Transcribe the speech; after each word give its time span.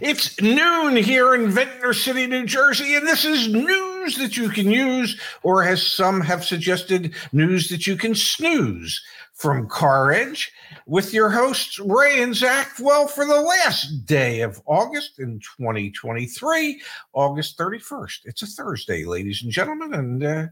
It's 0.00 0.40
noon 0.40 0.96
here 0.96 1.34
in 1.34 1.50
Ventnor 1.50 1.94
City, 1.94 2.26
New 2.26 2.46
Jersey, 2.46 2.96
and 2.96 3.06
this 3.06 3.24
is 3.24 3.46
news 3.46 4.16
that 4.16 4.36
you 4.36 4.48
can 4.48 4.68
use, 4.68 5.20
or 5.44 5.62
as 5.62 5.86
some 5.86 6.20
have 6.20 6.44
suggested, 6.44 7.14
news 7.32 7.68
that 7.68 7.86
you 7.86 7.96
can 7.96 8.14
snooze 8.16 9.00
from 9.34 9.68
Car 9.68 10.10
Edge 10.10 10.50
with 10.86 11.14
your 11.14 11.30
hosts, 11.30 11.78
Ray 11.78 12.20
and 12.22 12.34
Zach. 12.34 12.72
Well, 12.80 13.06
for 13.06 13.24
the 13.24 13.40
last 13.40 14.04
day 14.04 14.40
of 14.40 14.60
August 14.66 15.20
in 15.20 15.38
2023, 15.58 16.82
August 17.12 17.56
31st. 17.56 18.18
It's 18.24 18.42
a 18.42 18.46
Thursday, 18.46 19.04
ladies 19.04 19.42
and 19.44 19.52
gentlemen, 19.52 19.94
and 19.94 20.24
uh, 20.24 20.46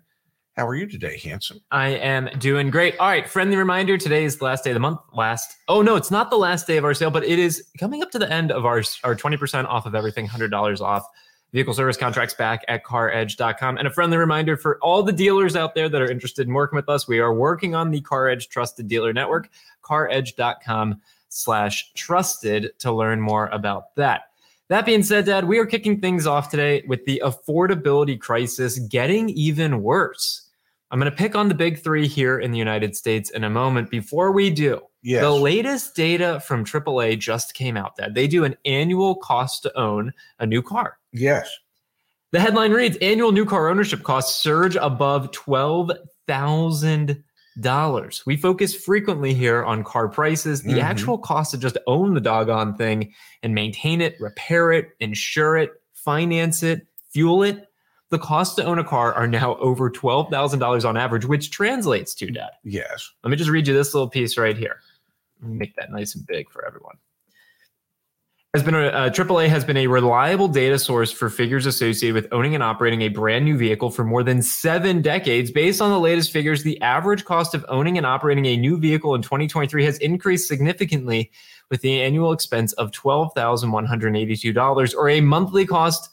how 0.56 0.66
are 0.66 0.74
you 0.74 0.86
today, 0.86 1.18
handsome? 1.18 1.60
I 1.70 1.88
am 1.88 2.28
doing 2.38 2.70
great. 2.70 2.96
All 2.98 3.08
right, 3.08 3.28
friendly 3.28 3.56
reminder 3.56 3.96
today 3.96 4.24
is 4.24 4.36
the 4.36 4.44
last 4.44 4.64
day 4.64 4.70
of 4.70 4.74
the 4.74 4.80
month. 4.80 5.00
Last, 5.14 5.56
oh 5.68 5.80
no, 5.80 5.96
it's 5.96 6.10
not 6.10 6.30
the 6.30 6.36
last 6.36 6.66
day 6.66 6.76
of 6.76 6.84
our 6.84 6.92
sale, 6.92 7.10
but 7.10 7.24
it 7.24 7.38
is 7.38 7.64
coming 7.78 8.02
up 8.02 8.10
to 8.10 8.18
the 8.18 8.30
end 8.30 8.52
of 8.52 8.66
our, 8.66 8.82
our 9.02 9.16
20% 9.16 9.64
off 9.64 9.86
of 9.86 9.94
everything, 9.94 10.28
$100 10.28 10.80
off 10.80 11.06
vehicle 11.52 11.74
service 11.74 11.96
contracts 11.96 12.34
back 12.34 12.64
at 12.68 12.84
caredge.com. 12.84 13.78
And 13.78 13.86
a 13.86 13.90
friendly 13.90 14.16
reminder 14.16 14.56
for 14.56 14.78
all 14.82 15.02
the 15.02 15.12
dealers 15.12 15.56
out 15.56 15.74
there 15.74 15.88
that 15.88 16.00
are 16.00 16.10
interested 16.10 16.46
in 16.46 16.54
working 16.54 16.76
with 16.76 16.88
us, 16.88 17.06
we 17.06 17.18
are 17.18 17.32
working 17.32 17.74
on 17.74 17.90
the 17.90 18.00
Car 18.00 18.28
Edge 18.28 18.48
Trusted 18.48 18.88
Dealer 18.88 19.12
Network, 19.12 19.48
caredge.com 19.82 21.00
slash 21.28 21.92
trusted 21.94 22.78
to 22.78 22.92
learn 22.92 23.20
more 23.20 23.46
about 23.48 23.94
that. 23.96 24.32
That 24.68 24.86
being 24.86 25.02
said, 25.02 25.26
Dad, 25.26 25.46
we 25.46 25.58
are 25.58 25.66
kicking 25.66 26.00
things 26.00 26.26
off 26.26 26.48
today 26.48 26.82
with 26.86 27.04
the 27.04 27.22
affordability 27.24 28.18
crisis 28.18 28.78
getting 28.78 29.28
even 29.30 29.82
worse. 29.82 30.48
I'm 30.92 30.98
going 31.00 31.10
to 31.10 31.16
pick 31.16 31.34
on 31.34 31.48
the 31.48 31.54
big 31.54 31.82
three 31.82 32.06
here 32.06 32.38
in 32.38 32.52
the 32.52 32.58
United 32.58 32.94
States 32.94 33.30
in 33.30 33.42
a 33.44 33.50
moment. 33.50 33.88
Before 33.90 34.30
we 34.30 34.50
do, 34.50 34.78
Yes. 35.02 35.22
the 35.22 35.30
latest 35.32 35.96
data 35.96 36.40
from 36.46 36.64
AAA 36.66 37.18
just 37.18 37.54
came 37.54 37.76
out, 37.78 37.96
that 37.96 38.12
They 38.14 38.28
do 38.28 38.44
an 38.44 38.54
annual 38.66 39.14
cost 39.16 39.62
to 39.62 39.76
own 39.78 40.12
a 40.38 40.44
new 40.46 40.60
car. 40.62 40.98
Yes. 41.12 41.48
The 42.32 42.40
headline 42.40 42.72
reads 42.72 42.96
Annual 42.98 43.32
new 43.32 43.46
car 43.46 43.68
ownership 43.70 44.02
costs 44.02 44.42
surge 44.42 44.76
above 44.76 45.30
$12,000. 45.32 48.26
We 48.26 48.36
focus 48.36 48.74
frequently 48.74 49.32
here 49.34 49.64
on 49.64 49.84
car 49.84 50.08
prices. 50.08 50.62
The 50.62 50.74
Mhm. 50.74 50.82
actual 50.82 51.16
cost 51.18 51.50
to 51.52 51.58
just 51.58 51.78
own 51.86 52.12
the 52.14 52.20
doggone 52.20 52.76
thing 52.76 53.12
and 53.42 53.54
maintain 53.54 54.00
it, 54.02 54.16
repair 54.20 54.72
it, 54.72 54.90
insure 55.00 55.56
it, 55.56 55.70
finance 55.94 56.62
it, 56.62 56.86
fuel 57.12 57.42
it. 57.42 57.66
The 58.12 58.18
cost 58.18 58.56
to 58.56 58.64
own 58.64 58.78
a 58.78 58.84
car 58.84 59.14
are 59.14 59.26
now 59.26 59.56
over 59.56 59.90
$12,000 59.90 60.84
on 60.86 60.98
average, 60.98 61.24
which 61.24 61.50
translates 61.50 62.12
to, 62.16 62.30
Dad. 62.30 62.50
Yes. 62.62 63.10
Let 63.24 63.30
me 63.30 63.38
just 63.38 63.48
read 63.48 63.66
you 63.66 63.72
this 63.72 63.94
little 63.94 64.10
piece 64.10 64.36
right 64.36 64.54
here. 64.54 64.80
Make 65.40 65.74
that 65.76 65.90
nice 65.90 66.14
and 66.14 66.26
big 66.26 66.50
for 66.50 66.62
everyone. 66.66 66.96
Has 68.52 68.62
been 68.62 68.74
a, 68.74 68.88
uh, 68.88 69.08
AAA 69.08 69.48
has 69.48 69.64
been 69.64 69.78
a 69.78 69.86
reliable 69.86 70.46
data 70.46 70.78
source 70.78 71.10
for 71.10 71.30
figures 71.30 71.64
associated 71.64 72.14
with 72.14 72.30
owning 72.32 72.54
and 72.54 72.62
operating 72.62 73.00
a 73.00 73.08
brand 73.08 73.46
new 73.46 73.56
vehicle 73.56 73.88
for 73.88 74.04
more 74.04 74.22
than 74.22 74.42
seven 74.42 75.00
decades. 75.00 75.50
Based 75.50 75.80
on 75.80 75.90
the 75.90 75.98
latest 75.98 76.32
figures, 76.32 76.62
the 76.62 76.78
average 76.82 77.24
cost 77.24 77.54
of 77.54 77.64
owning 77.70 77.96
and 77.96 78.04
operating 78.04 78.44
a 78.44 78.58
new 78.58 78.76
vehicle 78.76 79.14
in 79.14 79.22
2023 79.22 79.86
has 79.86 79.96
increased 80.00 80.48
significantly, 80.48 81.30
with 81.70 81.80
the 81.80 82.02
annual 82.02 82.32
expense 82.32 82.74
of 82.74 82.92
twelve 82.92 83.32
thousand 83.32 83.72
one 83.72 83.86
hundred 83.86 84.14
eighty-two 84.14 84.52
dollars, 84.52 84.92
or 84.92 85.08
a 85.08 85.22
monthly 85.22 85.64
cost 85.64 86.10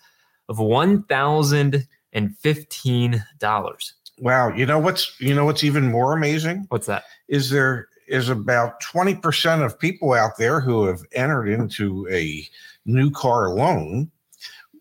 of 0.49 0.59
one 0.59 1.03
thousand 1.03 1.87
and 2.11 2.37
fifteen 2.37 3.23
dollars. 3.39 3.93
Wow. 4.17 4.53
You 4.53 4.65
know 4.65 4.79
what's 4.79 5.15
you 5.21 5.33
know 5.33 5.45
what's 5.45 5.63
even 5.63 5.89
more 5.89 6.11
amazing? 6.13 6.65
What's 6.67 6.87
that? 6.87 7.03
is 7.29 7.49
there 7.49 7.87
is 8.07 8.27
about 8.27 8.81
20% 8.81 9.63
of 9.63 9.79
people 9.79 10.13
out 10.13 10.37
there 10.37 10.59
who 10.59 10.85
have 10.85 11.01
entered 11.13 11.47
into 11.47 12.07
a 12.11 12.45
new 12.85 13.11
car 13.11 13.53
loan 13.53 14.09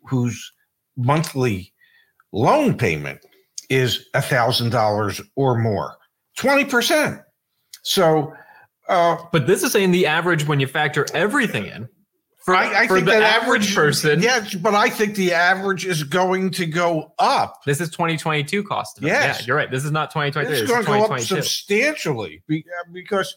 whose 0.05 0.53
monthly 0.97 1.73
loan 2.33 2.77
payment 2.77 3.21
is 3.69 4.07
a 4.15 4.23
thousand 4.23 4.71
dollars 4.71 5.21
or 5.37 5.59
more 5.59 5.95
20% 6.39 7.23
so 7.83 8.33
uh 8.89 9.17
But 9.31 9.47
this 9.47 9.63
is 9.63 9.73
saying 9.73 9.91
the 9.91 10.07
average 10.07 10.47
when 10.47 10.59
you 10.59 10.67
factor 10.67 11.07
everything 11.13 11.67
in. 11.67 11.89
For, 12.49 12.55
I, 12.55 12.85
I 12.85 12.87
for 12.87 12.95
think 12.95 13.05
the 13.05 13.13
that 13.13 13.43
average 13.43 13.75
person, 13.75 14.23
yeah 14.23 14.43
but 14.63 14.75
i 14.75 14.89
think 14.89 15.17
the 15.17 15.35
average 15.35 15.85
is 15.85 16.03
going 16.03 16.51
to 16.53 16.65
go 16.65 17.13
up 17.19 17.63
this 17.67 17.79
is 17.79 17.91
2022 17.91 18.65
cost. 18.65 19.01
Yes. 19.03 19.41
Yeah, 19.41 19.47
you're 19.47 19.57
right. 19.59 19.71
This 19.71 19.85
is 19.85 19.91
not 19.91 20.11
2023. 20.11 20.57
it's 20.57 20.67
going 20.67 20.83
to 20.83 20.87
go 20.87 21.15
up 21.15 21.21
substantially 21.21 22.43
uh, 22.51 22.63
because 22.91 23.37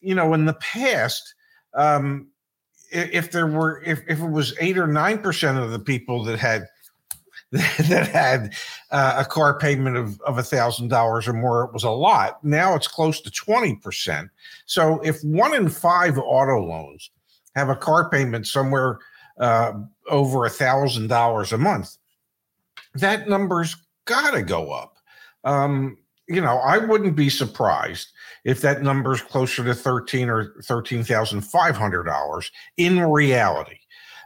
you 0.00 0.14
know 0.14 0.34
in 0.34 0.44
the 0.44 0.52
past 0.54 1.34
um 1.74 2.28
if 2.92 3.32
there 3.32 3.48
were 3.48 3.82
if, 3.84 4.02
if 4.06 4.20
it 4.20 4.30
was 4.30 4.54
eight 4.60 4.78
or 4.78 4.86
nine 4.86 5.18
percent 5.18 5.58
of 5.58 5.72
the 5.72 5.80
people 5.80 6.22
that 6.22 6.38
had 6.38 6.68
that 7.50 8.06
had 8.06 8.54
uh, 8.92 9.16
a 9.18 9.24
car 9.24 9.58
payment 9.58 9.96
of 9.96 10.20
of 10.20 10.38
a 10.38 10.44
thousand 10.44 10.90
dollars 10.90 11.26
or 11.26 11.32
more 11.32 11.64
it 11.64 11.72
was 11.72 11.82
a 11.82 11.90
lot 11.90 12.44
now 12.44 12.76
it's 12.76 12.86
close 12.86 13.20
to 13.20 13.32
20 13.32 13.74
percent 13.82 14.30
so 14.64 15.00
if 15.00 15.20
one 15.24 15.52
in 15.54 15.68
five 15.68 16.16
auto 16.18 16.64
loans 16.64 17.10
have 17.54 17.68
a 17.68 17.76
car 17.76 18.08
payment 18.10 18.46
somewhere 18.46 18.98
uh, 19.38 19.72
over 20.08 20.44
a 20.44 20.50
thousand 20.50 21.08
dollars 21.08 21.52
a 21.52 21.58
month. 21.58 21.96
That 22.94 23.28
number's 23.28 23.76
got 24.04 24.32
to 24.32 24.42
go 24.42 24.72
up. 24.72 24.96
Um, 25.44 25.98
you 26.28 26.40
know, 26.40 26.58
I 26.58 26.78
wouldn't 26.78 27.16
be 27.16 27.28
surprised 27.28 28.08
if 28.44 28.60
that 28.62 28.82
number 28.82 29.12
is 29.12 29.20
closer 29.20 29.64
to 29.64 29.74
thirteen 29.74 30.28
or 30.28 30.54
thirteen 30.62 31.04
thousand 31.04 31.42
five 31.42 31.76
hundred 31.76 32.04
dollars 32.04 32.50
in 32.76 33.00
reality, 33.00 33.78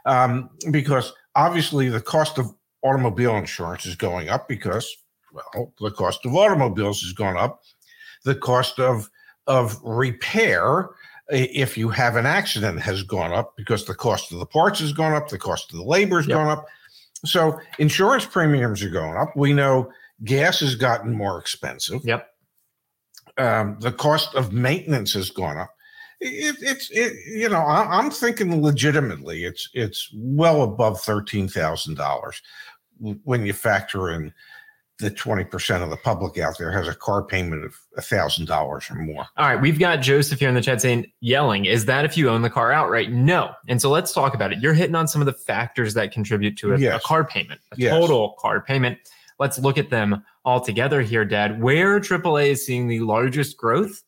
um, 0.05 0.49
because 0.71 1.11
obviously 1.35 1.89
the 1.89 2.01
cost 2.01 2.37
of 2.37 2.53
automobile 2.83 3.35
insurance 3.35 3.85
is 3.85 3.95
going 3.95 4.29
up 4.29 4.47
because, 4.47 4.95
well, 5.33 5.73
the 5.81 5.91
cost 5.91 6.25
of 6.25 6.33
automobiles 6.35 7.01
has 7.01 7.11
gone 7.11 7.35
up, 7.35 7.61
the 8.23 8.35
cost 8.35 8.79
of 8.79 9.09
of 9.47 9.77
repair 9.83 10.89
if 11.29 11.77
you 11.77 11.89
have 11.89 12.15
an 12.15 12.25
accident 12.25 12.79
has 12.81 13.03
gone 13.03 13.31
up 13.31 13.55
because 13.55 13.85
the 13.85 13.95
cost 13.95 14.31
of 14.31 14.39
the 14.39 14.45
parts 14.45 14.79
has 14.79 14.93
gone 14.93 15.13
up, 15.13 15.29
the 15.29 15.37
cost 15.37 15.71
of 15.71 15.77
the 15.77 15.83
labor 15.85 16.17
has 16.17 16.27
Yep. 16.27 16.35
gone 16.35 16.47
up. 16.47 16.65
So 17.25 17.59
insurance 17.79 18.25
premiums 18.25 18.81
are 18.83 18.89
going 18.89 19.17
up. 19.17 19.35
We 19.35 19.53
know 19.53 19.91
gas 20.23 20.59
has 20.61 20.75
gotten 20.75 21.13
more 21.15 21.39
expensive. 21.39 22.01
Yep. 22.03 22.27
Um, 23.37 23.77
the 23.79 23.91
cost 23.91 24.35
of 24.35 24.51
maintenance 24.53 25.13
has 25.13 25.29
gone 25.29 25.57
up. 25.57 25.73
It, 26.21 26.57
it's 26.59 26.89
it, 26.91 27.13
you 27.27 27.47
know 27.47 27.61
I, 27.61 27.97
I'm 27.97 28.11
thinking 28.11 28.61
legitimately 28.61 29.45
it's 29.45 29.69
it's 29.73 30.09
well 30.13 30.63
above 30.63 30.99
thirteen 30.99 31.47
thousand 31.47 31.95
dollars 31.95 32.41
when 33.23 33.45
you 33.45 33.53
factor 33.53 34.11
in 34.11 34.33
the 34.99 35.09
twenty 35.09 35.43
percent 35.45 35.81
of 35.83 35.89
the 35.89 35.97
public 35.97 36.37
out 36.37 36.57
there 36.57 36.71
has 36.71 36.87
a 36.87 36.93
car 36.93 37.23
payment 37.23 37.63
of 37.63 37.73
a 37.97 38.01
thousand 38.01 38.45
dollars 38.47 38.87
or 38.91 38.95
more. 38.95 39.25
All 39.37 39.47
right, 39.47 39.59
we've 39.59 39.79
got 39.79 39.97
Joseph 40.01 40.39
here 40.39 40.49
in 40.49 40.55
the 40.55 40.61
chat 40.61 40.81
saying, 40.81 41.05
yelling, 41.21 41.65
is 41.65 41.85
that 41.85 42.03
if 42.05 42.17
you 42.17 42.29
own 42.29 42.41
the 42.41 42.49
car 42.49 42.71
outright? 42.71 43.11
No. 43.11 43.51
And 43.67 43.81
so 43.81 43.89
let's 43.89 44.11
talk 44.13 44.33
about 44.35 44.51
it. 44.51 44.59
You're 44.59 44.73
hitting 44.73 44.95
on 44.95 45.07
some 45.07 45.21
of 45.21 45.25
the 45.25 45.33
factors 45.33 45.93
that 45.93 46.11
contribute 46.11 46.57
to 46.57 46.71
a, 46.71 46.75
a 46.75 46.79
Yes. 46.79 47.03
car 47.05 47.23
payment, 47.23 47.61
a 47.71 47.75
Yes. 47.77 47.93
total 47.93 48.35
car 48.39 48.61
payment. 48.61 48.97
Let's 49.39 49.57
look 49.57 49.77
at 49.77 49.89
them 49.89 50.23
all 50.43 50.59
together 50.59 51.01
here, 51.01 51.23
Dad. 51.23 51.61
Where 51.61 51.99
AAA 52.01 52.49
is 52.51 52.65
seeing 52.65 52.87
the 52.87 52.99
largest 52.99 53.55
growth? 53.57 54.01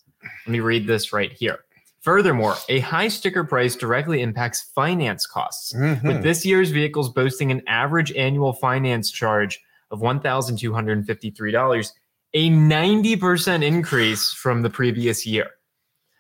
Let 0.45 0.51
me 0.51 0.59
read 0.59 0.87
this 0.87 1.13
right 1.13 1.31
here. 1.31 1.59
Furthermore, 2.01 2.55
a 2.67 2.79
high 2.79 3.07
sticker 3.07 3.43
price 3.43 3.75
directly 3.75 4.21
impacts 4.21 4.61
finance 4.75 5.25
costs. 5.25 5.71
Mhm. 5.73 6.03
with 6.03 6.23
this 6.23 6.45
year's 6.45 6.71
vehicles 6.71 7.09
boasting 7.09 7.49
an 7.51 7.61
average 7.67 8.11
annual 8.13 8.51
finance 8.53 9.09
charge 9.11 9.61
of 9.91 9.99
$1,253, 9.99 11.91
a 12.33 12.49
90% 12.49 13.63
increase 13.63 14.31
from 14.33 14.61
the 14.61 14.69
previous 14.69 15.25
year. 15.25 15.47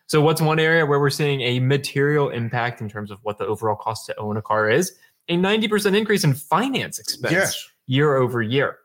So, 0.07 0.19
what's 0.21 0.41
one 0.41 0.59
area 0.59 0.85
where 0.85 0.99
we're 0.99 1.09
seeing 1.09 1.39
a 1.41 1.59
material 1.61 2.29
impact 2.29 2.81
in 2.81 2.89
terms 2.89 3.11
of 3.11 3.19
what 3.23 3.37
the 3.37 3.45
overall 3.45 3.77
cost 3.77 4.05
to 4.07 4.15
own 4.17 4.35
a 4.35 4.41
car 4.41 4.69
is? 4.69 4.91
A 5.29 5.37
90% 5.37 5.95
increase 5.95 6.23
in 6.25 6.33
finance 6.33 6.99
expense 6.99 7.31
Yes. 7.31 7.69
year 7.87 8.15
over 8.17 8.41
year. 8.41 8.77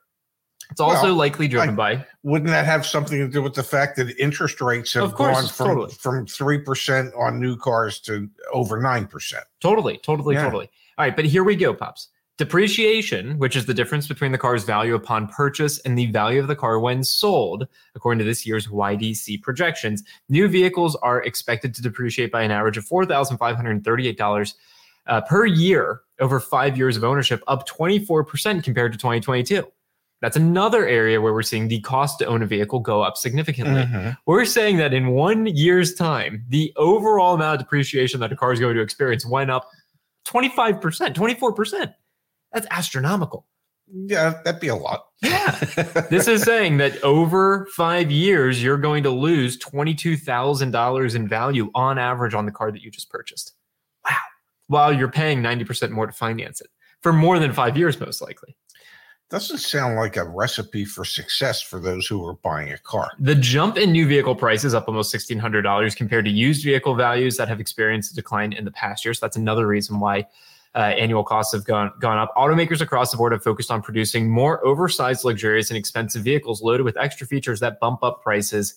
It's 0.70 0.80
also 0.80 1.06
Well, 1.08 1.14
likely 1.14 1.48
driven 1.48 1.70
I- 1.70 1.74
by 1.96 2.06
Wouldn't 2.22 2.50
that 2.50 2.64
have 2.64 2.84
something 2.86 3.18
to 3.18 3.28
do 3.28 3.40
with 3.42 3.54
the 3.54 3.62
fact 3.62 3.96
that 3.96 4.16
interest 4.18 4.60
rates 4.60 4.92
have 4.94 5.14
course, 5.14 5.36
gone 5.36 5.48
from 5.48 5.66
totally. 5.68 5.94
from 5.94 6.26
three 6.26 6.58
percent 6.58 7.12
on 7.14 7.40
new 7.40 7.56
cars 7.56 7.98
to 8.00 8.28
over 8.52 8.80
nine 8.80 9.06
percent? 9.06 9.44
Totally, 9.60 9.98
totally, 9.98 10.34
Yeah. 10.36 10.44
totally. 10.44 10.70
All 10.98 11.04
right, 11.06 11.14
but 11.16 11.24
here 11.24 11.42
we 11.44 11.56
go, 11.56 11.72
Pops. 11.74 12.08
Depreciation, 12.38 13.38
which 13.38 13.56
is 13.56 13.64
the 13.64 13.72
difference 13.72 14.06
between 14.06 14.30
the 14.30 14.36
car's 14.36 14.64
value 14.64 14.94
upon 14.94 15.26
purchase 15.26 15.78
and 15.80 15.96
the 15.96 16.06
value 16.06 16.38
of 16.38 16.48
the 16.48 16.56
car 16.56 16.78
when 16.78 17.02
sold, 17.02 17.66
according 17.94 18.18
to 18.18 18.26
this 18.26 18.46
year's 18.46 18.66
YDC 18.66 19.40
projections, 19.40 20.02
new 20.28 20.46
vehicles 20.46 20.96
are 20.96 21.22
expected 21.22 21.74
to 21.74 21.80
depreciate 21.80 22.30
by 22.30 22.42
an 22.42 22.50
average 22.50 22.76
of 22.76 22.84
$4,538 22.84 24.54
uh, 25.06 25.20
per 25.22 25.46
year 25.46 26.02
over 26.20 26.38
five 26.38 26.76
years 26.76 26.98
of 26.98 27.04
ownership, 27.04 27.42
up 27.48 27.66
24% 27.66 28.62
compared 28.62 28.92
to 28.92 28.98
2022. 28.98 29.66
That's 30.20 30.36
another 30.36 30.86
area 30.86 31.20
where 31.22 31.32
we're 31.32 31.42
seeing 31.42 31.68
the 31.68 31.80
cost 31.80 32.18
to 32.18 32.26
own 32.26 32.42
a 32.42 32.46
vehicle 32.46 32.80
go 32.80 33.02
up 33.02 33.16
significantly. 33.16 33.82
Mhm. 33.82 34.16
We're 34.26 34.44
saying 34.44 34.78
that 34.78 34.92
in 34.92 35.08
one 35.08 35.46
year's 35.46 35.94
time, 35.94 36.44
the 36.48 36.72
overall 36.76 37.34
amount 37.34 37.60
of 37.60 37.66
depreciation 37.66 38.20
that 38.20 38.32
a 38.32 38.36
car 38.36 38.52
is 38.52 38.60
going 38.60 38.76
to 38.76 38.82
experience 38.82 39.24
went 39.24 39.50
up 39.50 39.68
25%, 40.24 41.14
24%. 41.14 41.94
That's 42.56 42.66
astronomical. 42.70 43.46
Yeah, 43.86 44.40
that'd 44.42 44.62
be 44.62 44.68
a 44.68 44.74
lot. 44.74 45.08
Yeah. 45.22 45.60
This 46.10 46.26
is 46.26 46.42
saying 46.42 46.78
that 46.78 47.02
over 47.02 47.68
five 47.76 48.10
years, 48.10 48.62
you're 48.62 48.78
going 48.78 49.02
to 49.02 49.10
lose 49.10 49.58
$22,000 49.58 51.14
in 51.14 51.28
value 51.28 51.70
on 51.74 51.98
average 51.98 52.32
on 52.32 52.46
the 52.46 52.52
car 52.52 52.72
that 52.72 52.80
you 52.80 52.90
just 52.90 53.10
purchased. 53.10 53.52
Wow. 54.08 54.16
While 54.68 54.92
you're 54.94 55.10
paying 55.10 55.42
90% 55.42 55.90
more 55.90 56.06
to 56.06 56.14
finance 56.14 56.62
it 56.62 56.68
for 57.02 57.12
more 57.12 57.38
than 57.38 57.52
five 57.52 57.76
years, 57.76 58.00
most 58.00 58.22
likely. 58.22 58.56
doesn't 59.28 59.58
sound 59.58 59.96
like 59.96 60.16
a 60.16 60.24
recipe 60.24 60.86
for 60.86 61.04
success 61.04 61.60
for 61.60 61.78
those 61.78 62.06
who 62.06 62.24
are 62.26 62.34
buying 62.42 62.72
a 62.72 62.78
car. 62.78 63.10
The 63.18 63.34
jump 63.34 63.76
in 63.76 63.92
new 63.92 64.08
vehicle 64.08 64.34
prices 64.34 64.72
up 64.72 64.88
almost 64.88 65.14
$1,600 65.14 65.94
compared 65.94 66.24
to 66.24 66.30
used 66.30 66.64
vehicle 66.64 66.94
values 66.94 67.36
that 67.36 67.48
have 67.48 67.60
experienced 67.60 68.12
a 68.12 68.14
decline 68.14 68.54
in 68.54 68.64
the 68.64 68.70
past 68.70 69.04
year. 69.04 69.12
So 69.12 69.26
that's 69.26 69.36
another 69.36 69.66
reason 69.66 70.00
why 70.00 70.26
uh, 70.76 70.94
annual 70.98 71.24
costs 71.24 71.54
have 71.54 71.64
gone 71.64 71.90
gone 71.98 72.18
up. 72.18 72.32
Automakers 72.36 72.80
across 72.80 73.10
the 73.10 73.16
board 73.16 73.32
have 73.32 73.42
focused 73.42 73.70
on 73.70 73.82
producing 73.82 74.30
more 74.30 74.64
oversized, 74.64 75.24
luxurious, 75.24 75.70
and 75.70 75.78
expensive 75.78 76.22
vehicles 76.22 76.62
loaded 76.62 76.84
with 76.84 76.96
extra 76.98 77.26
features 77.26 77.58
that 77.60 77.80
bump 77.80 78.04
up 78.04 78.22
prices 78.22 78.74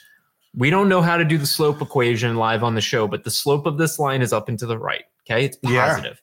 We 0.56 0.70
don't 0.70 0.90
know 0.90 1.02
how 1.02 1.18
to 1.18 1.26
do 1.26 1.38
the 1.38 1.46
slope 1.48 1.82
equation 1.82 2.36
live 2.36 2.64
on 2.64 2.76
the 2.76 2.82
show, 2.82 3.08
but 3.08 3.24
the 3.24 3.32
slope 3.32 3.66
of 3.66 3.78
this 3.78 3.98
line 4.00 4.22
is 4.22 4.34
up 4.34 4.50
and 4.50 4.60
to 4.60 4.66
the 4.66 4.78
right. 4.78 5.04
Okay. 5.30 5.46
It's 5.46 5.58
Yeah. 5.64 5.88
positive. 5.88 6.22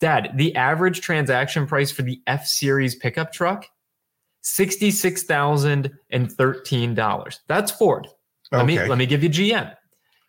Dad, 0.00 0.30
the 0.34 0.54
average 0.56 1.00
transaction 1.00 1.66
price 1.66 1.90
for 1.90 2.02
the 2.02 2.20
F 2.26 2.46
Series 2.46 2.94
pickup 2.94 3.32
truck, 3.32 3.66
$66,013. 4.42 7.40
That's 7.48 7.70
Ford. 7.72 8.06
Let 8.52 8.66
me 8.66 8.78
Okay. 8.78 8.88
let 8.88 8.98
me 8.98 9.06
give 9.06 9.22
you 9.22 9.28
GM. 9.28 9.72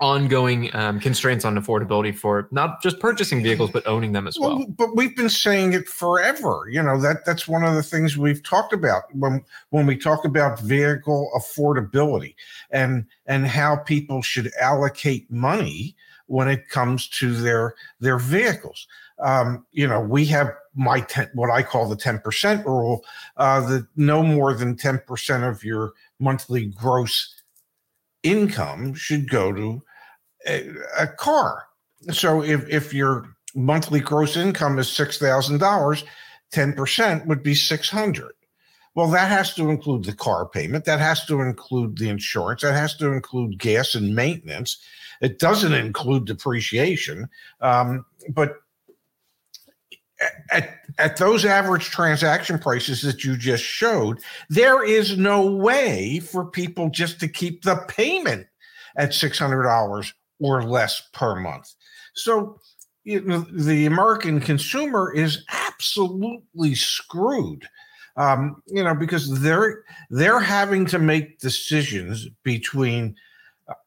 ongoing 0.00 0.74
um, 0.74 0.98
constraints 0.98 1.44
on 1.44 1.54
affordability 1.54 2.12
for 2.14 2.48
not 2.50 2.82
just 2.82 2.98
purchasing 2.98 3.40
vehicles 3.40 3.70
but 3.70 3.86
owning 3.86 4.10
them 4.10 4.26
as 4.26 4.36
well. 4.36 4.58
Well, 4.58 4.66
but 4.76 4.96
we've 4.96 5.16
been 5.16 5.28
saying 5.28 5.74
it 5.74 5.88
forever. 5.88 6.66
You 6.68 6.82
know 6.82 7.00
that 7.00 7.24
that's 7.24 7.46
one 7.46 7.62
of 7.62 7.74
the 7.74 7.82
things 7.82 8.18
we've 8.18 8.42
talked 8.42 8.72
about 8.72 9.04
when 9.14 9.44
when 9.70 9.86
we 9.86 9.96
talk 9.96 10.24
about 10.24 10.60
vehicle 10.60 11.30
affordability 11.36 12.34
and 12.70 13.06
and 13.26 13.46
how 13.46 13.76
people 13.76 14.22
should 14.22 14.50
allocate 14.60 15.30
money 15.30 15.94
when 16.26 16.48
it 16.48 16.68
comes 16.68 17.08
to 17.08 17.34
their 17.34 17.74
their 18.00 18.18
vehicles. 18.18 18.88
Um, 19.20 19.64
you 19.70 19.86
know, 19.86 20.00
we 20.00 20.24
have 20.26 20.52
my 20.74 21.00
ten, 21.00 21.28
what 21.34 21.50
I 21.50 21.62
call 21.62 21.88
the 21.88 21.96
ten 21.96 22.18
percent 22.18 22.66
rule, 22.66 23.04
uh, 23.36 23.60
that 23.68 23.86
no 23.96 24.22
more 24.22 24.54
than 24.54 24.76
ten 24.76 25.00
percent 25.06 25.44
of 25.44 25.64
your 25.64 25.92
monthly 26.18 26.66
gross 26.66 27.34
income 28.22 28.94
should 28.94 29.28
go 29.28 29.52
to 29.52 29.82
a, 30.48 30.70
a 30.98 31.06
car. 31.06 31.64
So 32.10 32.42
if 32.42 32.68
if 32.68 32.94
your 32.94 33.26
monthly 33.54 34.00
gross 34.00 34.36
income 34.36 34.78
is 34.78 34.90
six 34.90 35.18
thousand 35.18 35.58
dollars, 35.58 36.04
ten 36.50 36.72
percent 36.72 37.26
would 37.26 37.42
be 37.42 37.54
six 37.54 37.88
hundred. 37.90 38.32
Well, 38.94 39.08
that 39.08 39.30
has 39.30 39.54
to 39.54 39.70
include 39.70 40.04
the 40.04 40.12
car 40.12 40.46
payment. 40.46 40.84
That 40.84 41.00
has 41.00 41.24
to 41.26 41.40
include 41.40 41.96
the 41.96 42.10
insurance. 42.10 42.60
That 42.60 42.74
has 42.74 42.94
to 42.96 43.12
include 43.12 43.58
gas 43.58 43.94
and 43.94 44.14
maintenance. 44.14 44.78
It 45.22 45.38
doesn't 45.38 45.72
include 45.72 46.26
depreciation. 46.26 47.28
Um, 47.62 48.04
but 48.28 48.56
at, 50.50 50.78
at 50.98 51.16
those 51.16 51.44
average 51.44 51.90
transaction 51.90 52.58
prices 52.58 53.02
that 53.02 53.24
you 53.24 53.36
just 53.36 53.64
showed, 53.64 54.20
there 54.48 54.84
is 54.84 55.16
no 55.16 55.46
way 55.46 56.20
for 56.20 56.44
people 56.44 56.90
just 56.90 57.20
to 57.20 57.28
keep 57.28 57.62
the 57.62 57.76
payment 57.88 58.46
at 58.96 59.10
$600 59.10 60.12
or 60.40 60.62
less 60.62 61.02
per 61.12 61.36
month. 61.36 61.74
So 62.14 62.58
you 63.04 63.20
know, 63.22 63.40
the 63.50 63.86
American 63.86 64.40
consumer 64.40 65.12
is 65.12 65.44
absolutely 65.48 66.74
screwed. 66.74 67.68
Um, 68.16 68.62
you 68.66 68.84
know, 68.84 68.94
because 68.94 69.40
they're 69.40 69.84
they're 70.10 70.40
having 70.40 70.84
to 70.86 70.98
make 70.98 71.38
decisions 71.38 72.28
between 72.42 73.16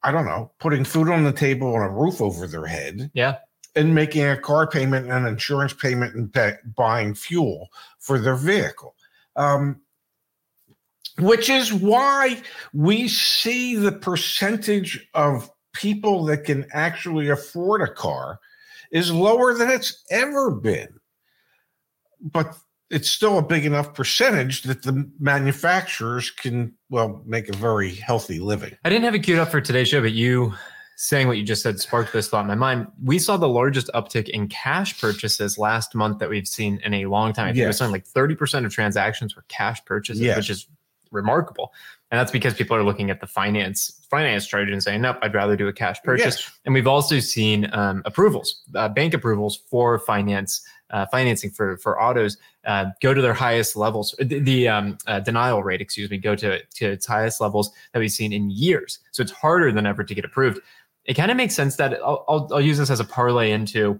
I 0.03 0.11
don't 0.11 0.25
know, 0.25 0.51
putting 0.59 0.83
food 0.83 1.09
on 1.09 1.23
the 1.23 1.31
table 1.31 1.75
and 1.75 1.85
a 1.85 1.89
roof 1.89 2.21
over 2.21 2.47
their 2.47 2.65
head 2.65 3.11
Yeah. 3.13 3.37
And 3.75 3.93
making 3.93 4.25
a 4.25 4.37
car 4.37 4.67
payment 4.67 5.05
and 5.05 5.25
an 5.25 5.33
insurance 5.33 5.73
payment 5.73 6.15
and 6.15 6.33
pa- 6.33 6.53
buying 6.75 7.13
fuel 7.13 7.69
for 7.99 8.19
their 8.19 8.35
vehicle. 8.35 8.95
Um, 9.35 9.81
which 11.19 11.49
is 11.49 11.73
why 11.73 12.41
we 12.73 13.07
see 13.07 13.75
the 13.75 13.91
percentage 13.91 15.07
of 15.13 15.49
people 15.73 16.25
that 16.25 16.43
can 16.45 16.65
actually 16.73 17.29
afford 17.29 17.81
a 17.81 17.93
car 17.93 18.39
is 18.91 19.11
lower 19.11 19.53
than 19.53 19.69
it's 19.69 20.03
ever 20.11 20.51
been. 20.51 20.99
But 22.21 22.57
it's 22.89 23.09
still 23.09 23.37
a 23.37 23.41
big 23.41 23.65
enough 23.65 23.93
percentage 23.93 24.63
that 24.63 24.83
the 24.83 25.09
manufacturers 25.19 26.31
can, 26.31 26.73
well, 26.89 27.21
make 27.25 27.49
a 27.49 27.57
very 27.57 27.93
healthy 27.93 28.39
living. 28.39 28.75
I 28.85 28.89
didn't 28.89 29.05
have 29.05 29.15
it 29.15 29.19
queued 29.19 29.39
up 29.39 29.49
for 29.49 29.61
today's 29.61 29.87
show, 29.87 30.01
but 30.01 30.13
you 30.13 30.53
saying 30.95 31.27
what 31.27 31.37
you 31.37 31.43
just 31.43 31.61
said 31.61 31.79
sparked 31.79 32.13
this 32.13 32.29
thought 32.29 32.41
in 32.41 32.47
my 32.47 32.55
mind. 32.55 32.87
We 33.03 33.19
saw 33.19 33.37
the 33.37 33.49
largest 33.49 33.89
uptick 33.93 34.29
in 34.29 34.47
cash 34.47 34.99
purchases 34.99 35.57
last 35.57 35.93
month 35.93 36.19
that 36.19 36.29
we've 36.29 36.47
seen 36.47 36.79
in 36.83 36.93
a 36.93 37.05
long 37.05 37.33
time. 37.33 37.45
I 37.45 37.49
think 37.49 37.63
it 37.63 37.67
was 37.67 37.73
Yes. 37.73 37.77
something 37.79 37.91
like 37.91 38.05
30% 38.07 38.65
of 38.65 38.73
transactions 38.73 39.35
were 39.35 39.43
cash 39.49 39.83
purchases, 39.85 40.21
Yes. 40.21 40.37
which 40.37 40.49
is 40.49 40.67
remarkable. 41.11 41.73
And 42.11 42.19
that's 42.19 42.31
because 42.31 42.53
people 42.53 42.77
are 42.77 42.83
looking 42.83 43.09
at 43.09 43.19
the 43.19 43.27
finance 43.27 44.01
finance 44.09 44.45
charge 44.47 44.69
and 44.69 44.81
saying, 44.81 45.01
nope, 45.01 45.17
I'd 45.21 45.33
rather 45.33 45.57
do 45.57 45.67
a 45.67 45.73
cash 45.73 46.01
purchase. 46.03 46.37
Yes. 46.39 46.51
And 46.63 46.73
we've 46.73 46.87
also 46.87 47.19
seen 47.19 47.69
um, 47.73 48.01
approvals, 48.05 48.63
uh, 48.75 48.87
bank 48.87 49.13
approvals 49.13 49.57
for 49.69 49.99
finance 49.99 50.65
uh, 50.91 51.05
financing 51.07 51.49
for 51.49 51.77
for 51.77 51.99
autos 52.01 52.37
uh, 52.65 52.85
go 53.01 53.13
to 53.13 53.21
their 53.21 53.33
highest 53.33 53.75
levels. 53.75 54.13
The, 54.19 54.39
the 54.39 54.67
um, 54.67 54.97
uh, 55.07 55.19
denial 55.19 55.63
rate, 55.63 55.81
excuse 55.81 56.09
me, 56.09 56.17
go 56.17 56.35
to 56.35 56.63
to 56.63 56.85
its 56.85 57.05
highest 57.05 57.41
levels 57.41 57.71
that 57.91 57.99
we've 57.99 58.11
seen 58.11 58.31
in 58.31 58.49
years. 58.51 58.99
So 59.11 59.23
it's 59.23 59.31
harder 59.31 59.71
than 59.71 59.85
ever 59.85 60.03
to 60.03 60.13
get 60.15 60.25
approved. 60.25 60.59
It 61.05 61.13
kind 61.15 61.31
of 61.31 61.37
makes 61.37 61.53
sense 61.55 61.75
that 61.77 61.93
I'll, 62.03 62.25
I'll, 62.27 62.49
I'll 62.53 62.61
use 62.61 62.77
this 62.77 62.89
as 62.89 62.99
a 62.99 63.05
parlay 63.05 63.51
into 63.51 63.99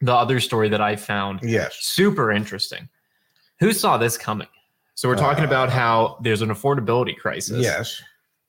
the 0.00 0.14
other 0.14 0.38
story 0.40 0.68
that 0.68 0.80
I 0.80 0.94
found 0.96 1.40
Yes. 1.42 1.76
super 1.80 2.30
interesting. 2.30 2.88
Who 3.60 3.72
saw 3.72 3.98
this 3.98 4.16
coming? 4.16 4.46
So 4.94 5.08
we're 5.08 5.16
talking 5.16 5.44
Uh, 5.44 5.48
about 5.48 5.70
how 5.70 6.18
there's 6.22 6.42
an 6.42 6.50
affordability 6.50 7.16
crisis. 7.16 7.62
Yes. 7.62 8.00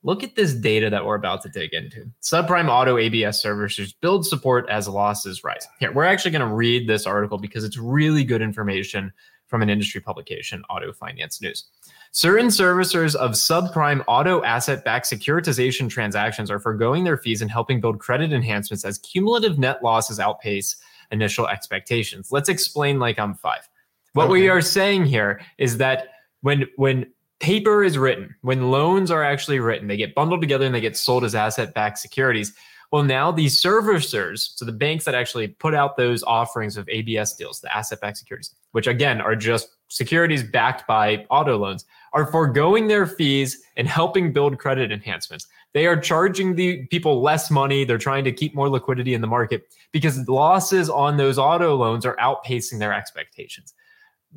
Look 0.03 0.23
at 0.23 0.35
this 0.35 0.53
data 0.53 0.89
that 0.91 1.03
we're 1.05 1.15
about 1.15 1.41
to 1.41 1.49
dig 1.49 1.73
into. 1.73 2.09
Subprime 2.21 2.69
auto 2.69 2.97
ABS 2.97 3.43
servicers 3.43 3.93
build 4.01 4.25
support 4.25 4.69
as 4.69 4.87
losses 4.87 5.43
rise. 5.43 5.67
Here, 5.79 5.91
we're 5.91 6.05
actually 6.05 6.31
going 6.31 6.47
to 6.47 6.53
read 6.55 6.87
this 6.87 7.05
article 7.05 7.37
because 7.37 7.63
it's 7.63 7.77
really 7.77 8.23
good 8.23 8.41
information 8.41 9.11
from 9.47 9.61
an 9.61 9.69
industry 9.69 9.99
publication, 9.99 10.63
Auto 10.69 10.93
Finance 10.93 11.41
News. 11.41 11.65
Certain 12.11 12.47
servicers 12.47 13.15
of 13.15 13.31
subprime 13.31 14.03
auto 14.07 14.43
asset 14.43 14.83
backed 14.83 15.05
securitization 15.05 15.89
transactions 15.89 16.49
are 16.49 16.59
foregoing 16.59 17.03
their 17.03 17.17
fees 17.17 17.41
and 17.41 17.51
helping 17.51 17.79
build 17.79 17.99
credit 17.99 18.33
enhancements 18.33 18.83
as 18.83 18.97
cumulative 18.99 19.59
net 19.59 19.83
losses 19.83 20.19
outpace 20.19 20.75
initial 21.11 21.47
expectations. 21.47 22.31
Let's 22.31 22.49
explain 22.49 22.99
like 22.99 23.19
I'm 23.19 23.35
five. 23.35 23.67
What 24.13 24.23
Okay. 24.23 24.31
we 24.31 24.49
are 24.49 24.61
saying 24.61 25.05
here 25.05 25.39
is 25.59 25.77
that 25.77 26.07
when 26.41 26.65
when 26.77 27.05
paper 27.39 27.83
is 27.83 27.97
written, 27.97 28.35
when 28.41 28.71
loans 28.71 29.11
are 29.11 29.23
actually 29.23 29.59
written, 29.59 29.87
they 29.87 29.97
get 29.97 30.15
bundled 30.15 30.41
together 30.41 30.65
and 30.65 30.73
they 30.73 30.81
get 30.81 30.97
sold 30.97 31.23
as 31.23 31.35
asset 31.35 31.73
backed 31.73 31.99
securities. 31.99 32.53
Well, 32.91 33.03
now 33.03 33.31
these 33.31 33.61
servicers, 33.61 34.57
so 34.57 34.65
the 34.65 34.71
banks 34.71 35.05
that 35.05 35.13
actually 35.13 35.49
put 35.49 35.75
out 35.75 35.95
those 35.95 36.23
offerings 36.23 36.75
of 36.75 36.89
ABS 36.89 37.35
deals, 37.35 37.61
the 37.61 37.73
asset 37.73 38.01
backed 38.01 38.17
securities, 38.17 38.55
which 38.71 38.87
again 38.87 39.21
are 39.21 39.35
just 39.35 39.69
securities 39.89 40.41
backed 40.43 40.87
by 40.87 41.25
auto 41.29 41.55
loans, 41.55 41.85
are 42.13 42.25
foregoing 42.25 42.87
their 42.87 43.05
fees 43.05 43.61
and 43.77 43.87
helping 43.87 44.33
build 44.33 44.57
credit 44.57 44.91
enhancements. 44.91 45.47
They 45.73 45.85
are 45.85 45.99
charging 45.99 46.55
the 46.55 46.85
people 46.87 47.21
less 47.21 47.51
money. 47.51 47.85
They're 47.85 47.97
trying 47.97 48.23
to 48.23 48.31
keep 48.31 48.55
more 48.55 48.69
liquidity 48.69 49.13
in 49.13 49.21
the 49.21 49.27
market 49.27 49.67
because 49.91 50.27
losses 50.27 50.89
on 50.89 51.17
those 51.17 51.37
auto 51.37 51.75
loans 51.75 52.05
are 52.05 52.15
outpacing 52.17 52.79
their 52.79 52.93
expectations. 52.93 53.73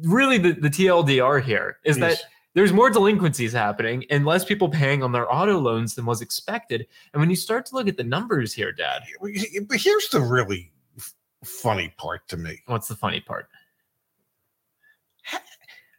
Really, 0.03 0.39
the, 0.39 0.53
the 0.53 0.69
TLDR 0.69 1.43
here 1.43 1.79
is 1.85 1.99
that 1.99 2.23
there's 2.55 2.73
more 2.73 2.91
delinquencies 2.91 3.53
happening 3.53 4.05
and 4.11 4.27
less 4.27 4.45
people 4.45 4.69
paying 4.69 5.03
on 5.03 5.13
their 5.13 5.33
auto 5.33 5.59
loans 5.59 5.95
than 5.95 6.05
was 6.05 6.21
expected. 6.21 6.87
And 7.13 7.21
when 7.21 7.31
you 7.31 7.37
start 7.37 7.65
to 7.67 7.75
look 7.75 7.89
at 7.89 7.97
the 7.97 8.05
numbers 8.05 8.53
here, 8.53 8.73
Dad, 8.73 9.03
But 9.21 9.79
here's 9.79 10.09
the 10.09 10.21
really 10.21 10.71
funny 11.45 11.93
part 11.97 12.29
to 12.29 12.37
me. 12.37 12.61
what's 12.67 12.89
the 12.89 12.95
funny 12.95 13.21
part? 13.21 13.49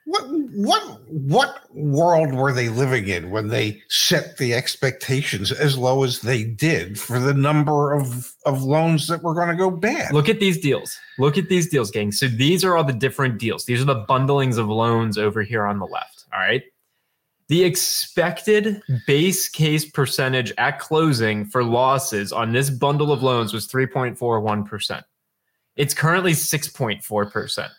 What 0.05 0.23
what 0.27 1.01
what 1.07 1.73
world 1.73 2.33
were 2.33 2.51
they 2.51 2.67
living 2.67 3.07
in 3.07 3.31
when 3.31 3.47
they 3.47 3.81
set 3.87 4.37
the 4.37 4.53
expectations 4.53 5.51
as 5.51 5.77
low 5.77 6.03
as 6.03 6.19
they 6.19 6.43
did 6.43 6.99
for 6.99 7.19
the 7.19 7.33
number 7.33 7.93
of 7.93 8.33
of 8.45 8.63
loans 8.63 9.07
that 9.07 9.23
were 9.23 9.33
going 9.33 9.47
to 9.47 9.55
go 9.55 9.71
bad? 9.71 10.13
Look 10.13 10.27
at 10.27 10.41
these 10.41 10.59
deals. 10.59 10.97
Look 11.17 11.37
at 11.37 11.47
these 11.47 11.69
deals, 11.69 11.89
gang. 11.89 12.11
So 12.11 12.27
these 12.27 12.65
are 12.65 12.75
all 12.75 12.83
the 12.83 12.91
different 12.91 13.39
deals. 13.39 13.65
These 13.65 13.81
are 13.81 13.85
the 13.85 14.05
bundlings 14.07 14.57
of 14.57 14.67
loans 14.67 15.17
over 15.17 15.41
here 15.41 15.65
on 15.65 15.79
the 15.79 15.87
left. 15.87 16.25
All 16.33 16.39
right. 16.39 16.63
The 17.47 17.63
expected 17.63 18.81
base 19.05 19.47
case 19.47 19.89
percentage 19.89 20.51
at 20.57 20.79
closing 20.79 21.45
for 21.45 21.63
losses 21.63 22.31
on 22.33 22.51
this 22.51 22.69
bundle 22.69 23.11
of 23.11 23.21
loans 23.21 23.53
was 23.53 23.67
3.41%. 23.67 25.03
It's 25.75 25.93
currently 25.93 26.31
6.4%. 26.31 27.69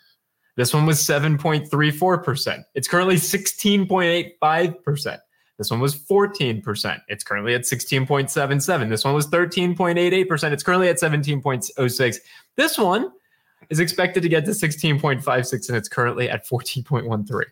This 0.55 0.73
one 0.73 0.85
was 0.85 0.99
7.34%. 0.99 2.63
It's 2.75 2.87
currently 2.87 3.15
16.85%. 3.15 5.19
This 5.57 5.71
one 5.71 5.79
was 5.79 5.95
14%. 5.95 7.01
It's 7.07 7.23
currently 7.23 7.55
at 7.55 7.61
16.77. 7.61 8.89
This 8.89 9.05
one 9.05 9.13
was 9.13 9.27
13.88%. 9.27 10.51
It's 10.51 10.63
currently 10.63 10.89
at 10.89 10.97
17.06. 10.97 12.17
This 12.55 12.77
one 12.77 13.11
is 13.69 13.79
expected 13.79 14.23
to 14.23 14.29
get 14.29 14.45
to 14.45 14.51
16.56 14.51 15.69
and 15.69 15.77
it's 15.77 15.89
currently 15.89 16.29
at 16.29 16.47
14.13. 16.47 17.43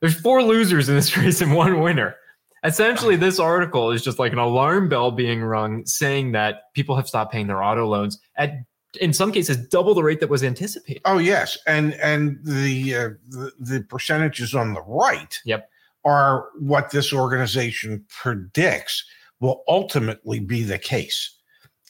There's 0.00 0.20
four 0.20 0.42
losers 0.42 0.88
in 0.88 0.94
this 0.94 1.16
race 1.16 1.40
and 1.40 1.54
one 1.54 1.80
winner. 1.80 2.16
Essentially, 2.64 3.16
this 3.16 3.38
article 3.38 3.90
is 3.90 4.02
just 4.02 4.18
like 4.18 4.32
an 4.32 4.38
alarm 4.38 4.88
bell 4.88 5.10
being 5.10 5.42
rung 5.42 5.86
saying 5.86 6.32
that 6.32 6.72
people 6.74 6.96
have 6.96 7.06
stopped 7.06 7.32
paying 7.32 7.46
their 7.46 7.62
auto 7.62 7.86
loans 7.86 8.18
at, 8.36 8.54
in 8.96 9.12
some 9.12 9.32
cases, 9.32 9.56
double 9.56 9.94
the 9.94 10.02
rate 10.02 10.20
that 10.20 10.28
was 10.30 10.42
anticipated. 10.42 11.02
Oh 11.04 11.18
yes, 11.18 11.58
and 11.66 11.94
and 11.94 12.38
the 12.42 12.94
uh, 12.94 13.08
the, 13.28 13.52
the 13.58 13.80
percentages 13.88 14.54
on 14.54 14.74
the 14.74 14.82
right 14.82 15.38
Yep. 15.44 15.68
are 16.04 16.48
what 16.58 16.90
this 16.90 17.12
organization 17.12 18.04
predicts 18.08 19.04
will 19.40 19.62
ultimately 19.68 20.40
be 20.40 20.62
the 20.62 20.78
case. 20.78 21.34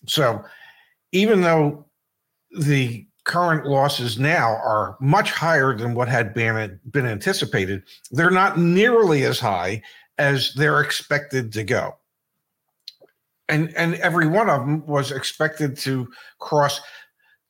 So 0.06 0.42
even 1.12 1.40
though 1.42 1.86
the 2.58 3.06
current 3.24 3.66
losses 3.66 4.18
now 4.18 4.48
are 4.48 4.96
much 5.00 5.32
higher 5.32 5.76
than 5.76 5.94
what 5.94 6.08
had 6.08 6.32
been 6.32 6.78
been 6.90 7.06
anticipated, 7.06 7.82
they're 8.10 8.30
not 8.30 8.58
nearly 8.58 9.24
as 9.24 9.38
high 9.40 9.82
as 10.18 10.54
they're 10.54 10.80
expected 10.80 11.52
to 11.52 11.64
go. 11.64 11.96
And 13.48 13.74
and 13.76 13.94
every 13.96 14.26
one 14.26 14.50
of 14.50 14.60
them 14.60 14.84
was 14.86 15.12
expected 15.12 15.76
to 15.78 16.08
cross 16.38 16.80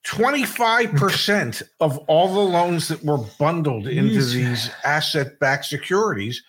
25% 0.06 1.62
of 1.80 1.98
all 2.06 2.32
the 2.32 2.40
loans 2.40 2.88
that 2.88 3.02
were 3.02 3.18
bundled 3.38 3.88
into 3.88 4.20
Yeesh. 4.20 4.32
these 4.32 4.70
asset 4.84 5.38
backed 5.40 5.64
securities 5.64 6.42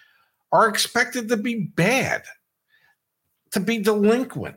are 0.51 0.70
expected 0.70 1.27
to 1.30 1.38
be 1.38 1.72
bad, 1.75 2.24
to 3.51 3.60
be 3.60 3.80
delinquent. 3.80 4.56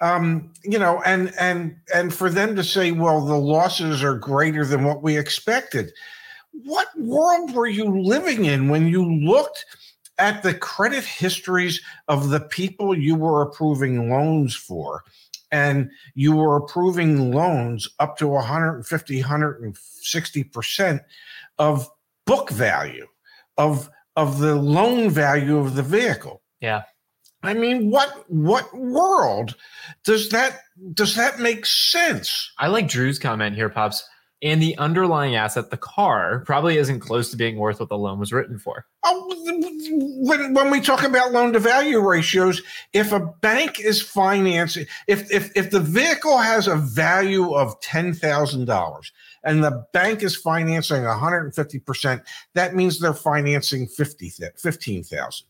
Um, 0.00 0.52
you 0.64 0.78
know, 0.78 1.00
and 1.06 1.32
and 1.38 1.76
and 1.94 2.12
for 2.12 2.28
them 2.28 2.56
to 2.56 2.64
say, 2.64 2.90
well, 2.90 3.24
the 3.24 3.38
losses 3.38 4.02
are 4.02 4.16
greater 4.16 4.66
than 4.66 4.82
what 4.82 5.02
we 5.02 5.16
expected. 5.16 5.92
What 6.64 6.88
world 6.98 7.54
were 7.54 7.68
you 7.68 8.02
living 8.02 8.44
in 8.44 8.68
when 8.68 8.88
you 8.88 9.04
looked 9.24 9.64
at 10.18 10.42
the 10.42 10.54
credit 10.54 11.04
histories 11.04 11.80
of 12.08 12.28
the 12.30 12.40
people 12.40 12.96
you 12.96 13.14
were 13.14 13.42
approving 13.42 14.10
loans 14.10 14.54
for? 14.54 15.02
and 15.52 15.90
you 16.14 16.34
were 16.34 16.56
approving 16.56 17.30
loans 17.30 17.86
up 18.00 18.16
to 18.16 18.26
150 18.26 19.22
160% 19.22 21.00
of 21.58 21.88
book 22.26 22.50
value 22.50 23.06
of 23.58 23.90
of 24.16 24.38
the 24.38 24.54
loan 24.56 25.10
value 25.10 25.58
of 25.58 25.74
the 25.74 25.82
vehicle 25.82 26.42
Yeah. 26.60 26.82
i 27.42 27.52
mean 27.54 27.90
what 27.90 28.24
what 28.30 28.74
world 28.74 29.54
does 30.04 30.30
that 30.30 30.60
does 30.94 31.14
that 31.16 31.38
make 31.38 31.66
sense 31.66 32.50
I 32.58 32.68
like 32.68 32.88
Drew's 32.88 33.18
comment 33.18 33.54
here, 33.54 33.68
Pops. 33.68 34.02
And 34.42 34.60
the 34.60 34.76
underlying 34.76 35.36
asset, 35.36 35.70
the 35.70 35.76
car, 35.76 36.40
probably 36.40 36.76
isn't 36.76 36.98
close 36.98 37.30
to 37.30 37.36
being 37.36 37.58
worth 37.58 37.78
what 37.78 37.88
the 37.88 37.96
loan 37.96 38.18
was 38.18 38.32
written 38.32 38.58
for. 38.58 38.86
Oh, 39.04 39.28
when, 40.24 40.70
we 40.70 40.80
talk 40.80 41.04
about 41.04 41.30
loan 41.30 41.52
to 41.52 41.60
value 41.60 42.00
ratios, 42.00 42.60
if 42.92 43.12
a 43.12 43.20
bank 43.20 43.78
is 43.78 44.02
financing, 44.02 44.86
if 45.06 45.30
if 45.30 45.56
if 45.56 45.70
the 45.70 45.80
vehicle 45.80 46.38
has 46.38 46.66
a 46.66 46.74
value 46.74 47.54
of 47.54 47.80
ten 47.80 48.12
thousand 48.14 48.64
dollars 48.64 49.12
and 49.44 49.62
the 49.62 49.84
bank 49.92 50.24
is 50.24 50.34
financing 50.34 51.04
one 51.04 51.18
hundred 51.18 51.44
and 51.44 51.54
fifty 51.54 51.78
percent, 51.78 52.22
that 52.54 52.74
means 52.74 52.98
they're 52.98 53.14
financing 53.14 53.86
fifty 53.86 54.32
fifteen 54.56 55.04
thousand. 55.04 55.46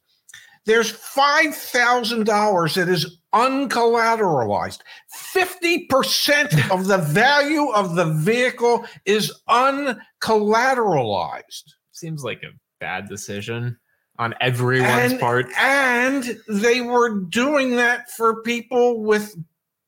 There's 0.67 0.91
five 0.91 1.55
thousand 1.55 2.27
dollars 2.27 2.75
that 2.75 2.89
is 2.89 3.19
uncollateralized. 3.35 4.81
Fifty 5.09 5.87
percent 5.87 6.53
of 6.71 6.87
the 6.87 6.99
value 6.99 7.71
of 7.71 7.95
the 7.95 8.05
vehicle 8.05 8.85
is 9.05 9.33
uncollateralized. 9.49 11.75
Seems 11.93 12.25
like 12.25 12.43
a 12.43 12.51
bad 12.81 13.09
decision 13.09 13.79
on 14.19 14.35
everyone's 14.41 15.13
and, 15.13 15.21
part. 15.21 15.47
And 15.59 16.39
they 16.49 16.81
were 16.81 17.21
doing 17.21 17.77
that 17.77 18.11
for 18.11 18.43
people 18.43 19.03
with 19.03 19.37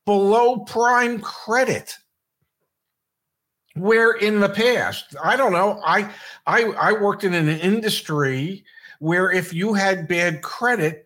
below 0.05 0.59
prime 0.59 1.19
credit. 1.19 1.95
Where 3.75 4.13
in 4.13 4.39
the 4.39 4.49
past, 4.49 5.15
I 5.21 5.35
don't 5.35 5.51
know, 5.51 5.81
I 5.85 6.09
I 6.47 6.63
I 6.63 6.93
worked 6.93 7.25
in 7.25 7.33
an 7.33 7.49
industry 7.49 8.63
where 8.99 9.29
if 9.29 9.53
you 9.53 9.73
had 9.73 10.07
bad 10.07 10.41
credit, 10.41 11.04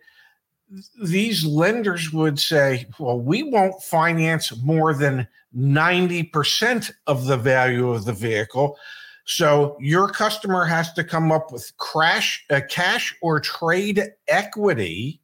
these 1.04 1.46
lenders 1.46 2.14
would 2.14 2.40
say, 2.40 2.86
well, 3.00 3.20
we 3.20 3.44
won't 3.44 3.82
finance 3.82 4.56
more 4.64 4.94
than 4.94 5.28
90% 5.56 6.92
of 7.08 7.26
the 7.26 7.38
value 7.38 7.90
of 7.90 8.06
the 8.06 8.14
vehicle. 8.14 8.78
So 9.26 9.78
your 9.80 10.10
customer 10.10 10.66
has 10.66 10.94
to 10.94 11.04
come 11.04 11.32
up 11.32 11.52
with 11.52 11.72
crash, 11.78 12.46
uh, 12.50 12.62
cash 12.70 13.16
or 13.22 13.40
trade 13.40 14.04
equity 14.28 15.22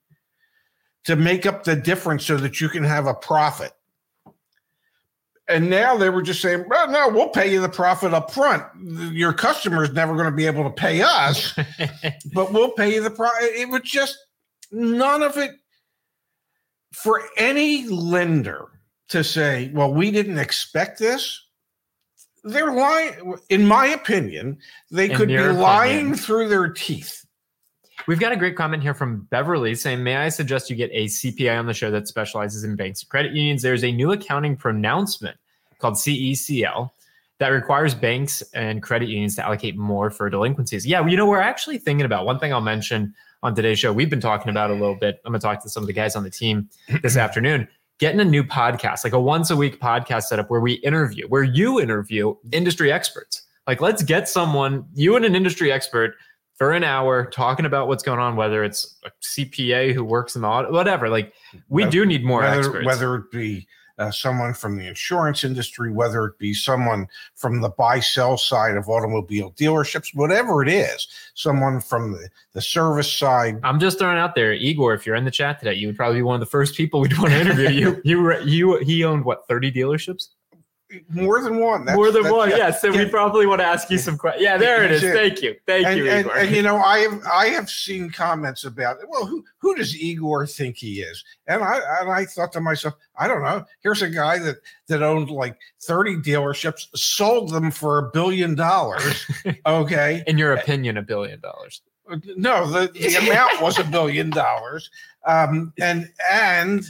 to 1.05 1.15
make 1.15 1.45
up 1.45 1.63
the 1.63 1.75
difference 1.75 2.25
so 2.25 2.37
that 2.37 2.59
you 2.59 2.69
can 2.69 2.83
have 2.83 3.07
a 3.07 3.13
profit. 3.13 3.71
And 5.47 5.69
now 5.69 5.95
they 5.95 6.09
were 6.09 6.23
just 6.23 6.41
saying, 6.41 6.65
well, 6.67 6.89
no, 6.89 7.09
we'll 7.09 7.29
pay 7.29 7.51
you 7.51 7.61
the 7.61 7.69
profit 7.69 8.15
up 8.15 8.31
front. 8.31 8.63
Your 9.13 9.31
customer 9.31 9.83
is 9.83 9.91
never 9.91 10.13
going 10.13 10.25
to 10.25 10.35
be 10.35 10.47
able 10.47 10.63
to 10.63 10.71
pay 10.71 11.03
us, 11.03 11.53
but 12.33 12.51
we'll 12.51 12.71
pay 12.71 12.95
you 12.95 13.03
the 13.03 13.11
profit. 13.11 13.51
It 13.53 13.69
was 13.69 13.81
just 13.83 14.17
none 14.71 15.23
of 15.23 15.37
it 15.37 15.51
for 16.93 17.21
any 17.37 17.87
lender 17.87 18.67
to 19.09 19.23
say, 19.23 19.69
well, 19.73 19.93
we 19.93 20.11
didn't 20.11 20.39
expect 20.39 20.99
this 20.99 21.41
they're 22.47 22.73
lying 22.73 23.33
in 23.49 23.65
my 23.65 23.87
opinion 23.87 24.55
they 24.91 25.09
In 25.09 25.17
could 25.17 25.27
be 25.29 25.39
lying 25.39 25.97
opinion. 25.97 26.15
through 26.15 26.47
their 26.47 26.69
teeth 26.69 27.25
We've 28.07 28.19
got 28.19 28.31
a 28.31 28.35
great 28.35 28.55
comment 28.55 28.83
here 28.83 28.93
from 28.93 29.21
Beverly 29.31 29.73
saying, 29.73 30.03
May 30.03 30.15
I 30.17 30.29
suggest 30.29 30.69
you 30.69 30.75
get 30.75 30.91
a 30.93 31.05
CPI 31.05 31.57
on 31.57 31.65
the 31.65 31.73
show 31.73 31.89
that 31.89 32.07
specializes 32.07 32.63
in 32.63 32.75
banks 32.75 33.01
and 33.01 33.09
credit 33.09 33.31
unions? 33.31 33.63
There's 33.63 33.83
a 33.83 33.91
new 33.91 34.11
accounting 34.11 34.55
pronouncement 34.55 35.37
called 35.79 35.95
CECL 35.95 36.91
that 37.39 37.49
requires 37.49 37.93
banks 37.93 38.41
and 38.53 38.81
credit 38.81 39.09
unions 39.09 39.35
to 39.35 39.45
allocate 39.45 39.75
more 39.77 40.09
for 40.09 40.29
delinquencies. 40.29 40.85
Yeah, 40.85 41.05
you 41.05 41.17
know, 41.17 41.25
we're 41.25 41.41
actually 41.41 41.77
thinking 41.77 42.05
about 42.05 42.25
one 42.25 42.39
thing 42.39 42.53
I'll 42.53 42.61
mention 42.61 43.13
on 43.43 43.53
today's 43.55 43.77
show. 43.79 43.91
We've 43.91 44.09
been 44.09 44.21
talking 44.21 44.49
about 44.49 44.69
a 44.71 44.73
little 44.73 44.95
bit. 44.95 45.19
I'm 45.25 45.31
going 45.33 45.39
to 45.41 45.45
talk 45.45 45.61
to 45.63 45.69
some 45.69 45.83
of 45.83 45.87
the 45.87 45.93
guys 45.93 46.15
on 46.15 46.23
the 46.23 46.29
team 46.29 46.69
this 47.03 47.17
afternoon. 47.17 47.67
Getting 47.99 48.19
a 48.19 48.25
new 48.25 48.43
podcast, 48.43 49.03
like 49.03 49.13
a 49.13 49.19
once 49.19 49.49
a 49.51 49.55
week 49.55 49.79
podcast 49.79 50.23
setup 50.23 50.49
where 50.49 50.59
we 50.59 50.73
interview, 50.75 51.27
where 51.27 51.43
you 51.43 51.79
interview 51.79 52.35
industry 52.51 52.91
experts. 52.91 53.43
Like, 53.67 53.81
let's 53.81 54.03
get 54.03 54.27
someone, 54.29 54.85
you 54.93 55.15
and 55.15 55.23
an 55.25 55.35
industry 55.35 55.71
expert, 55.71 56.15
for 56.55 56.71
an 56.71 56.83
hour 56.85 57.25
talking 57.25 57.65
about 57.65 57.87
what's 57.89 58.03
going 58.03 58.19
on, 58.19 58.35
whether 58.37 58.63
it's 58.63 58.97
a 59.05 59.11
CPA 59.21 59.93
who 59.93 60.03
works 60.05 60.35
in 60.37 60.41
the 60.41 60.47
audit, 60.47 60.71
whatever. 60.71 61.09
Like, 61.09 61.33
we 61.67 61.83
Whether- 61.83 61.91
do 61.91 62.05
need 62.05 62.23
more 62.23 62.41
whether, 62.41 62.59
experts. 62.59 62.85
whether 62.85 63.15
it 63.15 63.29
be 63.31 63.67
uh, 63.97 64.11
someone 64.11 64.53
from 64.53 64.77
the 64.77 64.87
insurance 64.87 65.43
industry, 65.43 65.91
whether 65.91 66.25
it 66.25 66.37
be 66.37 66.53
someone 66.53 67.07
from 67.35 67.61
the 67.61 67.69
buy 67.69 67.99
sell 67.99 68.37
side 68.37 68.75
of 68.75 68.89
automobile 68.89 69.51
dealerships, 69.53 70.13
whatever 70.13 70.61
it 70.61 70.69
is, 70.69 71.07
someone 71.33 71.79
from 71.79 72.11
the, 72.11 72.29
the 72.53 72.61
service 72.61 73.11
side. 73.11 73.59
I'm 73.63 73.79
just 73.79 73.99
throwing 73.99 74.17
out 74.17 74.35
there, 74.35 74.53
Igor. 74.53 74.93
If 74.93 75.05
you're 75.05 75.15
in 75.15 75.25
the 75.25 75.31
chat 75.31 75.59
today, 75.59 75.73
you 75.73 75.87
would 75.87 75.95
probably 75.95 76.19
be 76.19 76.23
one 76.23 76.35
of 76.35 76.39
the 76.41 76.45
first 76.45 76.75
people 76.75 76.99
we'd 76.99 77.17
want 77.17 77.31
to 77.31 77.39
interview. 77.39 77.69
you, 77.69 78.01
you, 78.03 78.39
you, 78.41 78.77
he 78.79 79.03
owned 79.03 79.25
what 79.25 79.47
30 79.47 79.71
dealerships? 79.71 80.29
More 81.09 81.41
than 81.41 81.59
one. 81.59 81.85
That's- 81.85 81.95
More 81.97 82.11
than 82.11 82.31
one. 82.31 82.49
yeah. 82.49 82.57
Yeah. 82.57 82.71
So 82.71 82.91
we 82.91 83.05
probably 83.05 83.45
want 83.45 83.61
to 83.61 83.65
ask 83.65 83.89
you 83.89 83.97
some 83.97 84.17
questions. 84.17 84.43
Yeah, 84.43 84.57
there 84.57 84.83
it 84.83 84.91
is. 84.91 85.01
Thank 85.01 85.41
you. 85.41 85.55
Thank 85.65 85.85
and, 85.85 85.97
you, 85.97 86.09
and, 86.09 86.19
Igor. 86.25 86.37
and, 86.37 86.55
you 86.55 86.61
know, 86.61 86.77
I 86.77 86.99
have 86.99 87.21
I 87.31 87.47
have 87.47 87.69
seen 87.69 88.09
comments 88.09 88.63
about 88.63 88.97
well, 89.07 89.25
who 89.25 89.43
who 89.57 89.75
does 89.75 89.95
Igor 89.95 90.47
think 90.47 90.77
he 90.77 91.01
is? 91.01 91.23
And 91.47 91.63
I 91.63 91.79
and 92.01 92.11
I 92.11 92.25
thought 92.25 92.51
to 92.53 92.61
myself, 92.61 92.95
I 93.17 93.27
don't 93.27 93.43
know. 93.43 93.65
Here's 93.81 94.01
a 94.01 94.09
guy 94.09 94.39
that 94.39 94.57
that 94.87 95.01
owned 95.03 95.29
like 95.29 95.57
30 95.81 96.17
dealerships, 96.17 96.87
sold 96.95 97.51
them 97.51 97.71
for 97.71 97.97
a 97.97 98.11
billion 98.11 98.55
dollars. 98.55 99.25
Okay. 99.65 100.23
in 100.27 100.37
your 100.37 100.53
opinion, 100.53 100.97
a 100.97 101.01
billion 101.01 101.39
dollars. 101.39 101.81
No, 102.35 102.69
the, 102.69 102.87
the 102.93 103.15
amount 103.15 103.61
was 103.61 103.79
a 103.79 103.83
billion 103.83 104.29
dollars. 104.29 104.89
Um, 105.25 105.73
and 105.79 106.09
and 106.31 106.85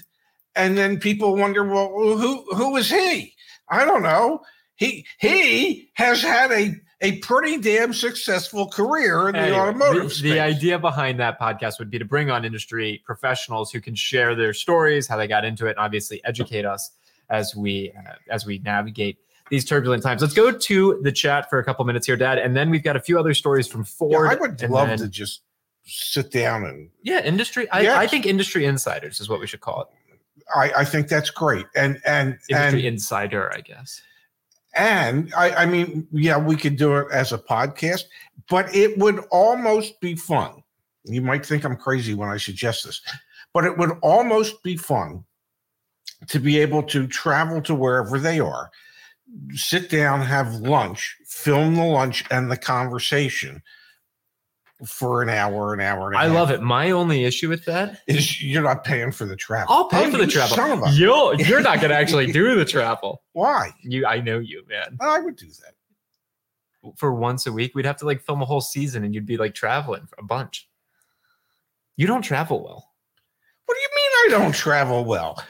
and 0.55 0.77
then 0.77 0.99
people 0.99 1.35
wonder, 1.35 1.63
well, 1.63 1.89
who 2.17 2.43
who 2.55 2.75
is 2.77 2.89
he? 2.89 3.34
I 3.69 3.85
don't 3.85 4.03
know. 4.03 4.41
He 4.75 5.05
he 5.19 5.89
has 5.93 6.21
had 6.21 6.51
a 6.51 6.75
a 7.01 7.17
pretty 7.19 7.57
damn 7.57 7.93
successful 7.93 8.67
career 8.69 9.27
in 9.29 9.33
the 9.33 9.39
Anyway, 9.41 9.57
automotive 9.57 10.13
the, 10.21 10.31
the 10.31 10.39
idea 10.39 10.79
behind 10.79 11.19
that 11.19 11.39
podcast 11.39 11.77
would 11.79 11.89
be 11.89 11.99
to 11.99 12.05
bring 12.05 12.29
on 12.31 12.45
industry 12.45 13.01
professionals 13.05 13.71
who 13.71 13.81
can 13.81 13.95
share 13.95 14.33
their 14.35 14.53
stories, 14.53 15.07
how 15.07 15.17
they 15.17 15.27
got 15.27 15.45
into 15.45 15.65
it, 15.67 15.71
and 15.71 15.79
obviously 15.79 16.21
educate 16.25 16.65
us 16.65 16.91
as 17.29 17.55
we 17.55 17.91
uh, 17.97 18.13
as 18.29 18.45
we 18.45 18.59
navigate 18.59 19.17
these 19.49 19.63
turbulent 19.65 20.03
times. 20.03 20.21
Let's 20.21 20.33
go 20.33 20.51
to 20.51 20.99
the 21.03 21.11
chat 21.11 21.49
for 21.49 21.59
a 21.59 21.63
couple 21.63 21.85
minutes 21.85 22.07
here, 22.07 22.17
Dad, 22.17 22.37
and 22.39 22.55
then 22.55 22.69
we've 22.69 22.83
got 22.83 22.95
a 22.95 23.01
few 23.01 23.19
other 23.19 23.33
stories 23.33 23.67
from 23.67 23.81
Yeah, 23.81 23.85
Ford. 23.85 24.27
I 24.27 24.35
would 24.35 24.61
love 24.69 24.87
then- 24.89 24.97
to 24.99 25.07
just 25.07 25.41
sit 25.87 26.31
down 26.31 26.63
and 26.65 26.89
Yeah, 27.03 27.23
industry. 27.23 27.69
I, 27.69 27.81
Yes. 27.81 27.97
I 27.97 28.07
think 28.07 28.25
industry 28.25 28.65
insiders 28.65 29.19
is 29.19 29.29
what 29.29 29.39
we 29.39 29.45
should 29.47 29.61
call 29.61 29.81
it. 29.83 29.87
I, 30.53 30.71
I 30.77 30.85
think 30.85 31.07
that's 31.07 31.29
great. 31.29 31.65
And 31.75 32.01
and 32.05 32.37
Industry 32.49 32.79
and 32.79 32.95
insider, 32.95 33.51
I 33.53 33.61
guess. 33.61 34.01
and 34.75 35.33
I, 35.35 35.51
I 35.51 35.65
mean, 35.65 36.07
yeah, 36.11 36.37
we 36.37 36.55
could 36.55 36.75
do 36.75 36.97
it 36.97 37.07
as 37.11 37.31
a 37.31 37.37
podcast, 37.37 38.03
but 38.49 38.73
it 38.75 38.97
would 38.97 39.19
almost 39.31 39.99
be 40.01 40.15
fun. 40.15 40.63
You 41.05 41.21
might 41.21 41.45
think 41.45 41.63
I'm 41.63 41.77
crazy 41.77 42.13
when 42.13 42.29
I 42.29 42.37
suggest 42.37 42.85
this, 42.85 43.01
but 43.53 43.63
it 43.63 43.77
would 43.77 43.91
almost 44.01 44.61
be 44.63 44.75
fun 44.75 45.23
to 46.27 46.39
be 46.39 46.59
able 46.59 46.83
to 46.83 47.07
travel 47.07 47.61
to 47.61 47.75
wherever 47.75 48.19
they 48.19 48.39
are, 48.39 48.71
sit 49.53 49.89
down, 49.89 50.21
have 50.21 50.55
lunch, 50.55 51.15
film 51.27 51.75
the 51.75 51.83
lunch 51.83 52.23
and 52.31 52.51
the 52.51 52.57
conversation 52.57 53.61
for 54.85 55.21
an 55.21 55.29
hour, 55.29 55.73
an 55.73 55.79
hour 55.81 56.07
and 56.07 56.15
a 56.15 56.19
I 56.19 56.23
half. 56.25 56.33
love 56.33 56.51
it. 56.51 56.61
My 56.61 56.91
only 56.91 57.25
issue 57.25 57.49
with 57.49 57.65
that, 57.65 58.01
Is 58.07 58.41
you're 58.41 58.63
not 58.63 58.83
paying 58.83 59.11
for 59.11 59.25
the 59.25 59.35
travel. 59.35 59.73
I'll 59.73 59.87
pay 59.89 60.05
Oh, 60.07 60.11
for 60.11 60.17
the 60.17 60.27
travel. 60.27 60.55
Son 60.55 60.71
of 60.71 60.83
a, 60.83 60.91
You'll, 60.91 61.35
you're 61.35 61.61
not 61.61 61.77
going 61.79 61.89
to 61.89 61.95
actually 61.95 62.31
do 62.31 62.55
the 62.55 62.65
travel. 62.65 63.21
why? 63.33 63.71
You, 63.81 64.05
I 64.05 64.21
know 64.21 64.39
you, 64.39 64.63
man. 64.69 64.97
I 65.01 65.19
would 65.19 65.35
do 65.35 65.47
that. 65.47 66.93
For 66.97 67.13
once 67.13 67.47
a 67.47 67.51
week, 67.51 67.73
we'd 67.73 67.85
have 67.85 67.97
to 67.97 68.05
like 68.05 68.21
film 68.21 68.41
a 68.41 68.45
whole 68.45 68.61
season, 68.61 69.03
and 69.03 69.13
you'd 69.15 69.25
be 69.25 69.37
like 69.37 69.55
traveling 69.55 70.07
a 70.19 70.23
bunch. 70.23 70.69
You 71.97 72.05
don't 72.07 72.21
travel 72.21 72.63
well. 72.63 72.91
What 73.65 73.75
do 73.75 73.81
you 73.81 73.89
mean 73.95 74.37
I 74.37 74.39
don't 74.39 74.53
travel 74.53 75.03
well? 75.05 75.43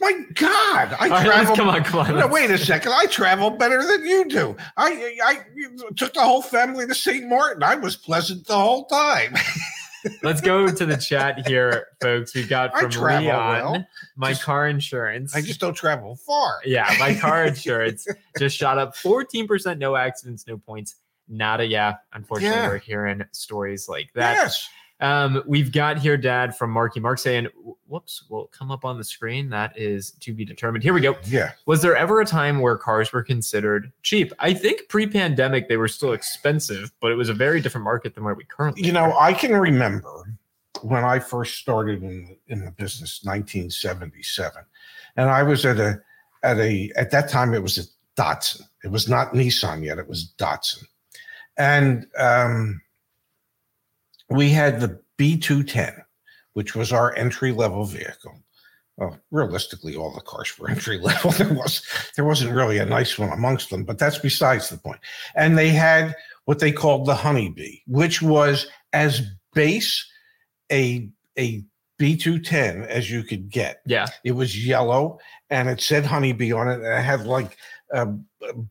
My 0.00 0.12
God, 0.34 0.48
I 0.48 1.08
All 1.08 1.08
right, 1.08 1.10
let's- 1.10 1.24
travel. 1.24 1.56
come 1.56 1.68
on, 1.68 1.84
come 1.84 2.00
on. 2.00 2.18
No, 2.18 2.26
wait 2.26 2.50
a 2.50 2.58
second. 2.58 2.92
I 2.92 3.06
travel 3.06 3.50
better 3.50 3.82
than 3.86 4.04
you 4.04 4.28
do. 4.28 4.56
I 4.76 5.16
I 5.24 5.38
took 5.96 6.14
the 6.14 6.20
whole 6.22 6.42
family 6.42 6.86
to 6.86 6.94
St. 6.94 7.26
Martin. 7.28 7.62
I 7.62 7.76
was 7.76 7.96
pleasant 7.96 8.46
the 8.46 8.58
whole 8.58 8.86
time. 8.86 9.34
Let's 10.22 10.42
go 10.42 10.66
to 10.68 10.84
the 10.84 10.98
chat 10.98 11.46
here, 11.46 11.86
folks. 12.02 12.34
We've 12.34 12.48
got 12.48 12.74
I 12.74 12.80
from 12.90 12.90
Leon, 13.04 13.24
well. 13.26 13.86
my 14.16 14.30
Just- 14.32 14.42
car 14.42 14.68
insurance. 14.68 15.34
I 15.34 15.40
just 15.40 15.60
don't 15.60 15.74
travel 15.74 16.16
far. 16.16 16.60
yeah, 16.66 16.94
my 16.98 17.14
car 17.14 17.44
insurance 17.46 18.06
just 18.38 18.54
shot 18.56 18.76
up 18.78 18.94
14%, 18.96 19.78
no 19.78 19.96
accidents, 19.96 20.46
no 20.46 20.58
points. 20.58 20.96
Nada, 21.26 21.64
yeah. 21.66 21.94
Unfortunately, 22.12 22.54
Yeah. 22.54 22.68
we're 22.68 22.76
hearing 22.78 23.24
stories 23.32 23.88
like 23.88 24.12
that. 24.14 24.34
Yes. 24.34 24.68
Um, 25.04 25.42
we've 25.46 25.70
got 25.70 25.98
here, 25.98 26.16
Dad, 26.16 26.56
from 26.56 26.70
Marky 26.70 26.98
Mark 26.98 27.18
saying, 27.18 27.48
"Whoops, 27.86 28.24
will 28.30 28.46
come 28.46 28.70
up 28.70 28.86
on 28.86 28.96
the 28.96 29.04
screen? 29.04 29.50
That 29.50 29.76
is 29.78 30.12
to 30.20 30.32
be 30.32 30.46
determined." 30.46 30.82
Here 30.82 30.94
we 30.94 31.02
go. 31.02 31.14
Yeah. 31.24 31.52
Was 31.66 31.82
there 31.82 31.94
ever 31.94 32.22
a 32.22 32.24
time 32.24 32.60
where 32.60 32.78
cars 32.78 33.12
were 33.12 33.22
considered 33.22 33.92
cheap? 34.02 34.32
I 34.38 34.54
think 34.54 34.88
pre-pandemic 34.88 35.68
they 35.68 35.76
were 35.76 35.88
still 35.88 36.14
expensive, 36.14 36.90
but 37.00 37.12
it 37.12 37.16
was 37.16 37.28
a 37.28 37.34
very 37.34 37.60
different 37.60 37.84
market 37.84 38.14
than 38.14 38.24
where 38.24 38.32
we 38.32 38.44
currently. 38.44 38.86
You 38.86 38.92
know, 38.92 39.12
are. 39.12 39.20
I 39.20 39.34
can 39.34 39.54
remember 39.54 40.24
when 40.80 41.04
I 41.04 41.18
first 41.18 41.58
started 41.58 42.02
in 42.02 42.34
in 42.46 42.64
the 42.64 42.70
business, 42.70 43.20
1977, 43.24 44.62
and 45.18 45.28
I 45.28 45.42
was 45.42 45.66
at 45.66 45.78
a 45.78 46.00
at 46.42 46.56
a 46.58 46.90
at 46.96 47.10
that 47.10 47.28
time 47.28 47.52
it 47.52 47.62
was 47.62 47.76
a 47.76 47.82
Datsun. 48.18 48.62
It 48.82 48.90
was 48.90 49.06
not 49.06 49.34
Nissan 49.34 49.84
yet. 49.84 49.98
It 49.98 50.08
was 50.08 50.32
Datsun, 50.38 50.84
and 51.58 52.06
um, 52.18 52.80
we 54.30 54.50
had 54.50 54.80
the 54.80 55.00
B210, 55.18 56.02
which 56.54 56.74
was 56.74 56.92
our 56.92 57.14
entry 57.16 57.52
level 57.52 57.84
vehicle. 57.84 58.40
Well, 58.96 59.18
realistically, 59.30 59.96
all 59.96 60.12
the 60.12 60.20
cars 60.20 60.56
were 60.58 60.70
entry 60.70 60.98
level. 60.98 61.32
There 61.32 61.52
was 61.52 61.82
there 62.16 62.24
wasn't 62.24 62.54
really 62.54 62.78
a 62.78 62.86
nice 62.86 63.18
one 63.18 63.30
amongst 63.30 63.70
them, 63.70 63.84
but 63.84 63.98
that's 63.98 64.18
besides 64.18 64.68
the 64.68 64.78
point. 64.78 65.00
And 65.34 65.58
they 65.58 65.68
had 65.68 66.14
what 66.44 66.58
they 66.60 66.72
called 66.72 67.06
the 67.06 67.14
honeybee, 67.14 67.78
which 67.86 68.22
was 68.22 68.66
as 68.92 69.22
base 69.52 70.06
a 70.70 71.08
a 71.38 71.64
B210 72.00 72.86
as 72.86 73.10
you 73.10 73.22
could 73.22 73.50
get. 73.50 73.80
yeah, 73.86 74.06
It 74.24 74.32
was 74.32 74.66
yellow 74.66 75.18
and 75.50 75.68
it 75.68 75.80
said 75.80 76.04
honeybee 76.04 76.52
on 76.52 76.68
it, 76.68 76.74
and 76.74 76.86
it 76.86 77.02
had 77.02 77.26
like 77.26 77.56
uh, 77.92 78.06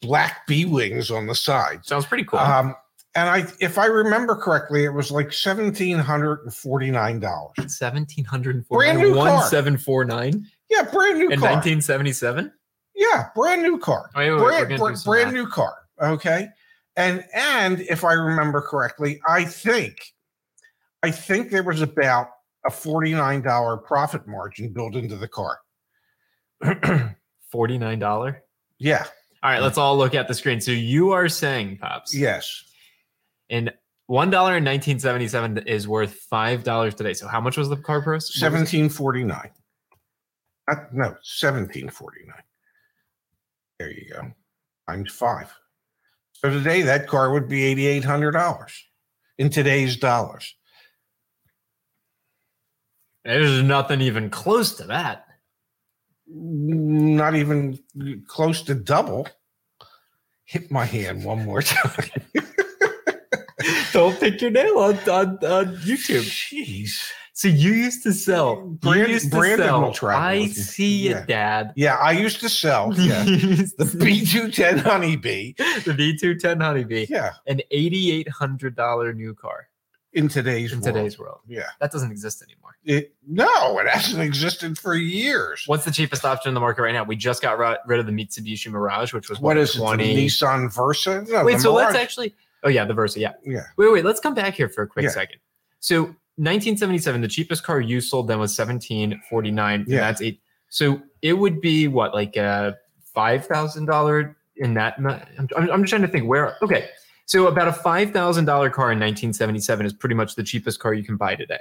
black 0.02 0.46
bee 0.48 0.66
wings 0.66 1.10
on 1.10 1.28
the 1.28 1.36
side. 1.36 1.86
sounds 1.86 2.06
pretty 2.06 2.26
cool. 2.26 2.39
Um, 2.39 2.76
and 3.15 3.30
I, 3.30 3.45
if 3.60 3.78
I 3.78 3.86
remember 3.86 4.36
correctly, 4.36 4.84
it 4.86 4.89
was 4.93 5.12
like 5.12 5.32
seventeen 5.34 5.97
hundred 5.99 6.41
and 6.43 6.54
forty 6.54 6.89
nine 6.91 7.19
dollars. 7.19 7.54
Seventeen 7.67 8.26
hundred 8.26 8.67
brand 8.67 8.99
new 8.99 9.13
car. 9.13 9.34
one 9.39 9.43
seven 9.49 9.78
four 9.78 10.04
nine 10.06 10.45
Yeah, 10.69 10.84
brand 10.84 11.19
new 11.19 11.30
in 11.30 11.39
nineteen 11.39 11.82
seventy 11.82 12.12
seven. 12.13 12.52
yeah, 12.95 13.30
brand 13.36 13.62
new 13.62 13.78
car. 13.78 14.10
Wait, 14.15 14.32
wait, 14.32 14.36
wait, 14.38 14.41
brand, 14.43 14.69
gonna 14.69 14.80
br- 14.80 14.89
do 14.91 14.95
some 14.95 15.12
brand 15.12 15.34
new 15.34 15.47
car. 15.47 15.76
Okay, 16.02 16.47
and 16.95 17.23
and 17.34 17.82
if 17.82 18.04
I 18.04 18.13
remember 18.13 18.62
correctly, 18.62 19.21
I 19.28 19.45
think, 19.45 19.95
I 21.04 21.12
think 21.12 21.52
there 21.52 21.63
was 21.63 21.82
about 21.82 22.30
a 22.65 22.71
forty 22.71 23.13
nine 23.13 23.41
dollar 23.41 23.78
profit 23.78 24.28
margin 24.28 24.73
built 24.73 24.95
into 24.95 25.15
the 25.17 25.28
car. 25.28 25.60
Forty 27.52 27.78
nine 27.78 27.99
dollar. 27.99 28.43
yeah. 28.80 29.06
All 29.43 29.52
right, 29.52 29.62
let's 29.62 29.78
all 29.78 29.97
look 29.97 30.15
at 30.15 30.30
the 30.30 30.34
screen. 30.34 30.62
So 30.62 30.71
you 30.71 31.12
are 31.12 31.28
saying, 31.28 31.78
pops, 31.80 32.15
Yes. 32.15 32.63
In 33.54 33.70
one 34.08 34.32
dollar 34.32 34.58
in 34.58 34.63
nineteen 34.63 34.98
seventy 35.00 35.28
seven 35.28 35.60
is 35.60 35.88
worth 35.88 36.16
five 36.16 36.63
dollars 36.63 36.96
today. 36.96 37.13
So 37.13 37.28
how 37.28 37.39
much 37.39 37.56
was 37.56 37.70
the 37.70 37.78
car 37.78 38.02
price? 38.02 38.34
Seventeen 38.34 38.89
forty 38.89 39.24
nine. 39.24 39.52
Uh, 40.70 40.76
no, 40.92 41.16
seventeen 41.22 41.88
forty 41.89 42.22
nine. 42.26 42.44
There 43.78 43.92
you 43.92 44.10
go. 44.12 44.32
Times 44.89 45.12
five. 45.12 45.54
So 46.34 46.50
today 46.50 46.82
that 46.82 47.08
car 47.08 47.32
would 47.32 47.48
be 47.48 47.63
eighty 47.63 47.86
eight 47.86 48.04
hundred 48.04 48.32
dollars 48.32 48.74
in 49.38 49.52
today's 49.52 49.98
dollars. 49.98 50.56
There's 53.24 53.62
nothing 53.62 54.02
even 54.02 54.32
close 54.32 54.74
to 54.78 54.86
that. 54.86 55.28
Not 56.28 57.36
even 57.36 57.80
close 58.28 58.63
to 58.63 58.74
double. 58.74 59.28
Hit 60.46 60.72
my 60.72 60.86
hand 60.86 61.24
one 61.24 61.46
more 61.46 61.62
time. 61.62 62.10
Don't 63.94 64.20
pick 64.20 64.42
your 64.42 64.52
nail 64.52 64.78
on, 64.80 64.96
on, 65.10 65.28
on 65.46 65.76
YouTube. 65.78 66.24
Jeez. 66.24 67.10
So 67.36 67.48
you 67.48 67.72
used 67.74 68.04
to 68.04 68.14
sell. 68.14 68.58
Brand- 68.62 69.08
you 69.08 69.14
used 69.14 69.32
to 69.32 69.38
Brandon 69.38 69.68
sell. 69.68 69.82
will 69.82 69.92
travel 69.94 70.22
I 70.22 70.48
see 70.48 71.10
Yeah. 71.10 71.20
it, 71.20 71.28
Dad. 71.28 71.74
Yeah, 71.76 71.96
I 71.96 72.12
used 72.12 72.40
to 72.42 72.50
sell. 72.50 72.94
Yeah. 72.98 73.24
You 73.24 73.36
used 73.36 73.78
The 73.78 73.86
B210 73.86 74.80
Honeybee. 74.80 75.54
the 75.58 75.94
B210 75.94 76.62
Honeybee, 76.62 77.06
Yeah. 77.10 77.32
an 77.48 77.62
eighty-eight 77.72 78.30
hundred 78.30 78.76
dollar 78.76 79.14
new 79.14 79.34
car 79.34 79.68
In 80.14 80.28
today's 80.28 80.74
in 80.74 80.82
world. 80.82 80.96
today's 80.96 81.18
world. 81.20 81.40
Yeah. 81.48 81.64
That 81.80 81.92
doesn't 81.92 82.12
exist 82.12 82.44
anymore. 82.44 82.78
It, 82.86 83.16
no, 83.28 83.80
it 83.80 83.88
hasn't 83.88 84.22
existed 84.22 84.78
for 84.78 84.94
years. 84.96 85.64
What's 85.68 85.86
the 85.86 85.92
cheapest 85.92 86.26
option 86.26 86.50
in 86.50 86.54
the 86.54 86.60
market 86.60 86.82
right 86.84 86.92
now? 86.94 87.04
We 87.04 87.16
just 87.16 87.42
got 87.42 87.58
rid 87.88 88.00
of 88.00 88.06
the 88.06 88.12
Mitsubishi 88.12 88.68
Mirage, 88.70 89.14
which 89.14 89.30
was 89.30 89.40
What 89.40 89.58
is 89.58 89.70
it? 89.72 89.78
The 89.80 89.84
20. 89.86 90.26
Nissan 90.28 90.72
Versa? 90.74 91.26
No, 91.30 91.46
Wait, 91.46 91.54
the 91.56 91.60
so 91.62 91.74
let's 91.74 91.96
actually. 91.96 92.36
Oh 92.63 92.69
yeah, 92.69 92.86
the 92.86 92.93
Versa. 92.93 93.19
Yeah. 93.19 93.34
Yeah. 93.43 93.63
Wait, 93.78 93.91
wait. 93.91 94.06
Let's 94.06 94.19
come 94.19 94.34
back 94.34 94.54
here 94.56 94.69
for 94.69 94.84
a 94.84 94.88
quick 94.88 95.04
Yeah. 95.04 95.10
second. 95.10 95.39
So 95.80 96.15
1977, 96.38 97.21
the 97.21 97.28
cheapest 97.28 97.63
car 97.63 97.80
you 97.82 98.02
sold 98.02 98.28
then 98.28 98.39
was 98.39 98.58
1749. 98.58 99.86
Yeah. 99.88 99.99
That's 99.99 100.21
eight. 100.21 100.41
So 100.69 101.02
it 101.21 101.34
would 101.34 101.62
be 101.62 101.88
what, 101.88 102.13
like 102.13 102.36
a 102.36 102.76
five 103.13 103.45
thousand 103.45 103.86
dollar 103.86 104.36
in 104.58 104.73
that? 104.76 104.95
I'm, 104.97 105.47
I'm, 105.56 105.82
just 105.84 105.89
trying 105.89 106.02
to 106.02 106.08
think 106.08 106.28
where. 106.28 106.56
Okay, 106.63 106.89
so 107.26 107.47
about 107.47 107.67
a 107.67 107.73
five 107.73 108.12
thousand 108.12 108.45
dollar 108.45 108.69
car 108.69 108.91
in 108.91 108.99
1977 108.99 109.86
is 109.86 109.93
pretty 109.93 110.15
much 110.15 110.36
the 110.36 110.43
cheapest 110.43 110.80
car 110.80 110.93
you 110.93 111.04
can 111.04 111.17
buy 111.17 111.36
today. 111.36 111.60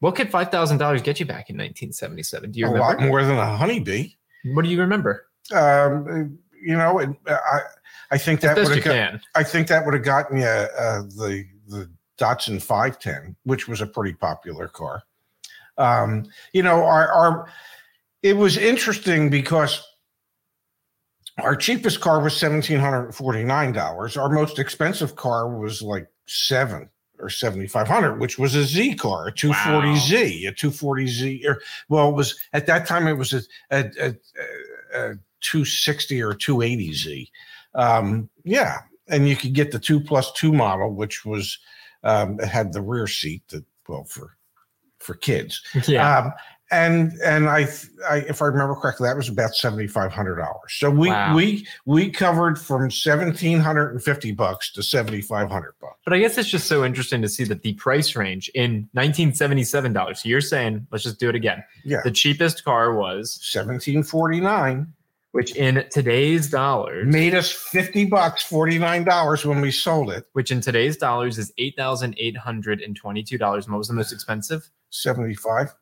What 0.00 0.14
could 0.16 0.30
five 0.30 0.50
thousand 0.50 0.78
dollars 0.78 1.00
get 1.00 1.18
you 1.20 1.24
back 1.26 1.48
in 1.48 1.56
1977? 1.56 2.50
Do 2.52 2.58
you 2.60 2.66
A 2.66 2.72
remember? 2.72 3.00
lot 3.00 3.08
more 3.08 3.22
than 3.24 3.38
a 3.38 3.56
Honeybee. 3.56 4.08
What 4.52 4.64
do 4.64 4.70
you 4.70 4.78
remember? 4.80 5.26
Um, 5.54 6.38
you 6.60 6.76
know, 6.76 6.98
it, 6.98 7.10
I 7.26 7.60
I 8.10 8.18
think 8.18 8.40
that 8.40 8.56
would 8.56 8.68
have 8.76 8.84
got. 8.84 9.20
I 9.34 9.42
think 9.42 9.68
that 9.68 9.84
would 9.84 9.94
have 9.94 10.04
gotten 10.04 10.38
you 10.38 10.44
uh, 10.44 11.02
the 11.02 11.46
the 11.68 11.90
Datsun 12.18 12.62
510, 12.62 13.36
which 13.44 13.66
was 13.66 13.80
a 13.80 13.86
pretty 13.86 14.14
popular 14.14 14.68
car. 14.68 15.02
Um, 15.78 16.26
you 16.52 16.62
know, 16.62 16.84
our 16.84 17.10
our 17.12 17.48
it 18.22 18.36
was 18.36 18.56
interesting 18.56 19.28
because 19.30 19.82
our 21.38 21.56
cheapest 21.56 22.00
car 22.00 22.20
was 22.20 22.36
seventeen 22.36 22.78
hundred 22.78 23.12
forty 23.12 23.42
nine 23.42 23.72
dollars. 23.72 24.16
Our 24.16 24.28
most 24.28 24.58
expensive 24.58 25.16
car 25.16 25.48
was 25.48 25.82
like 25.82 26.06
seven 26.26 26.88
or 27.18 27.28
seventy 27.28 27.66
five 27.66 27.88
hundred, 27.88 28.20
which 28.20 28.38
was 28.38 28.54
a 28.54 28.64
Z 28.64 28.94
car, 28.94 29.28
a 29.28 29.32
two 29.32 29.52
forty 29.52 29.96
Z, 29.96 30.46
a 30.46 30.52
two 30.52 30.70
forty 30.70 31.08
Z. 31.08 31.44
Or 31.46 31.60
well, 31.88 32.08
it 32.10 32.14
was 32.14 32.38
at 32.52 32.66
that 32.66 32.86
time 32.86 33.08
it 33.08 33.14
was 33.14 33.32
a 33.32 33.42
a, 33.70 33.90
a, 34.00 34.14
a, 34.94 35.10
a 35.10 35.14
two 35.40 35.64
sixty 35.64 36.22
or 36.22 36.34
two 36.34 36.62
eighty 36.62 36.92
Z. 36.92 37.30
Um, 37.74 38.28
yeah, 38.44 38.78
and 39.08 39.28
you 39.28 39.36
could 39.36 39.52
get 39.54 39.72
the 39.72 39.78
two 39.78 40.00
plus 40.00 40.32
two 40.32 40.52
model, 40.52 40.92
which 40.94 41.24
was 41.24 41.58
um, 42.02 42.38
it 42.40 42.48
had 42.48 42.72
the 42.72 42.82
rear 42.82 43.06
seat 43.06 43.42
that 43.48 43.64
well 43.88 44.04
for 44.04 44.36
for 45.00 45.14
kids. 45.14 45.60
Yeah. 45.86 46.18
Um, 46.18 46.32
and 46.70 47.12
and 47.22 47.48
I, 47.48 47.68
I, 48.08 48.16
if 48.26 48.40
I 48.40 48.46
remember 48.46 48.74
correctly, 48.74 49.06
that 49.06 49.16
was 49.16 49.28
about 49.28 49.54
seventy 49.54 49.86
five 49.86 50.12
hundred 50.12 50.36
dollars. 50.36 50.72
So 50.72 50.90
we 50.90 51.08
Wow. 51.08 51.36
we 51.36 51.66
we 51.84 52.10
covered 52.10 52.58
from 52.58 52.90
seventeen 52.90 53.60
hundred 53.60 53.90
and 53.92 54.02
fifty 54.02 54.32
bucks 54.32 54.72
to 54.72 54.82
seventy 54.82 55.20
five 55.20 55.50
hundred 55.50 55.74
bucks. 55.80 55.98
But 56.04 56.14
I 56.14 56.18
guess 56.18 56.38
it's 56.38 56.48
just 56.48 56.66
so 56.66 56.82
interesting 56.84 57.20
to 57.22 57.28
see 57.28 57.44
that 57.44 57.62
the 57.62 57.74
price 57.74 58.16
range 58.16 58.50
in 58.54 58.88
1977 58.92 59.92
dollars. 59.92 60.22
So 60.22 60.28
you're 60.28 60.40
saying, 60.40 60.86
let's 60.90 61.04
just 61.04 61.20
do 61.20 61.28
it 61.28 61.34
again. 61.34 61.62
Yeah. 61.84 62.00
The 62.02 62.10
cheapest 62.10 62.64
car 62.64 62.94
was, 62.94 63.38
Seventeen 63.42 64.02
forty 64.02 64.40
nine 64.40 64.92
which 65.34 65.56
in 65.56 65.84
today's 65.90 66.48
dollars, 66.48 67.06
made 67.12 67.34
us 67.34 67.50
fifty 67.50 68.04
bucks, 68.04 68.42
forty 68.42 68.78
nine 68.78 69.02
dollars 69.02 69.44
when 69.44 69.60
we 69.60 69.70
sold 69.72 70.10
it. 70.10 70.26
which 70.32 70.52
in 70.52 70.60
today's 70.60 70.96
dollars 70.96 71.38
is 71.38 71.52
eight 71.58 71.74
thousand 71.76 72.14
eight 72.18 72.36
hundred 72.36 72.80
and 72.80 72.94
twenty-two 72.96 73.36
dollars. 73.36 73.68
What 73.68 73.78
was 73.78 73.88
the 73.88 73.94
most 73.94 74.12
expensive? 74.12 74.68
Seventy 74.90 75.34
five. 75.34 75.74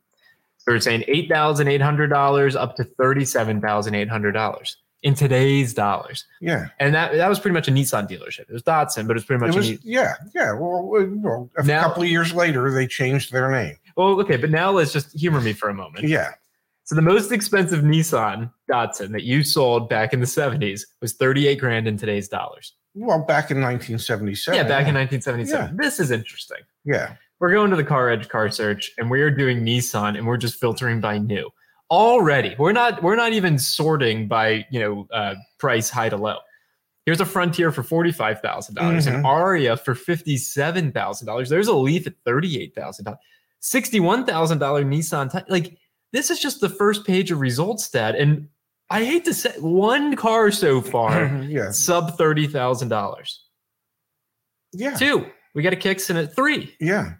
So 0.56 0.72
we're 0.72 0.80
saying 0.80 1.04
eight 1.06 1.28
thousand 1.28 1.68
eight 1.68 1.82
hundred 1.82 2.08
dollars 2.08 2.56
up 2.56 2.76
to 2.76 2.84
thirty-seven 2.84 3.60
thousand 3.60 3.94
eight 3.94 4.08
hundred 4.08 4.32
dollars 4.32 4.78
in 5.02 5.14
today's 5.14 5.74
dollars. 5.74 6.24
Yeah, 6.40 6.68
And 6.78 6.94
that 6.94 7.12
that 7.14 7.28
was 7.28 7.38
pretty 7.40 7.52
much 7.54 7.66
a 7.68 7.72
Nissan 7.72 8.08
dealership. 8.08 8.42
It 8.48 8.52
was 8.52 8.62
Datsun, 8.62 9.06
but 9.08 9.10
it 9.10 9.14
was 9.14 9.24
pretty 9.24 9.40
much 9.40 9.50
it 9.50 9.54
a 9.54 9.58
was. 9.58 9.68
Ni- 9.70 9.78
Yeah, 9.82 10.14
yeah. 10.34 10.52
Well, 10.52 10.84
well 10.86 11.50
a 11.58 11.62
Now- 11.64 11.82
couple 11.82 12.04
of 12.04 12.08
years 12.08 12.32
later, 12.32 12.70
they 12.70 12.86
changed 12.86 13.32
their 13.32 13.50
name. 13.50 13.76
well, 13.96 14.18
okay. 14.20 14.36
But 14.36 14.50
now 14.50 14.70
let's 14.70 14.92
just 14.92 15.12
humor 15.12 15.40
me 15.40 15.52
for 15.52 15.68
a 15.68 15.74
moment. 15.74 16.06
Yeah, 16.08 16.34
So 16.84 16.94
the 16.96 17.02
most 17.02 17.30
expensive 17.32 17.82
Nissan 17.84 18.50
Datsun 18.70 19.12
that 19.12 19.22
you 19.22 19.42
sold 19.44 19.88
back 19.88 20.12
in 20.12 20.20
the 20.20 20.26
70s 20.26 20.82
was 21.00 21.12
38 21.14 21.60
grand 21.60 21.86
in 21.86 21.96
today's 21.96 22.28
dollars. 22.28 22.74
well, 22.94 23.20
back 23.24 23.50
in 23.50 23.60
nineteen 23.60 23.98
seventy 23.98 24.34
seven. 24.34 24.56
yeah, 24.56 24.62
back 24.64 24.88
in 24.88 24.94
1977. 24.94 25.76
This 25.76 26.00
is 26.00 26.10
interesting. 26.10 26.58
Yeah, 26.84 27.14
We're 27.40 27.52
going 27.52 27.70
to 27.70 27.76
the 27.76 27.84
car 27.84 28.10
edge 28.10 28.28
car 28.28 28.50
search 28.50 28.90
and 28.98 29.10
we 29.10 29.22
are 29.22 29.30
doing 29.30 29.64
Nissan 29.64 30.16
and 30.18 30.26
we're 30.26 30.36
just 30.36 30.58
filtering 30.60 31.00
by 31.00 31.18
new. 31.18 31.48
Already, 31.90 32.56
we're 32.58 32.72
not 32.72 33.02
we're 33.02 33.16
not 33.16 33.32
even 33.32 33.58
sorting 33.58 34.26
by, 34.26 34.66
you 34.70 34.80
know, 34.80 35.06
uh, 35.12 35.34
price 35.58 35.88
high 35.90 36.08
to 36.08 36.16
low. 36.16 36.38
Here's 37.06 37.20
a 37.20 37.26
Frontier 37.26 37.70
for 37.72 37.82
$45,000, 37.82 38.74
dollars 38.74 39.06
an 39.06 39.22
Mhm. 39.22 39.24
Ariya 39.24 39.78
for 39.78 39.94
$57,000. 39.94 41.48
There's 41.48 41.66
a 41.68 41.74
Leaf 41.74 42.06
at 42.06 42.14
$38,000. 42.24 43.16
$61,000 43.60 44.84
Nissan. 44.84 45.44
Like 45.48 45.76
this 46.12 46.30
is 46.30 46.38
just 46.40 46.60
the 46.60 46.68
first 46.68 47.04
page 47.06 47.30
of 47.30 47.40
results 47.40 47.84
stat 47.84 48.14
and 48.16 48.48
I 48.90 49.04
hate 49.04 49.24
to 49.24 49.32
say 49.34 49.52
one 49.58 50.16
car 50.16 50.50
so 50.50 50.80
far 50.82 51.26
yeah, 51.48 51.70
sub 51.70 52.18
$30,000. 52.18 53.38
yeah, 54.74 54.94
Two, 54.96 55.26
we 55.54 55.62
got 55.62 55.72
a 55.72 55.76
Kicks 55.76 56.10
in 56.10 56.16
at 56.16 56.34
3. 56.36 56.74
yeah. 56.80 57.14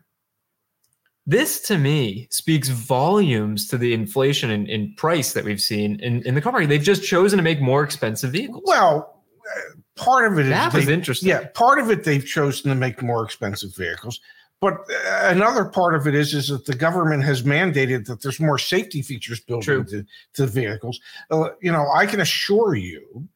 This 1.24 1.60
to 1.68 1.78
me 1.78 2.26
speaks 2.32 2.68
volumes 2.68 3.68
to 3.68 3.78
the 3.78 3.94
inflation 3.94 4.50
in, 4.50 4.66
in 4.66 4.92
price 4.96 5.32
that 5.34 5.44
we've 5.44 5.60
seen 5.60 6.00
in, 6.00 6.20
in 6.26 6.34
the 6.34 6.40
car 6.40 6.50
market. 6.50 6.66
They've 6.68 6.82
just 6.82 7.04
chosen 7.04 7.36
to 7.36 7.44
make 7.44 7.60
more 7.60 7.84
expensive 7.84 8.32
vehicles. 8.32 8.64
Well, 8.66 9.22
uh, 9.56 9.60
part 9.94 10.30
of 10.32 10.38
it 10.40 10.46
is 10.46 10.50
that 10.50 10.74
was 10.74 10.86
they- 10.86 10.92
interesting. 10.92 11.28
Yeah, 11.28 11.46
part 11.54 11.78
of 11.78 11.90
it 11.92 12.02
they've 12.02 12.26
chosen 12.26 12.70
to 12.70 12.74
make 12.74 13.00
more 13.02 13.24
expensive 13.24 13.74
vehicles, 13.76 14.20
but 14.62 14.74
uh, 14.88 15.22
another 15.24 15.64
part 15.64 15.96
of 15.96 16.06
it 16.06 16.14
is 16.14 16.32
is 16.32 16.46
that 16.46 16.66
the 16.66 16.74
government 16.74 17.24
has 17.24 17.42
mandated 17.42 18.06
that 18.06 18.22
there's 18.22 18.38
more 18.38 18.58
safety 18.58 19.02
features 19.02 19.40
built 19.40 19.64
True. 19.64 19.80
into 19.80 20.06
to 20.34 20.46
the 20.46 20.52
vehicles. 20.52 21.00
Uh, 21.32 21.48
you 21.60 21.72
know, 21.72 21.90
I 21.92 22.06
can 22.06 22.20
assure 22.20 22.76
you 22.76 23.28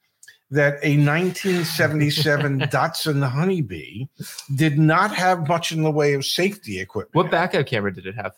that 0.53 0.75
a 0.85 0.97
1977 0.97 2.61
Datsun 2.71 3.29
Honeybee 3.29 4.05
did 4.55 4.79
not 4.79 5.13
have 5.17 5.49
much 5.49 5.73
in 5.73 5.83
the 5.83 5.91
way 5.91 6.15
of 6.15 6.25
safety 6.25 6.79
equipment. 6.79 7.17
What 7.17 7.33
backup 7.33 7.67
camera 7.67 7.93
did 7.93 8.07
it 8.07 8.15
have? 8.15 8.33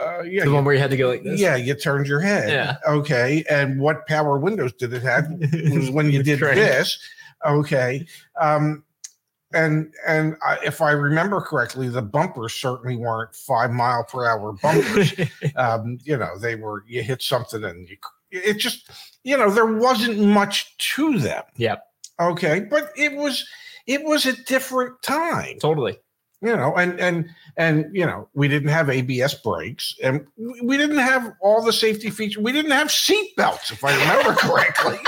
Uh, 0.00 0.22
yeah, 0.22 0.44
the 0.44 0.52
one 0.52 0.64
where 0.64 0.74
you 0.74 0.80
had 0.80 0.90
to 0.90 0.96
go 0.96 1.08
like 1.08 1.24
this? 1.24 1.40
yeah, 1.40 1.56
you 1.56 1.74
turned 1.74 2.06
your 2.06 2.20
head. 2.20 2.48
Yeah. 2.48 2.76
Okay. 2.88 3.44
And 3.50 3.80
what 3.80 4.06
power 4.06 4.38
windows 4.38 4.72
did 4.74 4.92
it 4.92 5.02
have? 5.02 5.28
was 5.74 5.90
when 5.90 6.12
you 6.12 6.22
did 6.22 6.38
this. 6.38 6.98
Okay. 7.44 8.06
Um, 8.40 8.84
and 9.54 9.92
and 10.06 10.36
I, 10.42 10.58
if 10.64 10.80
I 10.80 10.90
remember 10.90 11.40
correctly, 11.40 11.88
the 11.88 12.02
bumpers 12.02 12.54
certainly 12.54 12.96
weren't 12.96 13.34
five 13.34 13.70
mile 13.70 14.04
per 14.04 14.26
hour 14.26 14.52
bumpers. 14.52 15.14
um, 15.56 15.98
you 16.04 16.16
know, 16.16 16.38
they 16.38 16.56
were 16.56 16.84
you 16.86 17.02
hit 17.02 17.22
something 17.22 17.64
and 17.64 17.88
you 17.88 17.96
it 18.30 18.58
just 18.58 18.90
you 19.22 19.36
know 19.36 19.50
there 19.50 19.66
wasn't 19.66 20.18
much 20.18 20.76
to 20.78 21.18
them. 21.18 21.44
Yep. 21.56 21.84
Okay, 22.20 22.60
but 22.60 22.90
it 22.96 23.14
was 23.16 23.46
it 23.86 24.04
was 24.04 24.26
a 24.26 24.32
different 24.44 25.00
time 25.02 25.58
totally. 25.58 25.98
you 26.40 26.54
know 26.56 26.74
and 26.76 26.98
and 27.00 27.28
and 27.56 27.86
you 27.94 28.04
know 28.04 28.28
we 28.34 28.48
didn't 28.48 28.68
have 28.68 28.88
abs 28.88 29.34
brakes 29.34 29.94
and 30.02 30.26
we 30.36 30.60
we 30.62 30.76
didn't 30.76 30.98
have 30.98 31.32
all 31.40 31.62
the 31.62 31.72
safety 31.72 32.10
features 32.10 32.42
we 32.42 32.52
didn't 32.52 32.70
have 32.70 32.90
seat 32.90 33.34
belts 33.36 33.70
if 33.70 33.84
i 33.84 33.92
remember 33.98 34.32
correctly 34.38 34.98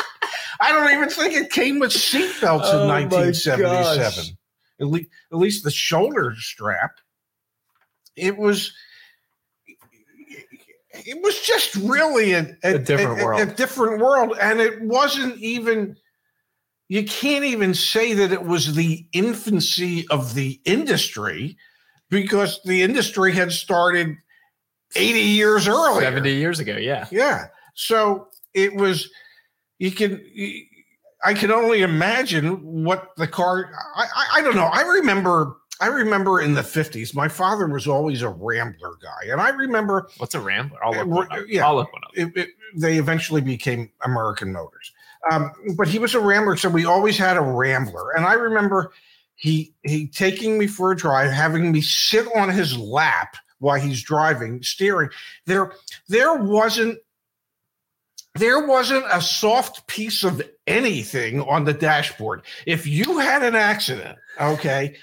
i 0.60 0.72
don't 0.72 0.92
even 0.92 1.08
think 1.08 1.34
it 1.34 1.50
came 1.50 1.78
with 1.78 1.90
seatbelts 1.90 2.62
Oh 2.64 2.82
in 2.82 2.88
1977 2.88 4.36
at 4.80 4.86
least 4.86 5.10
at 5.32 5.38
least 5.38 5.64
the 5.64 5.70
shoulder 5.70 6.34
strap 6.36 6.98
it 8.16 8.36
was 8.36 8.72
it 11.04 11.22
was 11.22 11.38
just 11.40 11.74
really 11.76 12.32
a, 12.32 12.56
A 12.62 12.78
different 12.78 13.22
world. 13.22 13.40
a 13.40 13.46
different 13.46 14.00
world 14.00 14.36
and 14.40 14.60
it 14.60 14.80
wasn't 14.82 15.36
even 15.38 15.96
you 16.88 17.04
can't 17.04 17.44
even 17.44 17.74
say 17.74 18.14
that 18.14 18.32
it 18.32 18.44
was 18.44 18.74
the 18.74 19.06
infancy 19.12 20.06
of 20.08 20.34
the 20.34 20.60
industry 20.64 21.56
because 22.10 22.60
the 22.64 22.82
industry 22.82 23.32
had 23.32 23.50
started 23.52 24.16
80 24.94 25.18
years 25.20 25.66
earlier 25.68 26.00
70 26.00 26.32
years 26.32 26.60
ago. 26.60 26.76
Yeah. 26.76 27.06
yeah 27.10 27.46
so 27.74 28.28
it 28.54 28.74
was 28.74 29.10
you 29.78 29.90
can 29.90 30.24
i 31.24 31.32
can 31.34 31.50
only 31.50 31.82
imagine 31.82 32.84
what 32.84 33.10
the 33.16 33.26
car 33.26 33.70
I, 33.96 34.04
I 34.04 34.26
i 34.36 34.42
don't 34.42 34.56
know 34.56 34.66
i 34.72 34.82
remember 34.82 35.56
i 35.80 35.86
remember 35.86 36.40
in 36.40 36.54
the 36.54 36.62
50s 36.62 37.14
my 37.14 37.28
father 37.28 37.66
was 37.66 37.86
always 37.86 38.22
a 38.22 38.28
rambler 38.28 38.94
guy 39.02 39.30
and 39.30 39.40
i 39.40 39.50
remember 39.50 40.08
What's 40.18 40.34
a 40.34 40.40
Rambler? 40.40 40.78
I'll 40.84 40.92
look 40.92 41.02
Uh, 41.06 41.08
one 41.08 41.32
up. 41.32 41.44
yeah. 41.48 41.66
I'll 41.66 41.76
look 41.76 41.92
one 41.92 42.02
up. 42.04 42.10
it, 42.14 42.36
it, 42.36 42.48
they 42.76 42.98
eventually 42.98 43.40
became 43.40 43.90
American 44.04 44.52
Motors. 44.52 44.92
Um, 45.30 45.50
but 45.76 45.88
he 45.88 45.98
was 45.98 46.14
a 46.14 46.20
Rambler, 46.20 46.56
so 46.56 46.68
we 46.68 46.84
always 46.84 47.16
had 47.18 47.36
a 47.36 47.40
Rambler. 47.40 48.12
And 48.16 48.24
I 48.26 48.34
remember 48.34 48.92
he 49.34 49.74
he 49.84 50.06
taking 50.08 50.56
me 50.58 50.66
for 50.66 50.92
a 50.92 50.96
drive, 50.96 51.30
having 51.32 51.72
me 51.72 51.80
sit 51.80 52.26
on 52.36 52.48
his 52.48 52.76
lap 52.78 53.36
while 53.58 53.80
he's 53.80 54.02
driving, 54.02 54.62
steering. 54.62 55.08
There, 55.46 55.72
there 56.08 56.34
wasn't 56.34 56.98
there 58.38 58.66
wasn't 58.66 59.04
a 59.12 59.20
soft 59.20 59.86
piece 59.86 60.24
of 60.24 60.42
anything 60.66 61.40
on 61.42 61.64
the 61.64 61.72
dashboard. 61.72 62.42
If 62.66 62.86
you 62.86 63.18
had 63.18 63.42
an 63.42 63.54
accident, 63.54 64.18
okay, 64.40 64.96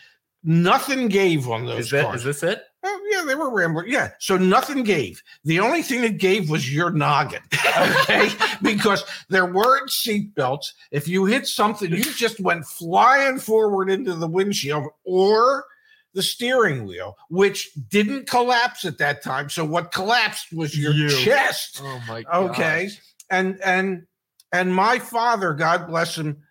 nothing 0.43 1.07
gave 1.07 1.49
on 1.49 1.65
those 1.65 1.85
Is, 1.85 1.91
that, 1.91 2.05
cars. 2.05 2.21
is 2.21 2.25
this 2.25 2.43
it? 2.43 2.63
Oh, 2.85 3.01
yeah, 3.11 3.23
they 3.25 3.35
were 3.35 3.49
rambling. 3.49 3.85
Yeah. 3.89 4.09
So 4.19 4.35
nothing 4.35 4.83
gave. 4.83 5.23
The 5.45 5.61
only 5.61 5.83
thing 5.83 6.01
that 6.01 6.17
gave 6.17 6.49
was 6.49 6.73
your 6.73 6.89
noggin. 6.91 7.41
Okay. 7.75 8.29
because 8.61 9.03
there 9.29 9.47
weren't 9.51 9.89
seat 9.89 10.35
belts. 10.35 10.75
If 10.91 11.07
you 11.07 11.25
hit 11.25 11.47
something, 11.47 11.89
you 11.91 12.03
just 12.03 12.39
went 12.39 12.65
flying 12.67 13.39
forward 13.39 13.89
into 13.89 14.13
the 14.13 14.27
windshield 14.27 14.85
or 15.05 15.65
the 16.13 16.21
steering 16.21 16.85
wheel, 16.85 17.17
which 17.31 17.71
didn't 17.89 18.29
collapse 18.29 18.85
at 18.85 18.99
that 18.99 19.23
time. 19.23 19.49
So 19.49 19.65
what 19.65 19.91
collapsed 19.91 20.53
was 20.53 20.77
your 20.77 20.91
You. 20.91 21.09
chest. 21.09 21.81
Oh 21.83 21.99
my 22.07 22.23
Okay. 22.31 22.89
And 23.29 23.59
and 23.61 24.05
and 24.51 24.73
my 24.73 24.99
father, 24.99 25.53
God 25.53 25.87
bless 25.87 26.17
him, 26.17 26.43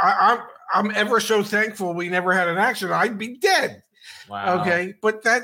I, 0.00 0.38
I'm 0.72 0.86
I'm 0.86 0.96
ever 0.96 1.20
so 1.20 1.42
thankful 1.42 1.94
we 1.94 2.08
never 2.08 2.32
had 2.32 2.48
an 2.48 2.58
accident. 2.58 2.98
I'd 2.98 3.18
be 3.18 3.36
dead. 3.38 3.82
Wow. 4.28 4.60
Okay, 4.60 4.94
but 5.02 5.22
that 5.24 5.42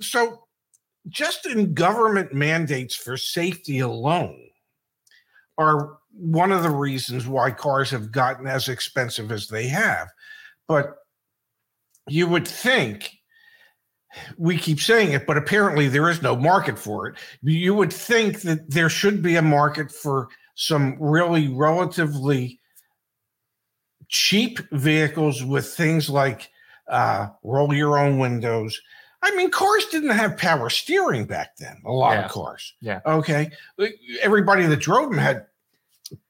so 0.00 0.44
just 1.08 1.46
in 1.46 1.74
government 1.74 2.32
mandates 2.32 2.94
for 2.94 3.16
safety 3.16 3.80
alone 3.80 4.48
are 5.58 5.98
one 6.12 6.52
of 6.52 6.62
the 6.62 6.70
reasons 6.70 7.26
why 7.26 7.50
cars 7.50 7.90
have 7.90 8.10
gotten 8.10 8.46
as 8.46 8.68
expensive 8.68 9.30
as 9.30 9.48
they 9.48 9.68
have. 9.68 10.08
But 10.66 10.96
you 12.08 12.26
would 12.26 12.46
think 12.46 13.19
we 14.38 14.56
keep 14.58 14.80
saying 14.80 15.12
it, 15.12 15.26
but 15.26 15.36
apparently 15.36 15.88
there 15.88 16.08
is 16.08 16.22
no 16.22 16.36
market 16.36 16.78
for 16.78 17.06
it. 17.08 17.16
You 17.42 17.74
would 17.74 17.92
think 17.92 18.40
that 18.42 18.70
there 18.70 18.88
should 18.88 19.22
be 19.22 19.36
a 19.36 19.42
market 19.42 19.92
for 19.92 20.28
some 20.54 20.96
really 21.00 21.48
relatively 21.48 22.58
cheap 24.08 24.58
vehicles 24.72 25.44
with 25.44 25.66
things 25.66 26.10
like 26.10 26.50
uh, 26.88 27.28
roll 27.44 27.72
your 27.72 27.98
own 27.98 28.18
windows. 28.18 28.80
I 29.22 29.34
mean, 29.36 29.50
cars 29.50 29.86
didn't 29.86 30.10
have 30.10 30.36
power 30.36 30.70
steering 30.70 31.26
back 31.26 31.56
then. 31.58 31.80
A 31.84 31.92
lot 31.92 32.12
Yeah. 32.14 32.24
of 32.24 32.30
cars. 32.30 32.74
Yeah. 32.80 33.00
Okay. 33.06 33.50
Everybody 34.22 34.66
that 34.66 34.78
drove 34.80 35.10
them 35.10 35.18
had 35.18 35.46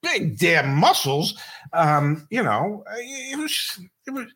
big 0.03 0.39
damn 0.39 0.75
muscles. 0.75 1.39
Um, 1.73 2.27
you 2.31 2.43
know, 2.43 2.85
it 2.97 3.39
was 3.39 3.81
it 4.07 4.11
was 4.11 4.27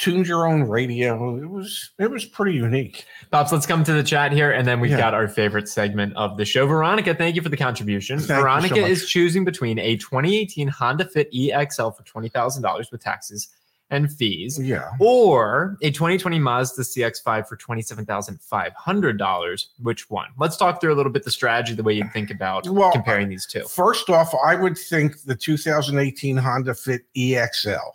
tuned 0.00 0.26
your 0.26 0.46
own 0.46 0.62
radio. 0.62 1.36
It 1.36 1.48
was 1.50 1.90
it 1.98 2.10
was 2.10 2.24
pretty 2.24 2.56
unique. 2.56 3.04
Pops, 3.30 3.52
let's 3.52 3.66
come 3.66 3.84
to 3.84 3.92
the 3.92 4.02
chat 4.02 4.32
here, 4.32 4.50
and 4.50 4.66
then 4.66 4.80
we've 4.80 4.90
Yeah. 4.92 4.98
got 4.98 5.14
our 5.14 5.28
favorite 5.28 5.68
segment 5.68 6.16
of 6.16 6.36
the 6.38 6.44
show. 6.44 6.66
Veronica, 6.66 7.14
thank 7.14 7.36
you 7.36 7.42
for 7.42 7.50
the 7.50 7.56
contribution. 7.56 8.18
Thank 8.18 8.28
you 8.30 8.34
so 8.36 8.40
Veronica 8.40 8.84
is 8.86 9.08
choosing 9.08 9.44
between 9.44 9.78
a 9.78 9.96
2018 9.96 10.68
Honda 10.68 11.04
Fit 11.04 11.30
EXL 11.32 11.94
for 11.96 12.02
$20,000 12.04 12.90
with 12.90 13.02
taxes 13.02 13.48
and 13.92 14.10
fees, 14.12 14.56
Yeah. 14.62 14.88
or 15.00 15.76
a 15.82 15.90
2020 15.90 16.38
Mazda 16.38 16.82
CX5 16.84 17.48
for 17.48 17.56
$27,500. 17.56 19.70
Which 19.82 20.08
one? 20.08 20.28
Let's 20.38 20.56
talk 20.56 20.80
through 20.80 20.94
a 20.94 20.96
little 20.96 21.10
bit 21.12 21.24
the 21.24 21.30
strategy, 21.30 21.74
the 21.74 21.82
way 21.82 21.94
you 21.94 22.04
think 22.12 22.30
about 22.30 22.68
Well, 22.68 22.92
comparing 22.92 23.28
these 23.28 23.46
two. 23.46 23.64
First 23.64 24.08
off, 24.08 24.32
I 24.46 24.54
would 24.54 24.78
think 24.78 25.20
the 25.22 25.34
2018 25.34 26.36
Honda 26.36 26.74
Fit 26.74 27.02
EXL. 27.16 27.90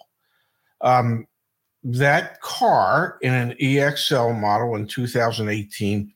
Um, 0.81 1.25
that 1.85 2.41
car 2.41 3.17
in 3.21 3.31
an 3.31 3.51
EXL 3.61 4.39
model 4.39 4.75
in 4.75 4.87
2018 4.87 6.11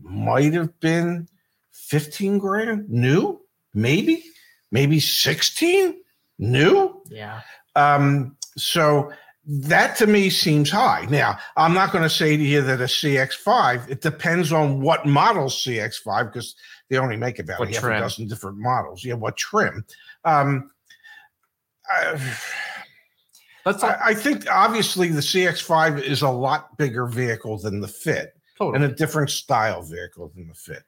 might 0.00 0.52
have 0.52 0.78
been 0.80 1.26
15 1.72 2.38
grand 2.38 2.88
new, 2.90 3.40
maybe, 3.72 4.22
maybe 4.70 5.00
16 5.00 5.96
new. 6.38 7.02
Yeah. 7.10 7.40
Um, 7.74 8.36
so 8.56 9.10
that 9.46 9.96
to 9.96 10.06
me 10.06 10.28
seems 10.28 10.70
high. 10.70 11.06
Now, 11.08 11.38
I'm 11.56 11.72
not 11.72 11.90
going 11.90 12.04
to 12.04 12.10
say 12.10 12.36
to 12.36 12.42
you 12.42 12.60
that 12.60 12.80
a 12.82 12.84
CX5, 12.84 13.88
it 13.88 14.02
depends 14.02 14.52
on 14.52 14.82
what 14.82 15.06
model 15.06 15.46
CX5, 15.46 16.30
because 16.30 16.54
they 16.90 16.98
only 16.98 17.16
make 17.16 17.38
about 17.38 17.60
What 17.60 17.72
half 17.72 17.80
trim. 17.80 17.96
a 17.96 18.00
dozen 18.00 18.28
different 18.28 18.58
models. 18.58 19.04
Yeah, 19.06 19.14
what 19.14 19.38
trim? 19.38 19.86
Um, 20.26 20.70
I, 21.88 22.30
Let's 23.68 23.80
talk. 23.82 23.98
I 24.02 24.10
I 24.10 24.14
think 24.14 24.50
obviously 24.50 25.08
the 25.08 25.20
CX5 25.20 26.02
is 26.02 26.22
a 26.22 26.28
lot 26.30 26.76
bigger 26.78 27.06
vehicle 27.06 27.58
than 27.58 27.80
the 27.80 27.88
Fit 27.88 28.34
totally. 28.56 28.76
and 28.76 28.84
a 28.92 28.94
different 28.94 29.30
style 29.30 29.82
vehicle 29.82 30.32
than 30.34 30.48
the 30.48 30.54
Fit. 30.54 30.82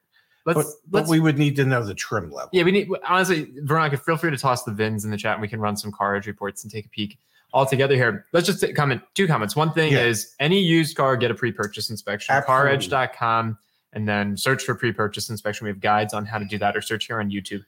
let's, 0.45 0.57
But, 0.57 0.65
but 0.89 0.97
let's 0.99 1.09
we 1.09 1.19
would 1.19 1.37
need 1.37 1.55
to 1.57 1.65
know 1.65 1.83
the 1.85 1.93
trim 1.93 2.31
level. 2.31 2.49
Yeah, 2.53 2.63
we 2.63 2.71
need 2.71 2.89
honestly, 3.07 3.51
Veronica, 3.63 3.97
feel 3.97 4.17
free 4.17 4.31
to 4.31 4.37
toss 4.37 4.63
the 4.63 4.71
VINs 4.71 5.05
in 5.05 5.11
the 5.11 5.17
chat 5.17 5.33
and 5.33 5.41
we 5.41 5.47
can 5.47 5.59
run 5.59 5.77
some 5.77 5.91
car 5.91 6.15
edge 6.15 6.25
reports 6.27 6.63
and 6.63 6.71
take 6.71 6.85
a 6.85 6.89
peek 6.89 7.19
all 7.53 7.65
together 7.65 7.95
here. 7.95 8.25
Let's 8.33 8.47
just 8.47 8.63
comment 8.75 9.01
two 9.13 9.27
comments. 9.27 9.55
One 9.55 9.73
thing 9.73 9.91
Yeah. 9.93 10.05
is 10.05 10.33
any 10.39 10.59
used 10.59 10.95
car 10.97 11.15
get 11.17 11.31
a 11.31 11.35
pre-purchase 11.35 11.89
inspection, 11.89 12.33
Absolutely. 12.33 12.69
caredge.com, 12.77 13.57
and 13.93 14.07
then 14.07 14.37
search 14.37 14.63
for 14.63 14.73
pre-purchase 14.73 15.29
inspection. 15.29 15.65
We 15.65 15.69
have 15.71 15.81
guides 15.81 16.13
on 16.13 16.25
how 16.25 16.37
to 16.39 16.45
do 16.45 16.57
that 16.59 16.75
or 16.77 16.81
search 16.81 17.05
here 17.07 17.19
on 17.19 17.29
YouTube. 17.29 17.63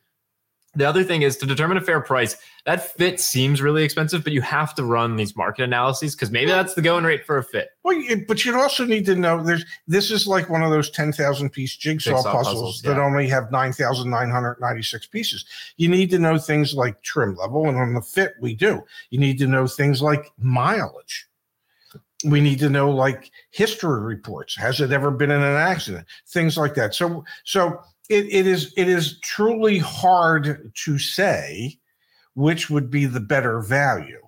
The 0.76 0.86
other 0.86 1.04
thing 1.04 1.22
is 1.22 1.38
to 1.38 1.46
determine 1.46 1.78
a 1.78 1.82
fair 1.82 2.02
price. 2.02 2.36
That 2.66 2.96
fit 2.96 3.20
seems 3.20 3.62
really 3.62 3.84
expensive, 3.84 4.24
but 4.24 4.34
you 4.34 4.42
have 4.42 4.74
to 4.76 4.84
run 4.84 5.18
these 5.18 5.36
market 5.36 5.64
analyses 5.64 6.16
because 6.16 6.32
maybe 6.32 6.50
that's 6.50 6.74
the 6.74 6.82
going 6.82 7.04
rate 7.04 7.26
for 7.26 7.38
a 7.38 7.44
fit. 7.44 7.70
Well, 7.84 8.02
but 8.28 8.44
you 8.44 8.60
also 8.60 8.86
need 8.86 9.06
to 9.06 9.16
know 9.16 9.44
there's 9.44 9.66
this 9.88 10.10
is 10.10 10.26
like 10.26 10.50
one 10.50 10.64
of 10.64 10.72
those 10.72 10.90
10,000 10.90 11.50
piece 11.52 11.76
jigsaw, 11.76 12.12
Jigsaw 12.12 12.32
puzzles, 12.32 12.46
puzzles, 12.46 12.82
that 12.84 12.98
yeah. 12.98 13.04
only 13.04 13.28
have 13.28 13.52
9,996 13.52 15.06
pieces. 15.08 15.46
You 15.78 15.90
need 15.90 16.10
to 16.10 16.20
know 16.20 16.40
things 16.40 16.74
like 16.74 17.02
trim 17.04 17.36
level, 17.36 17.70
and 17.70 17.78
on 17.78 17.94
the 17.94 18.02
fit, 18.02 18.34
we 18.40 18.56
do. 18.56 18.84
You 19.12 19.20
need 19.20 19.38
to 19.40 19.48
know 19.48 19.68
things 19.68 20.02
like 20.02 20.32
mileage. 20.40 21.28
We 22.26 22.40
need 22.40 22.60
to 22.60 22.70
know 22.70 22.90
like 22.90 23.30
history 23.52 24.02
reports. 24.02 24.56
Has 24.56 24.80
it 24.80 24.92
ever 24.92 25.12
been 25.12 25.30
in 25.30 25.42
an 25.42 25.58
accident? 25.58 26.08
Things 26.28 26.58
like 26.58 26.74
that. 26.76 26.96
So, 26.96 27.26
so 27.44 27.82
it, 28.10 28.26
it 28.26 28.48
is 28.48 28.74
it 28.78 28.88
is 28.88 29.20
truly 29.20 29.78
hard 29.78 30.72
to 30.76 30.98
say 30.98 31.80
which 32.36 32.70
would 32.70 32.90
be 32.90 33.06
the 33.06 33.20
better 33.20 33.62
value. 33.62 34.22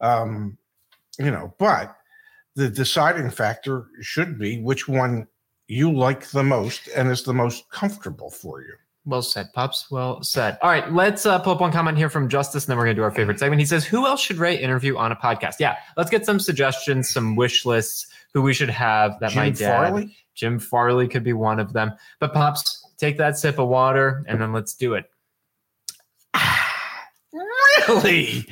Um, 0.00 0.56
you 1.18 1.30
know, 1.30 1.54
but 1.58 1.96
the 2.54 2.68
deciding 2.70 3.30
factor 3.30 3.86
should 4.00 4.38
be 4.38 4.60
which 4.60 4.88
one 4.88 5.26
you 5.66 5.92
like 5.92 6.28
the 6.30 6.42
most 6.42 6.88
and 6.96 7.10
is 7.10 7.22
the 7.22 7.34
most 7.34 7.68
comfortable 7.70 8.30
for 8.30 8.60
you. 8.62 8.74
Well 9.06 9.22
said, 9.22 9.52
Pops. 9.54 9.90
Well 9.90 10.22
said. 10.22 10.58
All 10.62 10.70
right, 10.70 10.92
let's 10.92 11.24
uh, 11.24 11.38
pull 11.38 11.54
up 11.54 11.60
one 11.60 11.72
comment 11.72 11.96
here 11.96 12.10
from 12.10 12.28
Justice, 12.28 12.64
and 12.64 12.70
then 12.70 12.76
we're 12.76 12.84
going 12.84 12.96
to 12.96 13.00
do 13.00 13.04
our 13.04 13.10
favorite 13.10 13.38
segment. 13.38 13.58
He 13.58 13.66
says, 13.66 13.84
Who 13.84 14.06
else 14.06 14.20
should 14.20 14.36
Ray 14.36 14.56
interview 14.56 14.96
on 14.98 15.10
a 15.10 15.16
podcast? 15.16 15.54
Yeah, 15.58 15.76
let's 15.96 16.10
get 16.10 16.26
some 16.26 16.38
suggestions, 16.38 17.08
some 17.08 17.34
wish 17.34 17.64
lists, 17.64 18.08
who 18.34 18.42
we 18.42 18.52
should 18.52 18.68
have 18.68 19.18
that 19.20 19.34
my 19.34 19.50
Jim 19.50 19.68
dad. 19.68 19.76
Farley? 19.76 20.16
Jim 20.34 20.58
Farley 20.58 21.08
could 21.08 21.24
be 21.24 21.32
one 21.32 21.58
of 21.58 21.72
them. 21.72 21.92
But, 22.18 22.34
Pops, 22.34 22.79
take 23.00 23.16
that 23.18 23.38
sip 23.38 23.58
of 23.58 23.68
water 23.68 24.24
and 24.28 24.40
then 24.40 24.52
let's 24.52 24.74
do 24.74 24.94
it. 24.94 25.06
Really? 27.88 28.46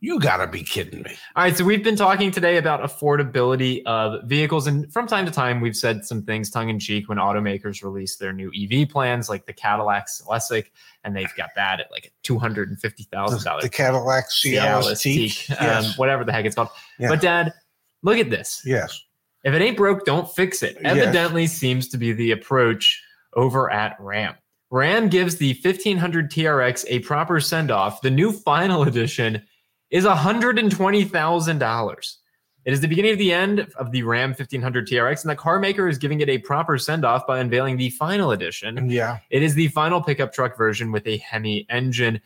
You 0.00 0.20
gotta 0.20 0.46
be 0.46 0.62
kidding 0.62 1.02
me. 1.02 1.12
All 1.34 1.44
right, 1.44 1.56
so 1.56 1.64
we've 1.64 1.82
been 1.82 1.96
talking 1.96 2.30
today 2.30 2.58
about 2.58 2.82
affordability 2.82 3.82
of 3.86 4.24
vehicles, 4.24 4.66
and 4.66 4.92
from 4.92 5.06
time 5.06 5.24
to 5.24 5.30
time, 5.32 5.62
we've 5.62 5.76
said 5.76 6.04
some 6.04 6.22
things 6.24 6.50
tongue 6.50 6.68
in 6.68 6.78
cheek 6.78 7.08
when 7.08 7.16
automakers 7.16 7.82
release 7.82 8.16
their 8.16 8.32
new 8.32 8.52
EV 8.54 8.88
plans, 8.88 9.30
like 9.30 9.46
the 9.46 9.52
Cadillac 9.54 10.08
Celestiq, 10.08 10.66
and 11.04 11.16
they've 11.16 11.34
got 11.36 11.50
that 11.56 11.80
at 11.80 11.90
like 11.90 12.12
two 12.22 12.38
hundred 12.38 12.68
and 12.68 12.78
fifty 12.78 13.04
thousand 13.04 13.42
dollars. 13.44 13.62
the 13.62 13.70
Cadillac 13.70 14.26
Celestiq, 14.28 14.98
Teak. 15.00 15.60
um, 15.62 15.84
whatever 15.96 16.22
the 16.22 16.32
heck 16.32 16.44
it's 16.44 16.54
called. 16.56 16.68
Yeah. 16.98 17.08
But 17.08 17.22
Dad, 17.22 17.54
look 18.02 18.18
at 18.18 18.28
this. 18.28 18.62
yes. 18.66 19.00
If 19.44 19.54
it 19.54 19.62
ain't 19.62 19.76
broke, 19.76 20.04
don't 20.04 20.28
fix 20.34 20.62
it. 20.62 20.76
Yes. 20.82 20.96
Evidently 20.98 21.46
seems 21.46 21.88
to 21.88 21.98
be 21.98 22.12
the 22.12 22.32
approach 22.32 23.02
over 23.36 23.70
at 23.70 23.96
Ram. 24.00 24.34
Ram 24.70 25.08
gives 25.08 25.36
the 25.36 25.58
1500 25.62 26.30
TRX 26.30 26.84
a 26.88 27.00
proper 27.00 27.40
send 27.40 27.70
off. 27.70 28.00
The 28.00 28.10
new 28.10 28.32
final 28.32 28.82
edition 28.82 29.42
is 29.90 30.04
$120,000. 30.04 32.16
It 32.64 32.72
is 32.72 32.80
the 32.80 32.88
beginning 32.88 33.12
of 33.12 33.18
the 33.18 33.32
end 33.32 33.68
of 33.76 33.92
the 33.92 34.02
Ram 34.02 34.30
1500 34.30 34.88
TRX, 34.88 35.22
and 35.22 35.30
the 35.30 35.36
car 35.36 35.58
maker 35.58 35.86
is 35.86 35.98
giving 35.98 36.20
it 36.20 36.30
a 36.30 36.38
proper 36.38 36.78
send 36.78 37.04
off 37.04 37.26
by 37.26 37.38
unveiling 37.38 37.76
the 37.76 37.90
final 37.90 38.30
edition. 38.30 38.88
Yeah. 38.88 39.18
It 39.30 39.42
is 39.42 39.54
the 39.54 39.68
final 39.68 40.02
pickup 40.02 40.32
truck 40.32 40.56
version 40.56 40.90
with 40.90 41.06
a 41.06 41.18
Hemi 41.18 41.66
engine. 41.68 42.20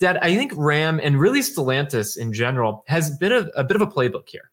Dad, 0.00 0.16
I 0.22 0.34
think 0.34 0.52
Ram 0.56 0.98
and 1.02 1.20
really 1.20 1.40
Stellantis 1.40 2.16
in 2.16 2.32
general 2.32 2.84
has 2.88 3.16
been 3.18 3.32
a, 3.32 3.50
a 3.54 3.64
bit 3.64 3.76
of 3.76 3.82
a 3.82 3.86
playbook 3.86 4.28
here. 4.28 4.50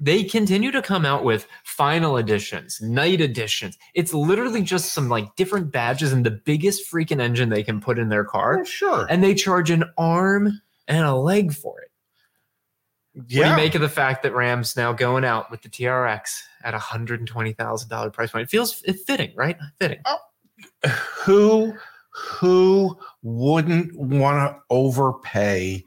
They 0.00 0.22
continue 0.22 0.70
to 0.70 0.80
come 0.80 1.04
out 1.04 1.24
with 1.24 1.48
final 1.64 2.16
editions, 2.18 2.80
night 2.80 3.20
editions. 3.20 3.76
It's 3.94 4.14
literally 4.14 4.62
just 4.62 4.92
some 4.94 5.08
like 5.08 5.34
different 5.34 5.72
badges 5.72 6.12
and 6.12 6.24
the 6.24 6.30
biggest 6.30 6.88
freaking 6.90 7.20
engine 7.20 7.48
they 7.48 7.64
can 7.64 7.80
put 7.80 7.98
in 7.98 8.08
their 8.08 8.24
car, 8.24 8.60
Oh, 8.60 8.64
sure. 8.64 9.06
and 9.10 9.24
they 9.24 9.34
charge 9.34 9.70
an 9.70 9.84
arm 9.98 10.60
and 10.86 11.04
a 11.04 11.14
leg 11.16 11.52
for 11.52 11.80
it. 11.80 11.90
What 13.14 13.26
do 13.28 13.34
you 13.36 13.56
make 13.56 13.74
of 13.74 13.80
the 13.80 13.88
fact 13.88 14.22
that 14.22 14.32
Rams 14.34 14.76
now 14.76 14.92
going 14.92 15.24
out 15.24 15.50
with 15.50 15.62
the 15.62 15.68
TRX 15.68 16.38
at 16.62 16.74
a 16.74 16.78
hundred 16.78 17.18
and 17.18 17.28
twenty 17.28 17.52
thousand 17.52 17.88
dollar 17.88 18.10
price 18.10 18.30
point? 18.30 18.44
It 18.44 18.50
feels 18.50 18.80
it 18.84 19.00
fitting, 19.04 19.32
right? 19.34 19.56
Fitting. 19.80 19.98
Oh. 20.04 20.18
who 21.24 21.74
who 22.12 22.96
wouldn't 23.22 23.96
want 23.98 24.52
to 24.52 24.60
overpay 24.70 25.84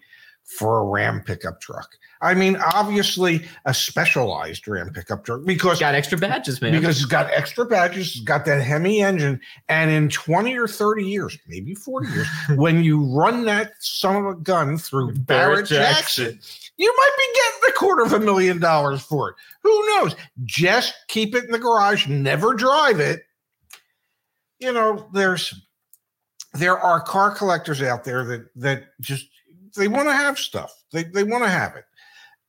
for 0.58 0.80
a 0.80 0.84
Ram 0.84 1.22
pickup 1.24 1.62
truck? 1.62 1.90
I 2.22 2.36
mean, 2.36 2.58
obviously 2.74 3.46
a 3.66 3.74
specialized 3.74 4.68
Ram 4.68 4.92
pickup 4.94 5.26
truck 5.26 5.44
because 5.44 5.80
Got 5.80 5.96
extra 5.96 6.18
badges, 6.18 6.62
man. 6.62 6.72
because 6.72 6.98
it's 6.98 7.06
got 7.06 7.32
extra 7.32 7.66
badges, 7.66 8.12
it's 8.16 8.20
got 8.20 8.46
that 8.46 8.62
Hemi 8.62 9.02
engine, 9.02 9.42
and 9.70 9.90
in 9.90 10.10
20 10.10 10.56
or 10.56 10.68
30 10.68 11.04
years, 11.04 11.38
maybe 11.48 11.74
40 11.74 12.10
years, 12.10 12.28
when 12.56 12.84
you 12.84 13.04
run 13.04 13.46
that 13.46 13.72
son 13.80 14.16
of 14.18 14.26
a 14.28 14.36
gun 14.36 14.78
through 14.78 15.14
Barrett-Jackson, 15.14 16.40
you 16.78 16.96
might 16.96 17.12
be 17.18 17.40
getting 17.40 17.70
a 17.70 17.80
quarter 17.80 18.04
of 18.04 18.14
a 18.14 18.20
million 18.20 18.60
dollars 18.60 19.02
for 19.02 19.30
it. 19.30 19.36
Who 19.64 19.88
knows? 19.88 20.16
Just 20.46 20.94
keep 21.08 21.34
it 21.34 21.46
in 21.46 21.52
the 21.52 21.60
garage, 21.60 22.08
never 22.08 22.54
drive 22.54 23.00
it. 23.00 23.24
You 24.60 24.72
know, 24.72 25.08
there's 25.12 25.60
there 26.54 26.78
are 26.78 27.00
car 27.02 27.32
collectors 27.32 27.82
out 27.82 28.04
there 28.04 28.24
that 28.26 28.48
that 28.58 28.84
just 29.00 29.28
they 29.76 29.88
want 29.88 30.08
to 30.08 30.14
have 30.14 30.38
stuff. 30.38 30.84
They 30.92 31.04
they 31.04 31.24
want 31.24 31.44
to 31.44 31.50
have 31.50 31.76
it. 31.76 31.86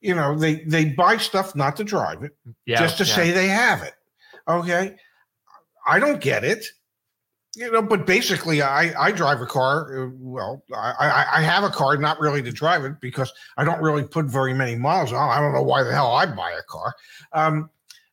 You 0.02 0.14
know, 0.14 0.36
they 0.36 0.56
they 0.64 0.86
buy 0.86 1.16
stuff 1.16 1.54
not 1.54 1.76
to 1.76 1.84
drive 1.84 2.22
it 2.24 2.36
yeah, 2.66 2.78
just 2.78 2.98
to 2.98 3.04
yeah. 3.04 3.14
say 3.14 3.30
they 3.30 3.48
have 3.48 3.82
it. 3.82 3.94
Okay. 4.48 4.96
I 5.86 5.98
don't 5.98 6.20
get 6.20 6.44
it. 6.44 6.64
You 7.54 7.70
know, 7.70 7.82
but 7.82 8.06
basically, 8.06 8.62
I 8.62 8.92
I 9.00 9.12
drive 9.12 9.40
a 9.40 9.46
car. 9.46 10.06
uh, 10.06 10.10
Well, 10.18 10.64
I 10.74 11.26
I, 11.34 11.42
have 11.42 11.64
a 11.64 11.70
car, 11.70 11.96
not 11.98 12.18
really 12.18 12.42
to 12.42 12.50
drive 12.50 12.84
it 12.84 13.00
because 13.00 13.30
I 13.56 13.64
don't 13.64 13.80
really 13.80 14.04
put 14.04 14.26
very 14.26 14.54
many 14.54 14.74
miles 14.74 15.12
on. 15.12 15.30
I 15.30 15.38
don't 15.38 15.52
know 15.52 15.62
why 15.62 15.82
the 15.82 15.92
hell 15.92 16.12
I 16.12 16.26
buy 16.26 16.50
a 16.50 16.62
car. 16.62 16.94
Um, 17.32 17.70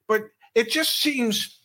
but 0.08 0.25
it 0.56 0.69
just 0.69 0.99
seems, 0.99 1.62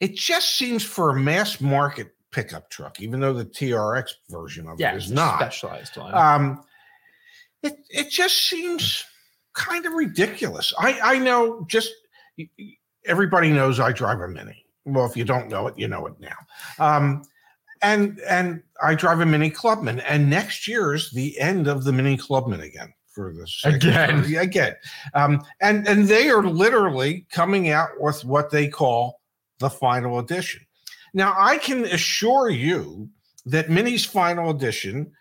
it 0.00 0.16
just 0.16 0.56
seems 0.56 0.82
for 0.82 1.10
a 1.10 1.14
mass 1.14 1.60
market 1.60 2.14
pickup 2.32 2.68
truck, 2.68 3.00
even 3.00 3.20
though 3.20 3.32
the 3.32 3.44
TRX 3.44 4.10
version 4.28 4.66
of 4.66 4.80
yeah, 4.80 4.92
it 4.92 4.96
is 4.96 5.12
not. 5.12 5.38
specialized 5.38 5.96
one. 5.96 6.12
Um, 6.14 6.64
it 7.64 7.78
it 7.90 8.10
just 8.10 8.46
seems 8.48 9.04
kind 9.54 9.86
of 9.86 9.92
ridiculous. 9.92 10.72
I 10.78 10.98
I 11.02 11.18
know 11.18 11.64
just 11.68 11.90
everybody 13.06 13.50
knows 13.50 13.80
I 13.80 13.92
drive 13.92 14.20
a 14.20 14.28
Mini. 14.28 14.64
Well, 14.84 15.06
if 15.06 15.16
you 15.16 15.24
don't 15.24 15.48
know 15.48 15.66
it, 15.66 15.78
you 15.78 15.88
know 15.88 16.06
it 16.06 16.14
now. 16.20 16.36
Um, 16.78 17.22
and 17.82 18.20
and 18.28 18.62
I 18.82 18.94
drive 18.94 19.20
a 19.20 19.26
Mini 19.26 19.50
Clubman, 19.50 20.00
and 20.00 20.28
next 20.28 20.68
year's 20.68 21.10
the 21.12 21.38
end 21.38 21.68
of 21.68 21.84
the 21.84 21.92
Mini 21.92 22.16
Clubman 22.16 22.60
again 22.60 22.92
for 23.14 23.32
this 23.32 23.62
Again. 23.64 24.24
again. 24.36 24.74
Um, 25.14 25.42
and 25.60 25.86
and 25.86 26.08
they 26.08 26.28
are 26.30 26.42
literally 26.42 27.26
coming 27.30 27.70
out 27.70 27.90
with 27.98 28.24
what 28.24 28.50
they 28.50 28.68
call 28.68 29.20
the 29.58 29.70
final 29.70 30.18
edition. 30.18 30.62
Now 31.14 31.34
I 31.38 31.58
can 31.58 31.84
assure 31.84 32.50
you 32.50 33.08
that 33.46 33.70
Mini's 33.70 34.04
final 34.04 34.50
edition 34.50 35.12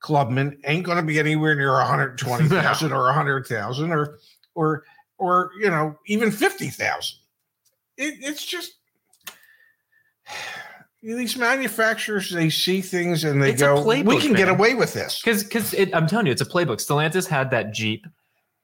Clubman 0.00 0.58
ain't 0.64 0.84
going 0.84 0.96
to 0.96 1.04
be 1.04 1.18
anywhere 1.18 1.54
near 1.54 1.72
120,000 1.74 2.92
or 2.92 3.04
100,000 3.04 3.92
or 3.92 4.18
or 4.54 4.84
or 5.18 5.50
you 5.60 5.70
know 5.70 5.96
even 6.06 6.30
50,000. 6.30 7.18
It, 7.96 8.14
it's 8.20 8.44
just 8.44 8.72
these 11.02 11.36
manufacturers 11.36 12.30
they 12.30 12.50
see 12.50 12.80
things 12.80 13.24
and 13.24 13.42
they 13.42 13.52
It's 13.52 13.62
go 13.62 13.82
we 13.84 14.20
can 14.20 14.32
get 14.32 14.48
away 14.48 14.74
with 14.74 14.92
this. 14.92 15.20
Because 15.20 15.44
because 15.44 15.74
I'm 15.92 16.06
telling 16.06 16.26
you, 16.26 16.32
it's 16.32 16.42
a 16.42 16.46
playbook. 16.46 16.84
Stellantis 16.84 17.26
had 17.26 17.50
that 17.50 17.72
Jeep, 17.72 18.06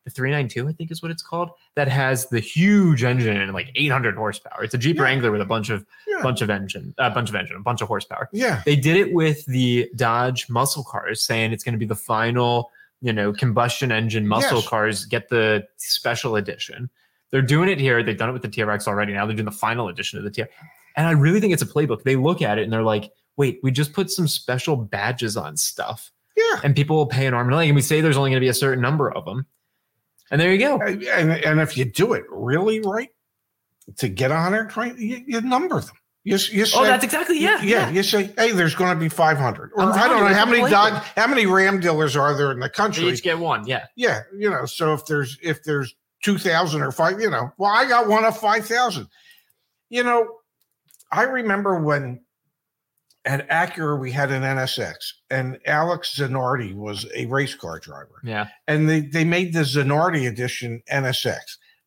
the 0.07 0.11
392, 0.11 0.67
I 0.69 0.73
think 0.73 0.91
is 0.91 1.03
what 1.03 1.11
it's 1.11 1.23
called, 1.23 1.51
that 1.75 1.89
has 1.89 2.29
the 2.29 2.41
huge 2.41 3.05
engine 3.05 3.37
and 3.37 3.53
like 3.53 3.71
800 3.75 4.15
horsepower. 4.17 4.65
It's 4.65 4.73
a 4.73 4.79
Jeep 4.79 4.97
Yeah. 4.97 5.03
Wrangler 5.03 5.31
with 5.31 5.43
a 5.43 5.45
bunch 5.45 5.69
of 5.69 5.85
Yeah. 6.09 6.23
bunch 6.23 6.41
of 6.41 6.49
engine, 6.49 6.95
a 6.97 7.11
bunch 7.11 7.29
of 7.29 7.35
engine, 7.35 7.57
a 7.57 7.61
bunch 7.61 7.83
of 7.83 7.89
horsepower. 7.89 8.31
Yeah. 8.33 8.63
They 8.65 8.77
did 8.77 8.97
it 8.97 9.13
with 9.13 9.45
the 9.45 9.91
Dodge 9.97 10.49
muscle 10.49 10.85
cars, 10.85 11.21
saying 11.21 11.53
it's 11.53 11.63
going 11.65 11.75
to 11.75 11.79
be 11.79 11.85
the 11.85 11.95
final, 11.95 12.71
you 13.03 13.13
know, 13.13 13.33
combustion 13.33 13.93
engine 13.93 14.27
muscle 14.27 14.61
Yes. 14.61 14.69
cars. 14.69 15.05
Get 15.05 15.29
the 15.29 15.67
special 15.77 16.37
edition. 16.37 16.89
They're 17.33 17.43
doing 17.43 17.69
it 17.69 17.79
here. 17.81 18.03
They've 18.03 18.17
done 18.17 18.29
it 18.31 18.33
with 18.33 18.43
the 18.43 18.49
TRX 18.49 18.87
already. 18.89 19.13
Now 19.13 19.27
they're 19.27 19.35
doing 19.37 19.45
the 19.45 19.51
final 19.51 19.89
edition 19.89 20.17
of 20.19 20.25
the 20.25 20.31
TRX. 20.31 20.49
And 20.97 21.07
I 21.07 21.11
really 21.11 21.41
think 21.41 21.53
it's 21.53 21.63
a 21.63 21.67
playbook. 21.67 22.05
They 22.05 22.17
look 22.17 22.41
at 22.41 22.57
it 22.59 22.63
and 22.63 22.73
they're 22.73 22.83
like, 22.83 23.11
wait, 23.37 23.61
we 23.63 23.71
just 23.71 23.93
put 23.93 24.11
some 24.11 24.27
special 24.29 24.77
badges 24.77 25.37
on 25.37 25.59
stuff 25.59 26.11
Yeah. 26.39 26.61
and 26.65 26.75
people 26.75 26.97
will 26.97 27.07
pay 27.07 27.27
an 27.27 27.35
arm 27.35 27.49
and 27.49 27.55
a 27.55 27.57
leg. 27.59 27.69
And 27.69 27.77
we 27.77 27.83
say 27.83 28.01
there's 28.01 28.17
only 28.17 28.31
going 28.31 28.41
to 28.41 28.45
be 28.45 28.49
a 28.49 28.55
certain 28.55 28.81
number 28.81 29.13
of 29.13 29.27
them. 29.27 29.45
And 30.31 30.41
there 30.41 30.53
you 30.53 30.59
go. 30.59 30.79
And, 30.81 31.05
and 31.33 31.61
if 31.61 31.77
you 31.77 31.85
do 31.85 32.13
it 32.15 32.25
really 32.31 32.81
right 32.81 33.11
to 33.99 34.09
get 34.09 34.31
120, 34.31 35.03
you, 35.03 35.25
you 35.27 35.41
number 35.41 35.81
them. 35.81 35.95
You, 36.25 36.33
you 36.33 36.67
say, 36.67 36.77
Oh, 36.79 36.83
that's 36.85 37.05
exactly 37.05 37.39
yeah. 37.39 37.63
yeah, 37.63 37.89
You 37.89 38.03
say, 38.03 38.33
hey, 38.37 38.51
there's 38.51 38.75
going 38.75 38.93
to 38.93 38.99
be 39.01 39.09
500. 39.09 39.71
Or 39.77 39.83
I'm 39.83 39.93
I 39.93 40.09
don't 40.09 40.25
know 40.25 40.35
how 40.35 40.45
many 40.45 40.69
how 40.69 41.27
many 41.29 41.47
Ram 41.47 41.79
dealers 41.79 42.17
are 42.17 42.37
there 42.37 42.51
in 42.51 42.59
the 42.59 42.67
They 42.67 42.71
country? 42.73 43.09
each 43.09 43.23
get 43.23 43.39
one. 43.39 43.65
Yeah. 43.67 43.87
Yeah, 43.95 44.23
you 44.37 44.51
know, 44.51 44.65
so 44.67 44.93
if 44.95 45.07
there's 45.07 45.39
if 45.41 45.63
there's 45.63 45.95
two 46.25 46.37
thousand 46.39 46.83
or 46.83 46.91
five, 46.91 47.21
you 47.21 47.31
know, 47.31 47.53
well, 47.59 47.71
I 47.71 47.87
got 47.87 48.09
one 48.09 48.25
of 48.25 48.37
five 48.37 48.67
thousand. 48.67 49.07
You 49.89 50.03
know, 50.03 50.27
I 51.13 51.23
remember 51.23 51.79
when 51.79 52.21
at 53.27 53.49
Acura 53.51 53.99
we 54.01 54.11
had 54.13 54.31
an 54.31 54.43
NSX, 54.43 54.95
and 55.31 55.59
Alex 55.67 56.17
Zanardi 56.19 56.75
was 56.75 57.05
a 57.15 57.27
race 57.27 57.55
car 57.55 57.79
driver, 57.81 58.21
Yeah. 58.25 58.47
and 58.69 58.89
they 58.89 59.01
they 59.01 59.25
made 59.25 59.53
the 59.53 59.61
Zanardi 59.61 60.27
edition 60.29 60.83
NSX. 60.91 61.41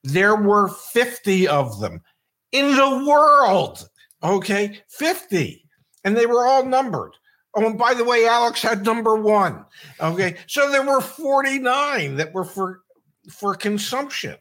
There 0.04 0.36
were 0.36 0.68
fifty 0.68 1.48
of 1.48 1.80
them 1.80 2.02
in 2.52 2.76
the 2.76 3.06
world. 3.08 3.90
Okay, 4.22 4.82
fifty, 4.90 5.66
and 6.04 6.16
they 6.16 6.26
were 6.26 6.46
all 6.46 6.66
numbered. 6.66 7.14
Oh, 7.56 7.66
and 7.66 7.78
by 7.80 7.94
the 7.96 8.04
way, 8.04 8.28
Alex 8.28 8.62
had 8.62 8.86
number 8.86 9.16
one. 9.16 9.66
Okay, 10.00 10.36
so 10.46 10.70
there 10.70 10.84
were 10.86 11.02
49 11.02 12.16
that 12.18 12.32
were 12.34 12.44
for 12.46 12.82
for 13.32 13.56
consumption. 13.56 14.36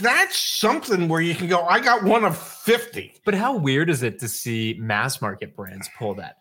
That's 0.00 0.38
something 0.38 1.08
where 1.08 1.20
you 1.20 1.34
can 1.34 1.46
go, 1.48 1.62
I 1.64 1.80
got 1.80 2.02
one 2.02 2.24
of 2.24 2.36
50. 2.36 3.14
But 3.24 3.34
how 3.34 3.56
weird 3.56 3.90
is 3.90 4.02
it 4.02 4.18
to 4.20 4.28
see 4.28 4.76
mass 4.78 5.20
market 5.22 5.54
brands 5.54 5.88
pull 5.98 6.14
that? 6.14 6.36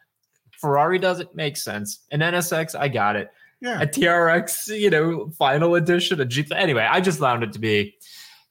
Ferrari 0.51 0.99
does 0.99 1.19
it, 1.19 1.33
makes 1.35 1.61
sense. 1.63 1.99
An 2.11 2.19
NSX, 2.19 2.75
I 2.77 2.87
got 2.89 3.15
it. 3.15 3.29
Yeah. 3.61 3.81
A 3.81 3.87
TRX, 3.87 4.77
you 4.79 4.89
know, 4.89 5.29
final 5.37 5.75
edition, 5.75 6.19
a 6.21 6.25
Jeep. 6.25 6.51
Anyway, 6.53 6.83
I 6.83 7.01
just 7.01 7.19
found 7.19 7.43
it 7.43 7.53
to 7.53 7.59
be 7.59 7.95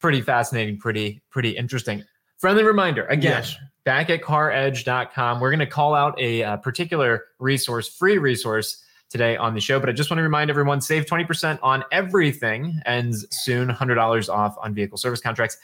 pretty 0.00 0.20
fascinating, 0.20 0.78
pretty, 0.78 1.22
pretty 1.30 1.50
interesting. 1.50 2.04
Friendly 2.38 2.62
reminder 2.62 3.04
again, 3.06 3.42
Yes. 3.42 3.56
back 3.84 4.10
at 4.10 4.22
caredge.com. 4.22 5.40
We're 5.40 5.50
going 5.50 5.58
to 5.60 5.66
call 5.66 5.94
out 5.94 6.18
a, 6.20 6.42
uh 6.44 6.56
particular 6.58 7.24
resource, 7.38 7.88
free 7.88 8.18
resource 8.18 8.82
today 9.10 9.36
on 9.36 9.54
the 9.54 9.60
show. 9.60 9.80
But 9.80 9.88
I 9.88 9.92
just 9.92 10.10
want 10.10 10.18
to 10.18 10.22
remind 10.22 10.50
everyone 10.50 10.80
save 10.80 11.06
20% 11.06 11.58
on 11.62 11.84
everything, 11.92 12.80
ends 12.86 13.26
soon, 13.30 13.68
$100 13.68 14.28
off 14.28 14.56
on 14.62 14.74
vehicle 14.74 14.98
service 14.98 15.20
contracts. 15.20 15.56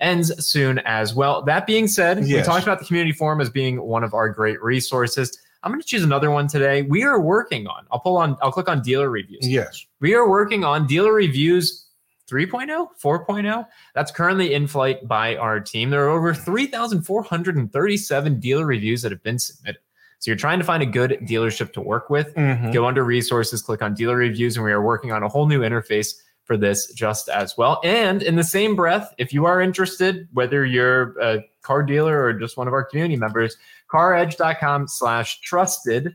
Ends 0.00 0.44
soon 0.44 0.80
as 0.80 1.14
well. 1.14 1.42
That 1.42 1.66
being 1.66 1.86
said, 1.86 2.24
we 2.24 2.42
talked 2.42 2.64
about 2.64 2.80
the 2.80 2.84
community 2.84 3.12
forum 3.12 3.40
as 3.40 3.48
being 3.50 3.80
one 3.82 4.02
of 4.02 4.14
our 4.14 4.28
great 4.28 4.60
resources. 4.62 5.38
I'm 5.62 5.70
going 5.70 5.80
to 5.80 5.86
choose 5.86 6.02
another 6.02 6.32
one 6.32 6.48
today. 6.48 6.82
We 6.82 7.04
are 7.04 7.20
working 7.20 7.68
on, 7.68 7.86
I'll 7.92 8.00
pull 8.00 8.16
on, 8.16 8.36
I'll 8.42 8.50
click 8.50 8.68
on 8.68 8.82
dealer 8.82 9.10
reviews. 9.10 9.48
Yes. 9.48 9.86
We 10.00 10.14
are 10.14 10.28
working 10.28 10.64
on 10.64 10.88
dealer 10.88 11.12
reviews 11.12 11.86
3.0, 12.28 12.88
4.0. 13.00 13.64
That's 13.94 14.10
currently 14.10 14.54
in 14.54 14.66
flight 14.66 15.06
by 15.06 15.36
our 15.36 15.60
team. 15.60 15.90
There 15.90 16.04
are 16.04 16.10
over 16.10 16.34
3,437 16.34 18.40
dealer 18.40 18.66
reviews 18.66 19.02
that 19.02 19.12
have 19.12 19.22
been 19.22 19.38
submitted. 19.38 19.80
So 20.22 20.30
you're 20.30 20.38
trying 20.38 20.60
to 20.60 20.64
find 20.64 20.84
a 20.84 20.86
good 20.86 21.18
dealership 21.22 21.72
to 21.72 21.80
work 21.80 22.08
with. 22.08 22.32
Mhm. 22.36 22.72
Go 22.72 22.86
under 22.86 23.02
resources, 23.02 23.60
click 23.60 23.82
on 23.82 23.92
dealer 23.92 24.14
reviews, 24.14 24.56
and 24.56 24.64
we 24.64 24.70
are 24.70 24.80
working 24.80 25.10
on 25.10 25.24
a 25.24 25.28
whole 25.28 25.46
new 25.48 25.62
interface 25.62 26.14
for 26.44 26.56
this 26.56 26.92
just 26.92 27.28
as 27.28 27.58
well. 27.58 27.80
And 27.82 28.22
in 28.22 28.36
the 28.36 28.44
same 28.44 28.76
breath, 28.76 29.12
if 29.18 29.32
you 29.32 29.46
are 29.46 29.60
interested, 29.60 30.28
whether 30.32 30.64
you're 30.64 31.20
a 31.20 31.42
car 31.62 31.82
dealer 31.82 32.22
or 32.22 32.32
just 32.34 32.56
one 32.56 32.68
of 32.68 32.72
our 32.72 32.84
community 32.84 33.16
members, 33.16 33.56
caredge.com 33.90 34.86
slash 34.86 35.40
trusted. 35.40 36.14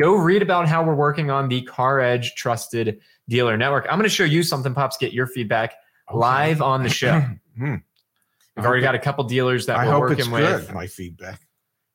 Go 0.00 0.16
read 0.16 0.42
about 0.42 0.66
how 0.66 0.82
we're 0.82 0.96
working 0.96 1.30
on 1.30 1.48
the 1.48 1.62
Car 1.62 2.00
Edge 2.00 2.34
Trusted 2.34 2.98
Dealer 3.28 3.56
Network. 3.56 3.86
I'm 3.88 3.96
going 3.96 4.02
to 4.02 4.08
show 4.08 4.24
you 4.24 4.42
something, 4.42 4.74
Pops, 4.74 4.96
get 4.96 5.12
your 5.12 5.28
feedback 5.28 5.74
live 6.12 6.60
on 6.60 6.82
the 6.82 6.88
show. 6.88 7.22
Hmm. 7.56 7.76
We've 8.56 8.66
already 8.66 8.82
got 8.82 8.96
a 8.96 8.98
couple 8.98 9.22
dealers 9.22 9.66
that 9.66 9.76
I 9.76 9.86
we're 9.86 9.92
hope 9.92 10.00
working 10.00 10.18
it's 10.18 10.28
with. 10.28 10.66
good, 10.66 10.74
my 10.74 10.88
feedback. 10.88 11.38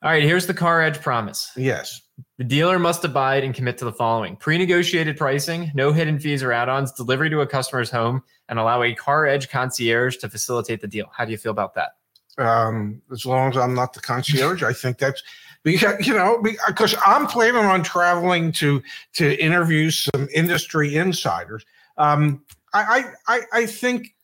All 0.01 0.09
right, 0.09 0.23
here's 0.23 0.47
the 0.47 0.53
Car 0.53 0.81
Edge 0.81 1.01
promise. 1.01 1.51
Yes. 1.57 2.01
The 2.37 2.45
dealer 2.45 2.79
must 2.79 3.03
abide 3.03 3.43
and 3.43 3.53
commit 3.53 3.77
to 3.79 3.85
the 3.85 3.91
following 3.91 4.37
pre 4.37 4.57
negotiated 4.57 5.17
pricing, 5.17 5.71
no 5.73 5.91
hidden 5.91 6.19
fees 6.19 6.41
or 6.41 6.53
add 6.53 6.69
ons, 6.69 6.93
delivery 6.93 7.29
to 7.29 7.41
a 7.41 7.47
customer's 7.47 7.89
home, 7.89 8.23
and 8.47 8.57
allow 8.57 8.81
a 8.81 8.95
Car 8.95 9.25
Edge 9.25 9.49
concierge 9.49 10.15
to 10.17 10.29
facilitate 10.29 10.79
the 10.79 10.87
deal. 10.87 11.09
How 11.13 11.25
do 11.25 11.31
you 11.31 11.37
feel 11.37 11.51
about 11.51 11.73
that? 11.73 11.91
Um, 12.37 13.01
as 13.11 13.25
long 13.25 13.49
as 13.51 13.57
I'm 13.57 13.73
not 13.73 13.91
the 13.91 13.99
concierge, 13.99 14.63
I 14.63 14.71
think 14.71 14.99
that's 14.99 15.21
because 15.63 16.07
you 16.07 16.13
know 16.13 16.41
because 16.41 16.95
I'm 17.05 17.27
planning 17.27 17.65
on 17.65 17.83
traveling 17.83 18.53
to 18.53 18.81
to 19.15 19.43
interview 19.43 19.91
some 19.91 20.29
industry 20.33 20.95
insiders. 20.95 21.65
Um, 21.97 22.43
I, 22.73 23.11
I 23.27 23.41
I 23.51 23.65
think 23.65 24.15